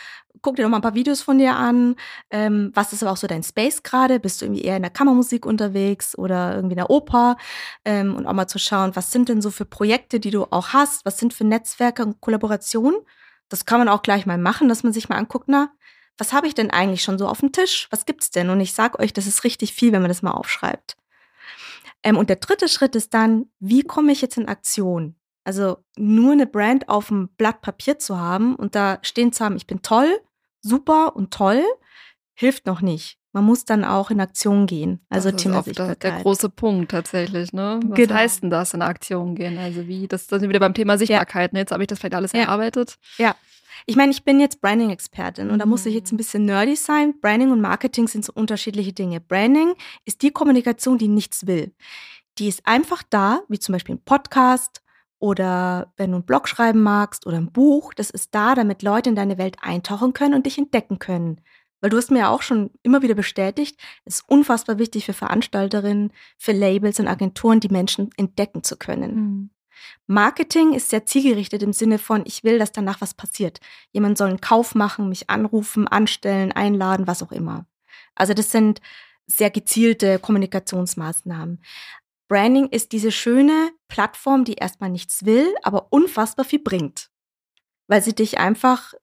Guck 0.42 0.56
dir 0.56 0.62
doch 0.62 0.70
mal 0.70 0.78
ein 0.78 0.82
paar 0.82 0.94
Videos 0.94 1.22
von 1.22 1.38
dir 1.38 1.56
an. 1.56 1.96
Ähm, 2.30 2.70
was 2.74 2.92
ist 2.92 3.02
aber 3.02 3.12
auch 3.12 3.16
so 3.16 3.26
dein 3.26 3.42
Space 3.42 3.82
gerade? 3.82 4.20
Bist 4.20 4.40
du 4.40 4.46
irgendwie 4.46 4.62
eher 4.62 4.76
in 4.76 4.82
der 4.82 4.90
Kammermusik 4.90 5.46
unterwegs 5.46 6.16
oder 6.16 6.54
irgendwie 6.54 6.74
in 6.74 6.78
der 6.78 6.90
Oper? 6.90 7.36
Ähm, 7.84 8.16
und 8.16 8.26
auch 8.26 8.32
mal 8.32 8.46
zu 8.46 8.58
schauen, 8.58 8.96
was 8.96 9.12
sind 9.12 9.28
denn 9.28 9.42
so 9.42 9.50
für 9.50 9.64
Projekte, 9.64 10.20
die 10.20 10.30
du 10.30 10.44
auch 10.50 10.68
hast? 10.68 11.04
Was 11.04 11.18
sind 11.18 11.34
für 11.34 11.44
Netzwerke 11.44 12.04
und 12.04 12.20
Kollaborationen? 12.20 13.00
Das 13.48 13.64
kann 13.66 13.78
man 13.78 13.88
auch 13.88 14.02
gleich 14.02 14.26
mal 14.26 14.38
machen, 14.38 14.68
dass 14.68 14.82
man 14.82 14.92
sich 14.92 15.08
mal 15.08 15.16
anguckt, 15.16 15.46
na, 15.48 15.72
was 16.16 16.32
habe 16.32 16.46
ich 16.46 16.54
denn 16.54 16.70
eigentlich 16.70 17.02
schon 17.02 17.18
so 17.18 17.26
auf 17.26 17.40
dem 17.40 17.52
Tisch? 17.52 17.88
Was 17.90 18.06
gibt's 18.06 18.30
denn? 18.30 18.50
Und 18.50 18.60
ich 18.60 18.74
sag 18.74 18.98
euch, 18.98 19.12
das 19.12 19.26
ist 19.26 19.44
richtig 19.44 19.72
viel, 19.72 19.92
wenn 19.92 20.02
man 20.02 20.10
das 20.10 20.22
mal 20.22 20.32
aufschreibt. 20.32 20.96
Ähm, 22.02 22.16
und 22.16 22.28
der 22.28 22.36
dritte 22.36 22.68
Schritt 22.68 22.94
ist 22.94 23.14
dann, 23.14 23.46
wie 23.58 23.82
komme 23.82 24.12
ich 24.12 24.22
jetzt 24.22 24.38
in 24.38 24.48
Aktion? 24.48 25.16
Also 25.50 25.78
nur 25.96 26.30
eine 26.30 26.46
Brand 26.46 26.88
auf 26.88 27.08
dem 27.08 27.28
Blatt 27.36 27.60
Papier 27.60 27.98
zu 27.98 28.16
haben 28.16 28.54
und 28.54 28.76
da 28.76 29.00
stehen 29.02 29.32
zu 29.32 29.44
haben, 29.44 29.56
ich 29.56 29.66
bin 29.66 29.82
toll, 29.82 30.20
super 30.60 31.16
und 31.16 31.32
toll, 31.34 31.64
hilft 32.34 32.66
noch 32.66 32.82
nicht. 32.82 33.18
Man 33.32 33.42
muss 33.42 33.64
dann 33.64 33.84
auch 33.84 34.12
in 34.12 34.20
Aktion 34.20 34.68
gehen. 34.68 35.04
Also 35.08 35.32
das 35.32 35.44
ist 35.44 35.52
oft 35.52 35.76
der, 35.76 35.96
der 35.96 36.22
große 36.22 36.50
Punkt 36.50 36.92
tatsächlich. 36.92 37.52
Ne? 37.52 37.80
Was 37.82 37.96
genau. 37.96 38.14
heißt 38.14 38.44
denn 38.44 38.50
das, 38.50 38.74
in 38.74 38.82
Aktion 38.82 39.34
gehen? 39.34 39.58
Also 39.58 39.88
wie, 39.88 40.06
das, 40.06 40.28
das 40.28 40.38
sind 40.38 40.42
wir 40.42 40.50
wieder 40.50 40.60
beim 40.60 40.72
Thema 40.72 40.96
Sichtbarkeit. 40.96 41.50
Ja. 41.50 41.56
Ne? 41.56 41.60
Jetzt 41.62 41.72
habe 41.72 41.82
ich 41.82 41.88
das 41.88 41.98
vielleicht 41.98 42.14
alles 42.14 42.30
ja. 42.30 42.42
erarbeitet. 42.42 42.96
Ja. 43.18 43.34
Ich 43.86 43.96
meine, 43.96 44.12
ich 44.12 44.22
bin 44.22 44.38
jetzt 44.38 44.60
Branding-Expertin 44.60 45.48
und 45.48 45.54
mhm. 45.54 45.58
da 45.58 45.66
muss 45.66 45.84
ich 45.84 45.94
jetzt 45.94 46.12
ein 46.12 46.14
mhm. 46.14 46.18
bisschen 46.18 46.44
nerdy 46.44 46.76
sein. 46.76 47.14
Branding 47.20 47.50
und 47.50 47.60
Marketing 47.60 48.06
sind 48.06 48.24
so 48.24 48.32
unterschiedliche 48.32 48.92
Dinge. 48.92 49.20
Branding 49.20 49.74
ist 50.04 50.22
die 50.22 50.30
Kommunikation, 50.30 50.96
die 50.96 51.08
nichts 51.08 51.48
will. 51.48 51.74
Die 52.38 52.46
ist 52.46 52.64
einfach 52.68 53.02
da, 53.10 53.40
wie 53.48 53.58
zum 53.58 53.72
Beispiel 53.72 53.96
ein 53.96 54.04
Podcast 54.04 54.80
oder 55.20 55.92
wenn 55.96 56.10
du 56.10 56.16
einen 56.16 56.26
Blog 56.26 56.48
schreiben 56.48 56.82
magst 56.82 57.26
oder 57.26 57.36
ein 57.36 57.52
Buch, 57.52 57.94
das 57.94 58.10
ist 58.10 58.34
da, 58.34 58.54
damit 58.54 58.82
Leute 58.82 59.10
in 59.10 59.16
deine 59.16 59.38
Welt 59.38 59.58
eintauchen 59.60 60.14
können 60.14 60.34
und 60.34 60.46
dich 60.46 60.58
entdecken 60.58 60.98
können. 60.98 61.40
Weil 61.80 61.90
du 61.90 61.96
hast 61.96 62.10
mir 62.10 62.20
ja 62.20 62.28
auch 62.30 62.42
schon 62.42 62.70
immer 62.82 63.02
wieder 63.02 63.14
bestätigt, 63.14 63.78
es 64.04 64.16
ist 64.16 64.28
unfassbar 64.28 64.78
wichtig 64.78 65.06
für 65.06 65.12
Veranstalterinnen, 65.12 66.12
für 66.36 66.52
Labels 66.52 66.98
und 67.00 67.06
Agenturen, 67.06 67.60
die 67.60 67.68
Menschen 67.68 68.10
entdecken 68.16 68.62
zu 68.64 68.76
können. 68.76 69.14
Mhm. 69.14 69.50
Marketing 70.06 70.74
ist 70.74 70.90
sehr 70.90 71.06
zielgerichtet 71.06 71.62
im 71.62 71.72
Sinne 71.72 71.98
von, 71.98 72.22
ich 72.26 72.44
will, 72.44 72.58
dass 72.58 72.72
danach 72.72 73.00
was 73.00 73.14
passiert. 73.14 73.60
Jemand 73.92 74.18
soll 74.18 74.28
einen 74.28 74.40
Kauf 74.40 74.74
machen, 74.74 75.08
mich 75.08 75.30
anrufen, 75.30 75.88
anstellen, 75.88 76.52
einladen, 76.52 77.06
was 77.06 77.22
auch 77.22 77.32
immer. 77.32 77.66
Also 78.14 78.34
das 78.34 78.50
sind 78.50 78.80
sehr 79.26 79.50
gezielte 79.50 80.18
Kommunikationsmaßnahmen. 80.18 81.62
Branding 82.30 82.68
ist 82.68 82.92
diese 82.92 83.10
schöne 83.10 83.72
Plattform, 83.88 84.44
die 84.44 84.54
erstmal 84.54 84.88
nichts 84.88 85.24
will, 85.24 85.52
aber 85.64 85.88
unfassbar 85.90 86.44
viel 86.44 86.60
bringt. 86.60 87.10
Weil 87.88 88.02
sie 88.02 88.14
dich 88.14 88.38
einfach, 88.38 88.94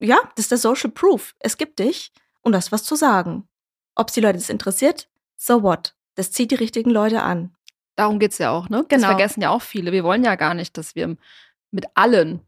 ja, 0.00 0.18
das 0.34 0.46
ist 0.46 0.50
der 0.50 0.58
Social 0.58 0.90
Proof. 0.90 1.36
Es 1.38 1.56
gibt 1.56 1.78
dich 1.78 2.12
und 2.40 2.50
das 2.50 2.72
was 2.72 2.82
zu 2.82 2.96
sagen. 2.96 3.48
Ob 3.94 4.12
die 4.12 4.20
Leute 4.20 4.38
das 4.38 4.50
interessiert, 4.50 5.08
so 5.36 5.62
what? 5.62 5.94
Das 6.16 6.32
zieht 6.32 6.50
die 6.50 6.56
richtigen 6.56 6.90
Leute 6.90 7.22
an. 7.22 7.54
Darum 7.94 8.18
geht 8.18 8.32
es 8.32 8.38
ja 8.38 8.50
auch, 8.50 8.68
ne? 8.68 8.84
Genau. 8.88 9.02
Das 9.02 9.10
vergessen 9.12 9.40
ja 9.40 9.50
auch 9.50 9.62
viele. 9.62 9.92
Wir 9.92 10.02
wollen 10.02 10.24
ja 10.24 10.34
gar 10.34 10.54
nicht, 10.54 10.76
dass 10.76 10.96
wir 10.96 11.16
mit 11.70 11.86
allen 11.94 12.44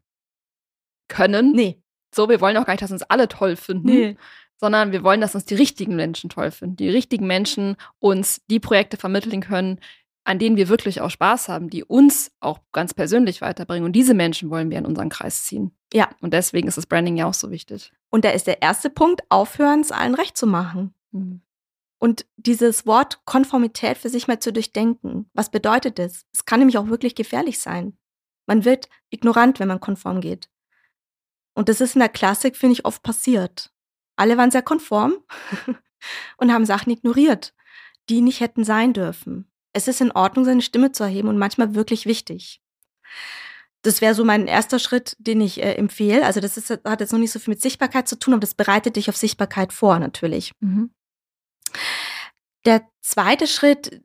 können. 1.07 1.53
Nee. 1.53 1.81
So, 2.13 2.27
wir 2.27 2.41
wollen 2.41 2.57
auch 2.57 2.65
gar 2.65 2.73
nicht, 2.73 2.83
dass 2.83 2.91
uns 2.91 3.03
alle 3.03 3.29
toll 3.29 3.55
finden. 3.55 3.87
Nee. 3.87 4.17
Sondern 4.57 4.91
wir 4.91 5.03
wollen, 5.03 5.21
dass 5.21 5.35
uns 5.35 5.45
die 5.45 5.55
richtigen 5.55 5.95
Menschen 5.95 6.29
toll 6.29 6.51
finden, 6.51 6.77
die 6.77 6.89
richtigen 6.89 7.27
Menschen 7.27 7.75
uns 7.99 8.41
die 8.49 8.59
Projekte 8.59 8.97
vermitteln 8.97 9.41
können, 9.41 9.79
an 10.25 10.39
denen 10.39 10.57
wir 10.57 10.69
wirklich 10.69 11.01
auch 11.01 11.11
Spaß 11.11 11.49
haben, 11.49 11.69
die 11.69 11.83
uns 11.83 12.31
auch 12.39 12.59
ganz 12.71 12.93
persönlich 12.93 13.41
weiterbringen. 13.41 13.85
Und 13.85 13.93
diese 13.93 14.15
Menschen 14.15 14.49
wollen 14.49 14.71
wir 14.71 14.79
in 14.79 14.85
unseren 14.85 15.09
Kreis 15.09 15.43
ziehen. 15.43 15.71
Ja. 15.93 16.09
Und 16.19 16.33
deswegen 16.33 16.67
ist 16.67 16.77
das 16.77 16.87
Branding 16.87 17.15
ja 17.15 17.27
auch 17.27 17.33
so 17.33 17.51
wichtig. 17.51 17.93
Und 18.09 18.25
da 18.25 18.31
ist 18.31 18.47
der 18.47 18.61
erste 18.61 18.89
Punkt, 18.89 19.21
aufhören, 19.29 19.81
es 19.81 19.91
allen 19.91 20.15
recht 20.15 20.35
zu 20.35 20.47
machen. 20.47 20.93
Mhm. 21.11 21.41
Und 21.99 22.25
dieses 22.37 22.85
Wort 22.85 23.23
Konformität 23.25 23.97
für 23.97 24.09
sich 24.09 24.27
mal 24.27 24.39
zu 24.39 24.51
durchdenken. 24.51 25.29
Was 25.33 25.49
bedeutet 25.49 25.99
das? 25.99 26.25
Es 26.33 26.45
kann 26.45 26.59
nämlich 26.59 26.77
auch 26.77 26.87
wirklich 26.87 27.15
gefährlich 27.15 27.59
sein. 27.59 27.97
Man 28.47 28.65
wird 28.65 28.89
ignorant, 29.09 29.59
wenn 29.59 29.67
man 29.67 29.79
konform 29.79 30.21
geht. 30.21 30.49
Und 31.53 31.69
das 31.69 31.81
ist 31.81 31.95
in 31.95 31.99
der 31.99 32.09
Klassik, 32.09 32.57
finde 32.57 32.73
ich, 32.73 32.85
oft 32.85 33.01
passiert. 33.01 33.71
Alle 34.15 34.37
waren 34.37 34.51
sehr 34.51 34.61
konform 34.61 35.15
und 36.37 36.53
haben 36.53 36.65
Sachen 36.65 36.91
ignoriert, 36.91 37.53
die 38.09 38.21
nicht 38.21 38.39
hätten 38.39 38.63
sein 38.63 38.93
dürfen. 38.93 39.51
Es 39.73 39.87
ist 39.87 40.01
in 40.01 40.11
Ordnung, 40.11 40.45
seine 40.45 40.61
Stimme 40.61 40.91
zu 40.91 41.03
erheben 41.03 41.27
und 41.27 41.37
manchmal 41.37 41.75
wirklich 41.75 42.05
wichtig. 42.05 42.61
Das 43.81 44.01
wäre 44.01 44.15
so 44.15 44.25
mein 44.25 44.47
erster 44.47 44.79
Schritt, 44.79 45.15
den 45.19 45.41
ich 45.41 45.61
äh, 45.61 45.73
empfehle. 45.73 46.25
Also 46.25 46.39
das 46.39 46.57
ist, 46.57 46.69
hat 46.69 47.01
jetzt 47.01 47.11
noch 47.11 47.19
nicht 47.19 47.31
so 47.31 47.39
viel 47.39 47.53
mit 47.53 47.61
Sichtbarkeit 47.61 48.07
zu 48.07 48.17
tun, 48.17 48.33
aber 48.33 48.41
das 48.41 48.55
bereitet 48.55 48.95
dich 48.95 49.09
auf 49.09 49.17
Sichtbarkeit 49.17 49.73
vor, 49.73 49.99
natürlich. 49.99 50.53
Mhm. 50.59 50.91
Der 52.65 52.81
zweite 53.01 53.45
Schritt, 53.45 54.01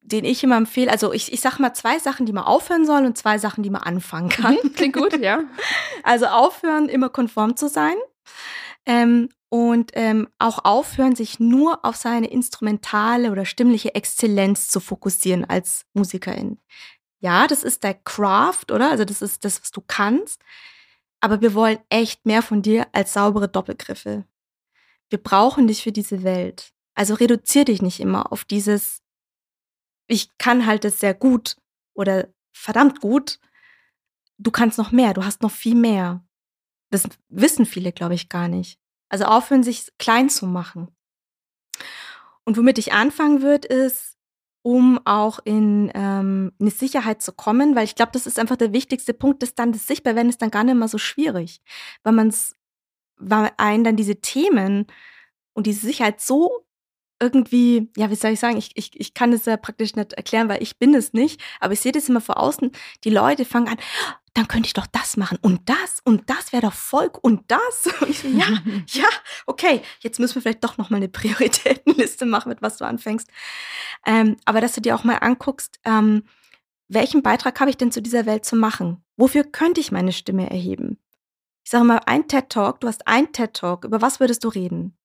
den 0.00 0.24
ich 0.24 0.42
immer 0.42 0.56
empfehle, 0.56 0.90
also 0.90 1.12
ich, 1.12 1.32
ich 1.32 1.40
sage 1.40 1.62
mal 1.62 1.72
zwei 1.72 2.00
Sachen, 2.00 2.26
die 2.26 2.32
man 2.32 2.44
aufhören 2.44 2.84
soll 2.84 3.04
und 3.04 3.16
zwei 3.16 3.38
Sachen, 3.38 3.62
die 3.62 3.70
man 3.70 3.82
anfangen 3.82 4.28
kann. 4.28 4.56
Klingt 4.74 4.96
gut, 4.96 5.16
ja. 5.20 5.40
Also 6.02 6.26
aufhören, 6.26 6.88
immer 6.88 7.08
konform 7.08 7.56
zu 7.56 7.68
sein. 7.68 7.94
Ähm, 8.86 9.28
und 9.48 9.90
ähm, 9.94 10.28
auch 10.38 10.64
aufhören, 10.64 11.14
sich 11.14 11.38
nur 11.38 11.84
auf 11.84 11.96
seine 11.96 12.28
instrumentale 12.28 13.30
oder 13.30 13.44
stimmliche 13.44 13.94
Exzellenz 13.94 14.68
zu 14.68 14.80
fokussieren 14.80 15.44
als 15.44 15.84
Musikerin. 15.92 16.58
Ja, 17.20 17.46
das 17.46 17.62
ist 17.62 17.84
der 17.84 17.94
Craft, 17.94 18.72
oder? 18.72 18.90
Also 18.90 19.04
das 19.04 19.20
ist 19.20 19.44
das, 19.44 19.60
was 19.60 19.70
du 19.70 19.82
kannst. 19.86 20.42
Aber 21.20 21.40
wir 21.40 21.54
wollen 21.54 21.78
echt 21.90 22.24
mehr 22.24 22.42
von 22.42 22.62
dir 22.62 22.86
als 22.92 23.12
saubere 23.12 23.48
Doppelgriffe. 23.48 24.24
Wir 25.10 25.22
brauchen 25.22 25.66
dich 25.66 25.82
für 25.82 25.92
diese 25.92 26.22
Welt. 26.24 26.72
Also 26.94 27.14
reduzier 27.14 27.64
dich 27.66 27.82
nicht 27.82 28.00
immer 28.00 28.32
auf 28.32 28.44
dieses, 28.44 29.02
ich 30.06 30.36
kann 30.38 30.66
halt 30.66 30.84
das 30.84 30.98
sehr 30.98 31.14
gut 31.14 31.56
oder 31.94 32.28
verdammt 32.52 33.00
gut. 33.00 33.38
Du 34.38 34.50
kannst 34.50 34.78
noch 34.78 34.92
mehr, 34.92 35.12
du 35.14 35.24
hast 35.24 35.42
noch 35.42 35.50
viel 35.50 35.74
mehr. 35.74 36.24
Das 36.92 37.08
wissen 37.30 37.64
viele, 37.64 37.90
glaube 37.90 38.14
ich, 38.14 38.28
gar 38.28 38.48
nicht. 38.48 38.78
Also 39.08 39.24
aufhören, 39.24 39.62
sich 39.62 39.90
klein 39.98 40.28
zu 40.28 40.46
machen. 40.46 40.88
Und 42.44 42.56
womit 42.56 42.78
ich 42.78 42.92
anfangen 42.92 43.40
würde, 43.40 43.66
ist, 43.68 44.18
um 44.62 45.00
auch 45.06 45.40
in 45.44 45.90
ähm, 45.94 46.52
eine 46.60 46.70
Sicherheit 46.70 47.22
zu 47.22 47.32
kommen, 47.32 47.74
weil 47.74 47.84
ich 47.84 47.94
glaube, 47.94 48.12
das 48.12 48.26
ist 48.26 48.38
einfach 48.38 48.56
der 48.56 48.72
wichtigste 48.72 49.14
Punkt, 49.14 49.42
dass 49.42 49.54
dann 49.54 49.72
das 49.72 49.86
Sichtbarwerden 49.86 50.28
ist 50.28 50.42
dann 50.42 50.50
gar 50.50 50.64
nicht 50.64 50.76
mehr 50.76 50.88
so 50.88 50.98
schwierig, 50.98 51.62
weil 52.02 52.12
man 52.12 52.28
es, 52.28 52.56
weil 53.16 53.50
einen 53.56 53.84
dann 53.84 53.96
diese 53.96 54.20
Themen 54.20 54.86
und 55.54 55.66
diese 55.66 55.86
Sicherheit 55.86 56.20
so 56.20 56.66
irgendwie, 57.22 57.90
ja, 57.96 58.10
wie 58.10 58.16
soll 58.16 58.32
ich 58.32 58.40
sagen, 58.40 58.56
ich, 58.58 58.72
ich, 58.74 58.98
ich 59.00 59.14
kann 59.14 59.32
es 59.32 59.46
ja 59.46 59.56
praktisch 59.56 59.94
nicht 59.94 60.12
erklären, 60.12 60.48
weil 60.48 60.62
ich 60.62 60.78
bin 60.78 60.94
es 60.94 61.12
nicht, 61.12 61.40
aber 61.60 61.72
ich 61.72 61.80
sehe 61.80 61.92
das 61.92 62.08
immer 62.08 62.20
vor 62.20 62.38
außen, 62.38 62.72
die 63.04 63.10
Leute 63.10 63.44
fangen 63.44 63.68
an, 63.68 63.78
dann 64.34 64.48
könnte 64.48 64.66
ich 64.66 64.72
doch 64.72 64.86
das 64.86 65.16
machen 65.16 65.38
und 65.42 65.68
das 65.68 66.00
und 66.04 66.30
das 66.30 66.52
wäre 66.52 66.62
doch 66.62 66.72
Volk 66.72 67.22
und 67.22 67.50
das. 67.50 67.86
Und 68.00 68.10
ich 68.10 68.20
so, 68.20 68.28
ja, 68.28 68.46
ja, 68.86 69.08
okay, 69.46 69.82
jetzt 70.00 70.18
müssen 70.18 70.36
wir 70.36 70.42
vielleicht 70.42 70.64
doch 70.64 70.78
nochmal 70.78 70.98
eine 70.98 71.08
Prioritätenliste 71.10 72.26
machen, 72.26 72.48
mit 72.48 72.62
was 72.62 72.78
du 72.78 72.84
anfängst. 72.84 73.28
Ähm, 74.06 74.36
aber 74.44 74.60
dass 74.60 74.74
du 74.74 74.80
dir 74.80 74.94
auch 74.94 75.04
mal 75.04 75.16
anguckst, 75.16 75.78
ähm, 75.84 76.24
welchen 76.88 77.22
Beitrag 77.22 77.58
habe 77.60 77.70
ich 77.70 77.76
denn 77.76 77.92
zu 77.92 78.02
dieser 78.02 78.26
Welt 78.26 78.44
zu 78.44 78.56
machen? 78.56 79.02
Wofür 79.16 79.44
könnte 79.44 79.80
ich 79.80 79.92
meine 79.92 80.12
Stimme 80.12 80.50
erheben? 80.50 80.98
Ich 81.64 81.70
sage 81.70 81.84
mal, 81.84 82.00
ein 82.06 82.26
TED-Talk, 82.26 82.80
du 82.80 82.88
hast 82.88 83.06
ein 83.06 83.32
TED-Talk, 83.32 83.84
über 83.84 84.02
was 84.02 84.20
würdest 84.20 84.44
du 84.44 84.48
reden? 84.48 84.96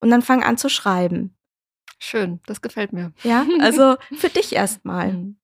Und 0.00 0.10
dann 0.10 0.22
fang 0.22 0.42
an 0.42 0.58
zu 0.58 0.68
schreiben. 0.68 1.36
Schön, 1.98 2.40
das 2.46 2.60
gefällt 2.60 2.92
mir. 2.92 3.12
Ja, 3.22 3.46
also 3.60 3.96
für 4.16 4.28
dich 4.28 4.52
erstmal. 4.54 5.12
Mhm. 5.12 5.36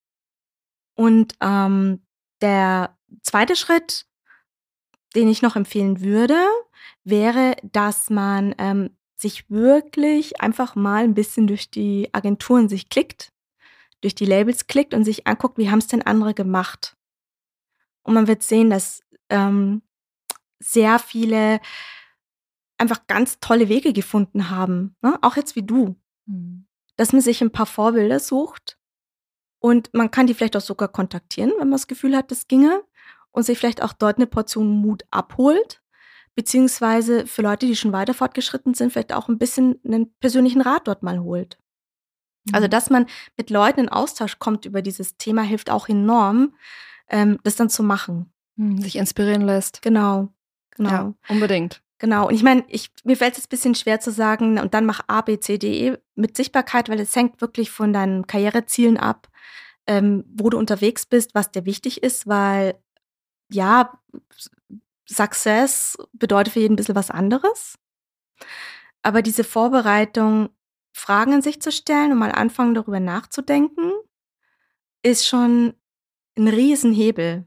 Und 0.94 1.36
ähm, 1.40 2.02
der 2.40 2.97
zweite 3.22 3.56
Schritt, 3.56 4.06
den 5.14 5.28
ich 5.28 5.42
noch 5.42 5.56
empfehlen 5.56 6.00
würde, 6.00 6.38
wäre, 7.04 7.56
dass 7.62 8.10
man 8.10 8.54
ähm, 8.58 8.90
sich 9.16 9.50
wirklich 9.50 10.40
einfach 10.40 10.74
mal 10.76 11.04
ein 11.04 11.14
bisschen 11.14 11.46
durch 11.46 11.70
die 11.70 12.08
Agenturen 12.12 12.68
sich 12.68 12.88
klickt, 12.88 13.32
durch 14.00 14.14
die 14.14 14.26
Labels 14.26 14.66
klickt 14.66 14.94
und 14.94 15.04
sich 15.04 15.26
anguckt, 15.26 15.58
wie 15.58 15.70
haben 15.70 15.80
es 15.80 15.88
denn 15.88 16.02
andere 16.02 16.34
gemacht. 16.34 16.96
Und 18.02 18.14
man 18.14 18.28
wird 18.28 18.42
sehen, 18.42 18.70
dass 18.70 19.02
ähm, 19.28 19.82
sehr 20.60 20.98
viele 20.98 21.60
einfach 22.78 23.06
ganz 23.06 23.40
tolle 23.40 23.68
Wege 23.68 23.92
gefunden 23.92 24.50
haben, 24.50 24.96
ne? 25.02 25.18
auch 25.22 25.36
jetzt 25.36 25.56
wie 25.56 25.64
du, 25.64 25.96
Mhm. 26.26 26.66
dass 26.96 27.12
man 27.12 27.22
sich 27.22 27.40
ein 27.40 27.50
paar 27.50 27.66
Vorbilder 27.66 28.20
sucht 28.20 28.77
und 29.60 29.92
man 29.94 30.10
kann 30.10 30.26
die 30.26 30.34
vielleicht 30.34 30.56
auch 30.56 30.60
sogar 30.62 30.88
kontaktieren, 30.88 31.50
wenn 31.52 31.68
man 31.68 31.72
das 31.72 31.86
Gefühl 31.86 32.16
hat, 32.16 32.30
das 32.30 32.46
ginge 32.48 32.82
und 33.32 33.42
sich 33.44 33.58
vielleicht 33.58 33.82
auch 33.82 33.92
dort 33.92 34.16
eine 34.16 34.26
Portion 34.26 34.68
Mut 34.68 35.04
abholt, 35.10 35.82
beziehungsweise 36.34 37.26
für 37.26 37.42
Leute, 37.42 37.66
die 37.66 37.76
schon 37.76 37.92
weiter 37.92 38.14
fortgeschritten 38.14 38.74
sind, 38.74 38.92
vielleicht 38.92 39.12
auch 39.12 39.28
ein 39.28 39.38
bisschen 39.38 39.80
einen 39.84 40.14
persönlichen 40.20 40.60
Rat 40.60 40.86
dort 40.86 41.02
mal 41.02 41.20
holt. 41.20 41.58
Also, 42.52 42.66
Mhm. 42.66 42.70
dass 42.70 42.90
man 42.90 43.06
mit 43.36 43.50
Leuten 43.50 43.80
in 43.80 43.88
Austausch 43.88 44.38
kommt 44.38 44.64
über 44.64 44.80
dieses 44.80 45.16
Thema, 45.16 45.42
hilft 45.42 45.70
auch 45.70 45.88
enorm, 45.88 46.54
ähm, 47.08 47.38
das 47.42 47.56
dann 47.56 47.68
zu 47.68 47.82
machen. 47.82 48.32
Mhm, 48.56 48.80
sich 48.80 48.96
inspirieren 48.96 49.42
lässt. 49.42 49.82
Genau. 49.82 50.32
Genau. 50.76 50.90
Ja, 50.90 51.14
unbedingt. 51.28 51.82
Genau. 51.98 52.28
Und 52.28 52.34
ich 52.34 52.42
meine, 52.42 52.64
ich, 52.68 52.90
mir 53.04 53.16
fällt 53.16 53.36
es 53.36 53.46
ein 53.46 53.48
bisschen 53.50 53.74
schwer 53.74 54.00
zu 54.00 54.10
sagen, 54.12 54.58
und 54.58 54.74
dann 54.74 54.86
mach 54.86 55.00
A, 55.08 55.20
B, 55.20 55.38
C, 55.40 55.58
D, 55.58 55.88
E 55.88 55.98
mit 56.14 56.36
Sichtbarkeit, 56.36 56.88
weil 56.88 57.00
es 57.00 57.14
hängt 57.16 57.40
wirklich 57.40 57.70
von 57.70 57.92
deinen 57.92 58.26
Karrierezielen 58.26 58.96
ab, 58.96 59.28
ähm, 59.86 60.24
wo 60.28 60.50
du 60.50 60.58
unterwegs 60.58 61.06
bist, 61.06 61.34
was 61.34 61.50
dir 61.50 61.64
wichtig 61.64 62.02
ist, 62.02 62.26
weil 62.28 62.80
ja, 63.50 63.98
Success 65.08 65.96
bedeutet 66.12 66.52
für 66.52 66.60
jeden 66.60 66.74
ein 66.74 66.76
bisschen 66.76 66.94
was 66.94 67.10
anderes. 67.10 67.78
Aber 69.02 69.22
diese 69.22 69.44
Vorbereitung, 69.44 70.50
Fragen 70.92 71.32
an 71.34 71.42
sich 71.42 71.62
zu 71.62 71.72
stellen 71.72 72.12
und 72.12 72.18
mal 72.18 72.32
anfangen, 72.32 72.74
darüber 72.74 73.00
nachzudenken, 73.00 73.92
ist 75.02 75.26
schon 75.26 75.74
ein 76.36 76.48
Riesenhebel. 76.48 77.46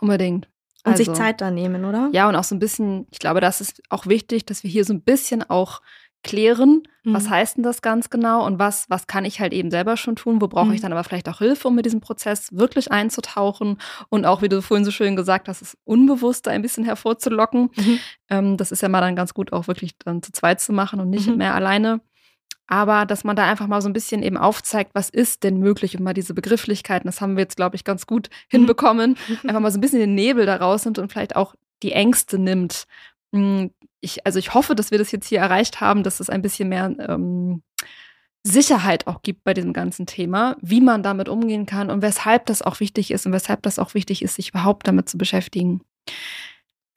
Unbedingt. 0.00 0.48
Und 0.84 0.96
sich 0.96 1.08
Also- 1.08 1.20
Zeit 1.20 1.40
da 1.40 1.50
nehmen, 1.50 1.84
oder? 1.84 2.08
Ja, 2.12 2.28
und 2.28 2.36
auch 2.36 2.44
so 2.44 2.54
ein 2.54 2.58
bisschen, 2.58 3.06
ich 3.10 3.18
glaube, 3.18 3.40
das 3.40 3.60
ist 3.60 3.82
auch 3.90 4.06
wichtig, 4.06 4.46
dass 4.46 4.62
wir 4.64 4.70
hier 4.70 4.84
so 4.84 4.92
ein 4.94 5.02
bisschen 5.02 5.48
auch 5.48 5.80
klären, 6.22 6.82
was 7.04 7.24
Mhm. 7.24 7.30
heißt 7.30 7.56
denn 7.56 7.62
das 7.64 7.80
ganz 7.80 8.10
genau 8.10 8.44
und 8.44 8.58
was, 8.58 8.84
was 8.90 9.06
kann 9.06 9.24
ich 9.24 9.40
halt 9.40 9.54
eben 9.54 9.70
selber 9.70 9.96
schon 9.96 10.16
tun, 10.16 10.42
wo 10.42 10.48
brauche 10.48 10.74
ich 10.74 10.80
Mhm. 10.80 10.82
dann 10.82 10.92
aber 10.92 11.02
vielleicht 11.04 11.28
auch 11.30 11.38
Hilfe, 11.38 11.68
um 11.68 11.74
mit 11.74 11.86
diesem 11.86 12.00
Prozess 12.02 12.48
wirklich 12.52 12.92
einzutauchen 12.92 13.78
und 14.10 14.26
auch, 14.26 14.42
wie 14.42 14.50
du 14.50 14.60
vorhin 14.60 14.84
so 14.84 14.90
schön 14.90 15.16
gesagt 15.16 15.48
hast, 15.48 15.62
das 15.62 15.78
Unbewusste 15.84 16.50
ein 16.50 16.60
bisschen 16.60 16.84
hervorzulocken. 16.84 17.70
Mhm. 17.74 17.98
Ähm, 18.28 18.56
das 18.58 18.70
ist 18.70 18.82
ja 18.82 18.90
mal 18.90 19.00
dann 19.00 19.16
ganz 19.16 19.32
gut, 19.32 19.54
auch 19.54 19.66
wirklich 19.66 19.96
dann 19.98 20.22
zu 20.22 20.30
zweit 20.32 20.60
zu 20.60 20.74
machen 20.74 21.00
und 21.00 21.08
nicht 21.08 21.26
Mhm. 21.26 21.36
mehr 21.38 21.54
alleine. 21.54 22.00
Aber 22.70 23.04
dass 23.04 23.24
man 23.24 23.34
da 23.34 23.44
einfach 23.50 23.66
mal 23.66 23.82
so 23.82 23.88
ein 23.88 23.92
bisschen 23.92 24.22
eben 24.22 24.36
aufzeigt, 24.36 24.92
was 24.94 25.10
ist 25.10 25.42
denn 25.42 25.58
möglich 25.58 25.96
und 25.96 26.04
mal 26.04 26.14
diese 26.14 26.34
Begrifflichkeiten, 26.34 27.06
das 27.08 27.20
haben 27.20 27.36
wir 27.36 27.42
jetzt, 27.42 27.56
glaube 27.56 27.74
ich, 27.74 27.82
ganz 27.82 28.06
gut 28.06 28.30
hinbekommen, 28.48 29.16
einfach 29.42 29.60
mal 29.60 29.72
so 29.72 29.78
ein 29.78 29.80
bisschen 29.80 29.98
den 29.98 30.14
Nebel 30.14 30.46
da 30.46 30.56
rausnimmt 30.56 30.98
und 31.00 31.10
vielleicht 31.10 31.34
auch 31.34 31.54
die 31.82 31.92
Ängste 31.92 32.38
nimmt. 32.38 32.84
Hm, 33.34 33.72
Ich, 34.00 34.24
also 34.24 34.38
ich 34.38 34.54
hoffe, 34.54 34.76
dass 34.76 34.92
wir 34.92 34.98
das 34.98 35.10
jetzt 35.10 35.26
hier 35.26 35.40
erreicht 35.40 35.80
haben, 35.80 36.04
dass 36.04 36.20
es 36.20 36.30
ein 36.30 36.42
bisschen 36.42 36.68
mehr 36.68 36.94
ähm, 37.00 37.62
Sicherheit 38.44 39.06
auch 39.08 39.20
gibt 39.22 39.42
bei 39.44 39.52
diesem 39.52 39.72
ganzen 39.72 40.06
Thema, 40.06 40.56
wie 40.62 40.80
man 40.80 41.02
damit 41.02 41.28
umgehen 41.28 41.66
kann 41.66 41.90
und 41.90 42.02
weshalb 42.02 42.46
das 42.46 42.62
auch 42.62 42.78
wichtig 42.78 43.10
ist 43.10 43.26
und 43.26 43.32
weshalb 43.32 43.62
das 43.62 43.80
auch 43.80 43.94
wichtig 43.94 44.22
ist, 44.22 44.36
sich 44.36 44.50
überhaupt 44.50 44.86
damit 44.86 45.08
zu 45.08 45.18
beschäftigen. 45.18 45.82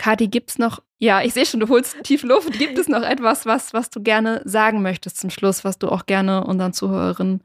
Kathi, 0.03 0.27
gibt's 0.27 0.59
noch, 0.59 0.83
ja, 0.99 1.21
ich 1.21 1.33
sehe 1.33 1.45
schon, 1.45 1.61
du 1.61 1.69
holst 1.69 1.95
tief 2.03 2.23
Luft. 2.23 2.51
Gibt 2.59 2.77
es 2.77 2.89
noch 2.89 3.03
etwas, 3.03 3.45
was, 3.45 3.73
was 3.73 3.89
du 3.89 4.03
gerne 4.03 4.41
sagen 4.43 4.81
möchtest 4.81 5.15
zum 5.15 5.29
Schluss, 5.29 5.63
was 5.63 5.79
du 5.79 5.87
auch 5.87 6.05
gerne 6.05 6.43
unseren 6.43 6.73
Zuhörerinnen 6.73 7.41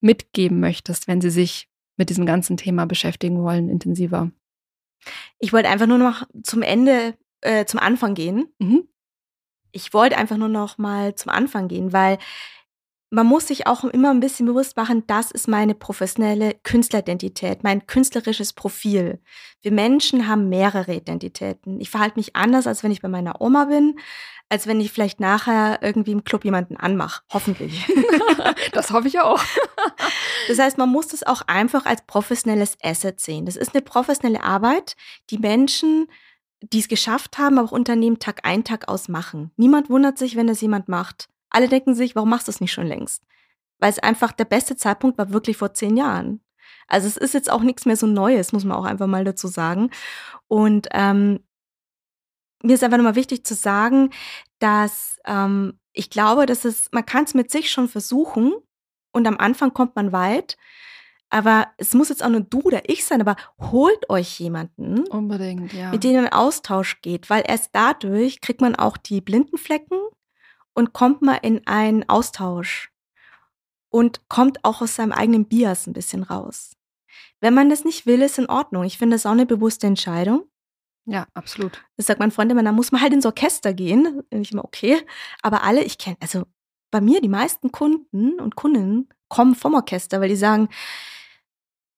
mitgeben 0.00 0.58
möchtest, 0.58 1.06
wenn 1.06 1.20
sie 1.20 1.30
sich 1.30 1.68
mit 1.96 2.10
diesem 2.10 2.26
ganzen 2.26 2.56
Thema 2.56 2.86
beschäftigen 2.86 3.44
wollen, 3.44 3.68
intensiver? 3.68 4.32
Ich 5.38 5.52
wollte 5.52 5.68
einfach 5.68 5.86
nur 5.86 5.98
noch 5.98 6.24
zum 6.42 6.62
Ende, 6.62 7.14
äh, 7.40 7.66
zum 7.66 7.78
Anfang 7.78 8.14
gehen. 8.14 8.48
Mhm. 8.58 8.88
Ich 9.70 9.94
wollte 9.94 10.16
einfach 10.16 10.38
nur 10.38 10.48
noch 10.48 10.78
mal 10.78 11.14
zum 11.14 11.30
Anfang 11.30 11.68
gehen, 11.68 11.92
weil 11.92 12.18
man 13.12 13.26
muss 13.26 13.46
sich 13.46 13.66
auch 13.66 13.84
immer 13.84 14.10
ein 14.10 14.20
bisschen 14.20 14.46
bewusst 14.46 14.74
machen, 14.78 15.04
das 15.06 15.30
ist 15.30 15.46
meine 15.46 15.74
professionelle 15.74 16.54
Künstleridentität, 16.62 17.62
mein 17.62 17.86
künstlerisches 17.86 18.54
Profil. 18.54 19.20
Wir 19.60 19.70
Menschen 19.70 20.28
haben 20.28 20.48
mehrere 20.48 20.94
Identitäten. 20.94 21.78
Ich 21.78 21.90
verhalte 21.90 22.18
mich 22.18 22.34
anders, 22.36 22.66
als 22.66 22.82
wenn 22.82 22.90
ich 22.90 23.02
bei 23.02 23.08
meiner 23.08 23.40
Oma 23.40 23.66
bin. 23.66 23.98
als 24.48 24.66
wenn 24.66 24.82
ich 24.82 24.92
vielleicht 24.92 25.18
nachher 25.18 25.78
irgendwie 25.80 26.12
im 26.12 26.24
Club 26.24 26.44
jemanden 26.44 26.76
anmache. 26.76 27.22
Hoffentlich. 27.32 27.86
das 28.72 28.90
hoffe 28.90 29.08
ich 29.08 29.18
auch. 29.18 29.42
das 30.48 30.58
heißt, 30.58 30.76
man 30.76 30.90
muss 30.90 31.08
das 31.08 31.22
auch 31.22 31.40
einfach 31.46 31.86
als 31.86 32.02
professionelles 32.02 32.76
Asset 32.82 33.18
sehen. 33.18 33.46
Das 33.46 33.56
ist 33.56 33.74
eine 33.74 33.80
professionelle 33.80 34.42
Arbeit, 34.42 34.94
die 35.30 35.38
Menschen, 35.38 36.06
die 36.60 36.80
es 36.80 36.88
geschafft 36.88 37.38
haben, 37.38 37.58
aber 37.58 37.68
auch 37.68 37.72
Unternehmen 37.72 38.18
Tag 38.18 38.40
ein, 38.44 38.62
Tag 38.62 38.88
aus 38.88 39.08
machen. 39.08 39.52
Niemand 39.56 39.88
wundert 39.88 40.18
sich, 40.18 40.36
wenn 40.36 40.48
das 40.48 40.60
jemand 40.60 40.86
macht. 40.86 41.28
Alle 41.52 41.68
denken 41.68 41.94
sich, 41.94 42.16
warum 42.16 42.30
machst 42.30 42.48
du 42.48 42.50
es 42.50 42.60
nicht 42.60 42.72
schon 42.72 42.86
längst? 42.86 43.22
Weil 43.78 43.90
es 43.90 43.98
einfach 43.98 44.32
der 44.32 44.46
beste 44.46 44.76
Zeitpunkt 44.76 45.18
war 45.18 45.32
wirklich 45.32 45.56
vor 45.56 45.74
zehn 45.74 45.96
Jahren. 45.96 46.40
Also 46.88 47.06
es 47.06 47.16
ist 47.16 47.34
jetzt 47.34 47.50
auch 47.50 47.62
nichts 47.62 47.86
mehr 47.86 47.96
so 47.96 48.06
Neues, 48.06 48.52
muss 48.52 48.64
man 48.64 48.76
auch 48.76 48.84
einfach 48.84 49.06
mal 49.06 49.24
dazu 49.24 49.48
sagen. 49.48 49.90
Und 50.48 50.88
ähm, 50.92 51.40
mir 52.62 52.74
ist 52.74 52.82
einfach 52.82 52.96
nochmal 52.96 53.14
wichtig 53.14 53.44
zu 53.44 53.54
sagen, 53.54 54.10
dass 54.58 55.18
ähm, 55.26 55.78
ich 55.92 56.10
glaube, 56.10 56.46
dass 56.46 56.64
es, 56.64 56.88
man 56.92 57.04
kann 57.04 57.24
es 57.24 57.34
mit 57.34 57.50
sich 57.50 57.70
schon 57.70 57.88
versuchen 57.88 58.54
und 59.12 59.26
am 59.26 59.36
Anfang 59.38 59.74
kommt 59.74 59.96
man 59.96 60.12
weit. 60.12 60.56
Aber 61.28 61.68
es 61.78 61.94
muss 61.94 62.10
jetzt 62.10 62.22
auch 62.22 62.28
nur 62.28 62.42
du 62.42 62.60
oder 62.60 62.88
ich 62.90 63.06
sein, 63.06 63.22
aber 63.22 63.36
holt 63.58 64.10
euch 64.10 64.38
jemanden, 64.38 65.06
Unbedingt, 65.08 65.72
ja. 65.72 65.90
mit 65.90 66.04
dem 66.04 66.12
ihr 66.12 66.18
in 66.20 66.28
Austausch 66.28 67.00
geht, 67.00 67.30
weil 67.30 67.42
erst 67.46 67.70
dadurch 67.72 68.42
kriegt 68.42 68.60
man 68.60 68.76
auch 68.76 68.98
die 68.98 69.22
blinden 69.22 69.56
Flecken 69.56 69.98
und 70.74 70.92
kommt 70.92 71.22
mal 71.22 71.38
in 71.42 71.66
einen 71.66 72.08
Austausch 72.08 72.90
und 73.90 74.28
kommt 74.28 74.64
auch 74.64 74.80
aus 74.80 74.96
seinem 74.96 75.12
eigenen 75.12 75.46
Bias 75.46 75.86
ein 75.86 75.92
bisschen 75.92 76.22
raus. 76.22 76.76
Wenn 77.40 77.54
man 77.54 77.70
das 77.70 77.84
nicht 77.84 78.06
will, 78.06 78.22
ist 78.22 78.38
in 78.38 78.48
Ordnung. 78.48 78.84
Ich 78.84 78.98
finde 78.98 79.16
das 79.16 79.26
auch 79.26 79.32
eine 79.32 79.46
bewusste 79.46 79.86
Entscheidung. 79.86 80.44
Ja, 81.04 81.26
absolut. 81.34 81.82
Das 81.96 82.06
sagt 82.06 82.20
mein 82.20 82.30
Freund 82.30 82.50
immer, 82.52 82.62
da 82.62 82.72
muss 82.72 82.92
man 82.92 83.00
halt 83.00 83.12
ins 83.12 83.26
Orchester 83.26 83.74
gehen. 83.74 84.22
Ich 84.30 84.52
immer, 84.52 84.64
okay. 84.64 85.04
Aber 85.42 85.64
alle, 85.64 85.82
ich 85.82 85.98
kenne, 85.98 86.16
also 86.20 86.44
bei 86.90 87.00
mir, 87.00 87.20
die 87.20 87.28
meisten 87.28 87.72
Kunden 87.72 88.40
und 88.40 88.54
Kundinnen 88.54 89.08
kommen 89.28 89.54
vom 89.54 89.74
Orchester, 89.74 90.20
weil 90.20 90.28
die 90.28 90.36
sagen, 90.36 90.68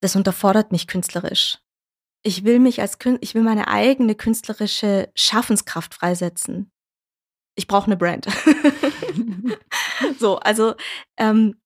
das 0.00 0.16
unterfordert 0.16 0.72
mich 0.72 0.86
künstlerisch. 0.86 1.58
Ich 2.22 2.44
will 2.44 2.58
mich 2.58 2.80
als 2.80 2.98
Künstler, 2.98 3.22
ich 3.22 3.34
will 3.34 3.42
meine 3.42 3.68
eigene 3.68 4.14
künstlerische 4.14 5.10
Schaffenskraft 5.14 5.94
freisetzen. 5.94 6.70
Ich 7.54 7.66
brauche 7.66 7.86
eine 7.86 7.96
Brand. 7.96 8.26
so, 10.18 10.38
also 10.38 10.74
ähm, 11.16 11.56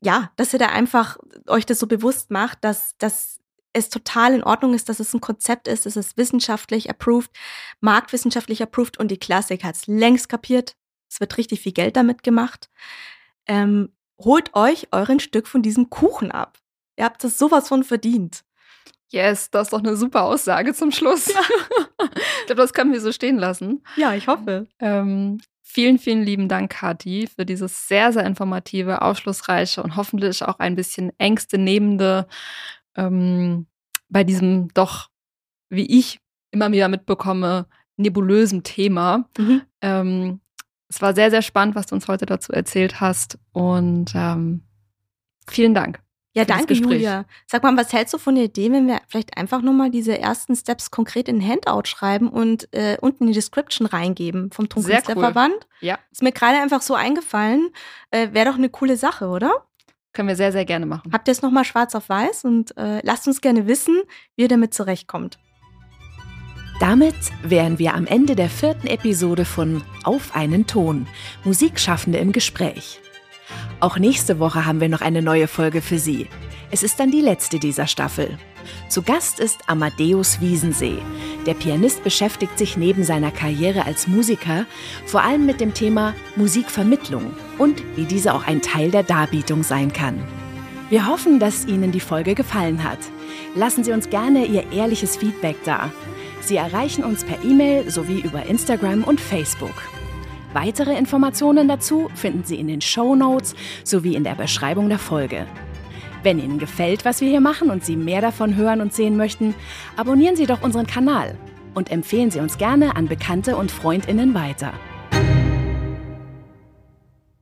ja, 0.00 0.32
dass 0.36 0.52
ihr 0.52 0.58
da 0.58 0.66
einfach 0.66 1.16
euch 1.46 1.64
das 1.64 1.78
so 1.78 1.86
bewusst 1.86 2.30
macht, 2.30 2.64
dass, 2.64 2.96
dass 2.98 3.40
es 3.72 3.88
total 3.88 4.34
in 4.34 4.44
Ordnung 4.44 4.74
ist, 4.74 4.88
dass 4.88 5.00
es 5.00 5.14
ein 5.14 5.20
Konzept 5.20 5.68
ist, 5.68 5.86
es 5.86 5.96
ist 5.96 6.16
wissenschaftlich 6.16 6.90
approved, 6.90 7.30
marktwissenschaftlich 7.80 8.62
approved 8.62 8.98
und 8.98 9.10
die 9.10 9.18
Klassik 9.18 9.64
hat 9.64 9.76
es 9.76 9.86
längst 9.86 10.28
kapiert. 10.28 10.76
Es 11.08 11.20
wird 11.20 11.36
richtig 11.38 11.60
viel 11.60 11.72
Geld 11.72 11.96
damit 11.96 12.22
gemacht. 12.22 12.70
Ähm, 13.46 13.92
holt 14.18 14.54
euch 14.54 14.88
euren 14.92 15.20
Stück 15.20 15.46
von 15.46 15.62
diesem 15.62 15.90
Kuchen 15.90 16.32
ab. 16.32 16.58
Ihr 16.96 17.04
habt 17.04 17.22
das 17.24 17.38
sowas 17.38 17.68
von 17.68 17.84
verdient. 17.84 18.44
Yes, 19.12 19.50
das 19.50 19.66
ist 19.66 19.72
doch 19.72 19.80
eine 19.80 19.94
super 19.94 20.22
Aussage 20.22 20.72
zum 20.72 20.90
Schluss. 20.90 21.26
Ja. 21.26 21.40
ich 22.40 22.46
glaube, 22.46 22.62
das 22.62 22.72
können 22.72 22.92
wir 22.92 23.00
so 23.00 23.12
stehen 23.12 23.38
lassen. 23.38 23.84
Ja, 23.96 24.14
ich 24.14 24.26
hoffe. 24.26 24.66
Ähm, 24.80 25.38
vielen, 25.62 25.98
vielen 25.98 26.22
lieben 26.22 26.48
Dank, 26.48 26.72
Kathi, 26.72 27.28
für 27.28 27.44
dieses 27.44 27.88
sehr, 27.88 28.12
sehr 28.12 28.24
informative, 28.24 29.02
aufschlussreiche 29.02 29.82
und 29.82 29.96
hoffentlich 29.96 30.42
auch 30.42 30.58
ein 30.58 30.76
bisschen 30.76 31.12
Ängste 31.18 31.58
nehmende 31.58 32.26
ähm, 32.96 33.66
bei 34.08 34.24
diesem 34.24 34.68
doch, 34.72 35.10
wie 35.68 35.98
ich 35.98 36.18
immer 36.50 36.72
wieder 36.72 36.88
mitbekomme, 36.88 37.66
nebulösen 37.96 38.62
Thema. 38.62 39.28
Mhm. 39.36 39.62
Ähm, 39.82 40.40
es 40.88 41.02
war 41.02 41.14
sehr, 41.14 41.30
sehr 41.30 41.42
spannend, 41.42 41.74
was 41.74 41.86
du 41.86 41.94
uns 41.94 42.08
heute 42.08 42.24
dazu 42.24 42.52
erzählt 42.52 43.00
hast 43.00 43.38
und 43.52 44.12
ähm, 44.14 44.62
vielen 45.46 45.74
Dank. 45.74 46.00
Ja, 46.34 46.46
danke, 46.46 46.72
Julia. 46.72 47.26
Sag 47.46 47.62
mal, 47.62 47.76
was 47.76 47.92
hältst 47.92 48.14
du 48.14 48.18
von 48.18 48.34
der 48.34 48.44
Idee, 48.44 48.72
wenn 48.72 48.86
wir 48.86 49.00
vielleicht 49.06 49.36
einfach 49.36 49.60
nochmal 49.60 49.90
diese 49.90 50.18
ersten 50.18 50.56
Steps 50.56 50.90
konkret 50.90 51.28
in 51.28 51.46
Handout 51.46 51.82
schreiben 51.84 52.28
und 52.28 52.72
äh, 52.72 52.96
unten 53.00 53.24
in 53.24 53.28
die 53.28 53.34
Description 53.34 53.86
reingeben 53.86 54.50
vom 54.50 54.68
Tonkünstlerverband? 54.68 55.54
Cool. 55.54 55.88
Ja. 55.88 55.98
Ist 56.10 56.22
mir 56.22 56.32
gerade 56.32 56.58
einfach 56.58 56.80
so 56.80 56.94
eingefallen. 56.94 57.70
Äh, 58.10 58.28
Wäre 58.32 58.50
doch 58.50 58.56
eine 58.56 58.70
coole 58.70 58.96
Sache, 58.96 59.28
oder? 59.28 59.66
Können 60.14 60.28
wir 60.28 60.36
sehr, 60.36 60.52
sehr 60.52 60.64
gerne 60.64 60.86
machen. 60.86 61.10
Habt 61.12 61.28
ihr 61.28 61.32
es 61.32 61.42
nochmal 61.42 61.64
schwarz 61.64 61.94
auf 61.94 62.08
weiß 62.08 62.44
und 62.44 62.76
äh, 62.76 63.00
lasst 63.02 63.26
uns 63.26 63.40
gerne 63.40 63.66
wissen, 63.66 64.02
wie 64.36 64.42
ihr 64.42 64.48
damit 64.48 64.72
zurechtkommt. 64.72 65.38
Damit 66.80 67.14
wären 67.42 67.78
wir 67.78 67.94
am 67.94 68.06
Ende 68.06 68.34
der 68.34 68.48
vierten 68.48 68.88
Episode 68.88 69.44
von 69.44 69.82
Auf 70.02 70.34
einen 70.34 70.66
Ton, 70.66 71.06
Musikschaffende 71.44 72.18
im 72.18 72.32
Gespräch. 72.32 73.00
Auch 73.80 73.98
nächste 73.98 74.38
Woche 74.38 74.64
haben 74.64 74.80
wir 74.80 74.88
noch 74.88 75.00
eine 75.00 75.22
neue 75.22 75.48
Folge 75.48 75.82
für 75.82 75.98
Sie. 75.98 76.28
Es 76.70 76.82
ist 76.82 76.98
dann 77.00 77.10
die 77.10 77.20
letzte 77.20 77.58
dieser 77.58 77.86
Staffel. 77.86 78.38
Zu 78.88 79.02
Gast 79.02 79.40
ist 79.40 79.60
Amadeus 79.66 80.40
Wiesensee. 80.40 80.98
Der 81.46 81.54
Pianist 81.54 82.04
beschäftigt 82.04 82.56
sich 82.58 82.76
neben 82.76 83.04
seiner 83.04 83.30
Karriere 83.30 83.84
als 83.84 84.06
Musiker 84.06 84.66
vor 85.04 85.22
allem 85.22 85.46
mit 85.46 85.60
dem 85.60 85.74
Thema 85.74 86.14
Musikvermittlung 86.36 87.34
und 87.58 87.82
wie 87.96 88.04
diese 88.04 88.34
auch 88.34 88.46
ein 88.46 88.62
Teil 88.62 88.90
der 88.90 89.02
Darbietung 89.02 89.62
sein 89.62 89.92
kann. 89.92 90.22
Wir 90.88 91.06
hoffen, 91.06 91.38
dass 91.38 91.66
Ihnen 91.66 91.90
die 91.90 92.00
Folge 92.00 92.34
gefallen 92.34 92.84
hat. 92.84 92.98
Lassen 93.54 93.82
Sie 93.82 93.92
uns 93.92 94.10
gerne 94.10 94.46
Ihr 94.46 94.70
ehrliches 94.72 95.16
Feedback 95.16 95.56
da. 95.64 95.90
Sie 96.40 96.56
erreichen 96.56 97.04
uns 97.04 97.24
per 97.24 97.42
E-Mail 97.44 97.90
sowie 97.90 98.20
über 98.20 98.44
Instagram 98.46 99.04
und 99.04 99.20
Facebook. 99.20 99.74
Weitere 100.52 100.96
Informationen 100.96 101.66
dazu 101.66 102.10
finden 102.14 102.44
Sie 102.44 102.56
in 102.56 102.68
den 102.68 102.80
Show 102.80 103.14
Notes 103.14 103.54
sowie 103.84 104.14
in 104.14 104.24
der 104.24 104.34
Beschreibung 104.34 104.88
der 104.88 104.98
Folge. 104.98 105.46
Wenn 106.22 106.38
Ihnen 106.38 106.58
gefällt, 106.58 107.04
was 107.04 107.20
wir 107.20 107.28
hier 107.28 107.40
machen 107.40 107.70
und 107.70 107.84
Sie 107.84 107.96
mehr 107.96 108.20
davon 108.20 108.54
hören 108.54 108.80
und 108.80 108.92
sehen 108.92 109.16
möchten, 109.16 109.54
abonnieren 109.96 110.36
Sie 110.36 110.46
doch 110.46 110.62
unseren 110.62 110.86
Kanal 110.86 111.36
und 111.74 111.90
empfehlen 111.90 112.30
Sie 112.30 112.40
uns 112.40 112.58
gerne 112.58 112.96
an 112.96 113.08
Bekannte 113.08 113.56
und 113.56 113.70
Freundinnen 113.70 114.34
weiter. 114.34 114.72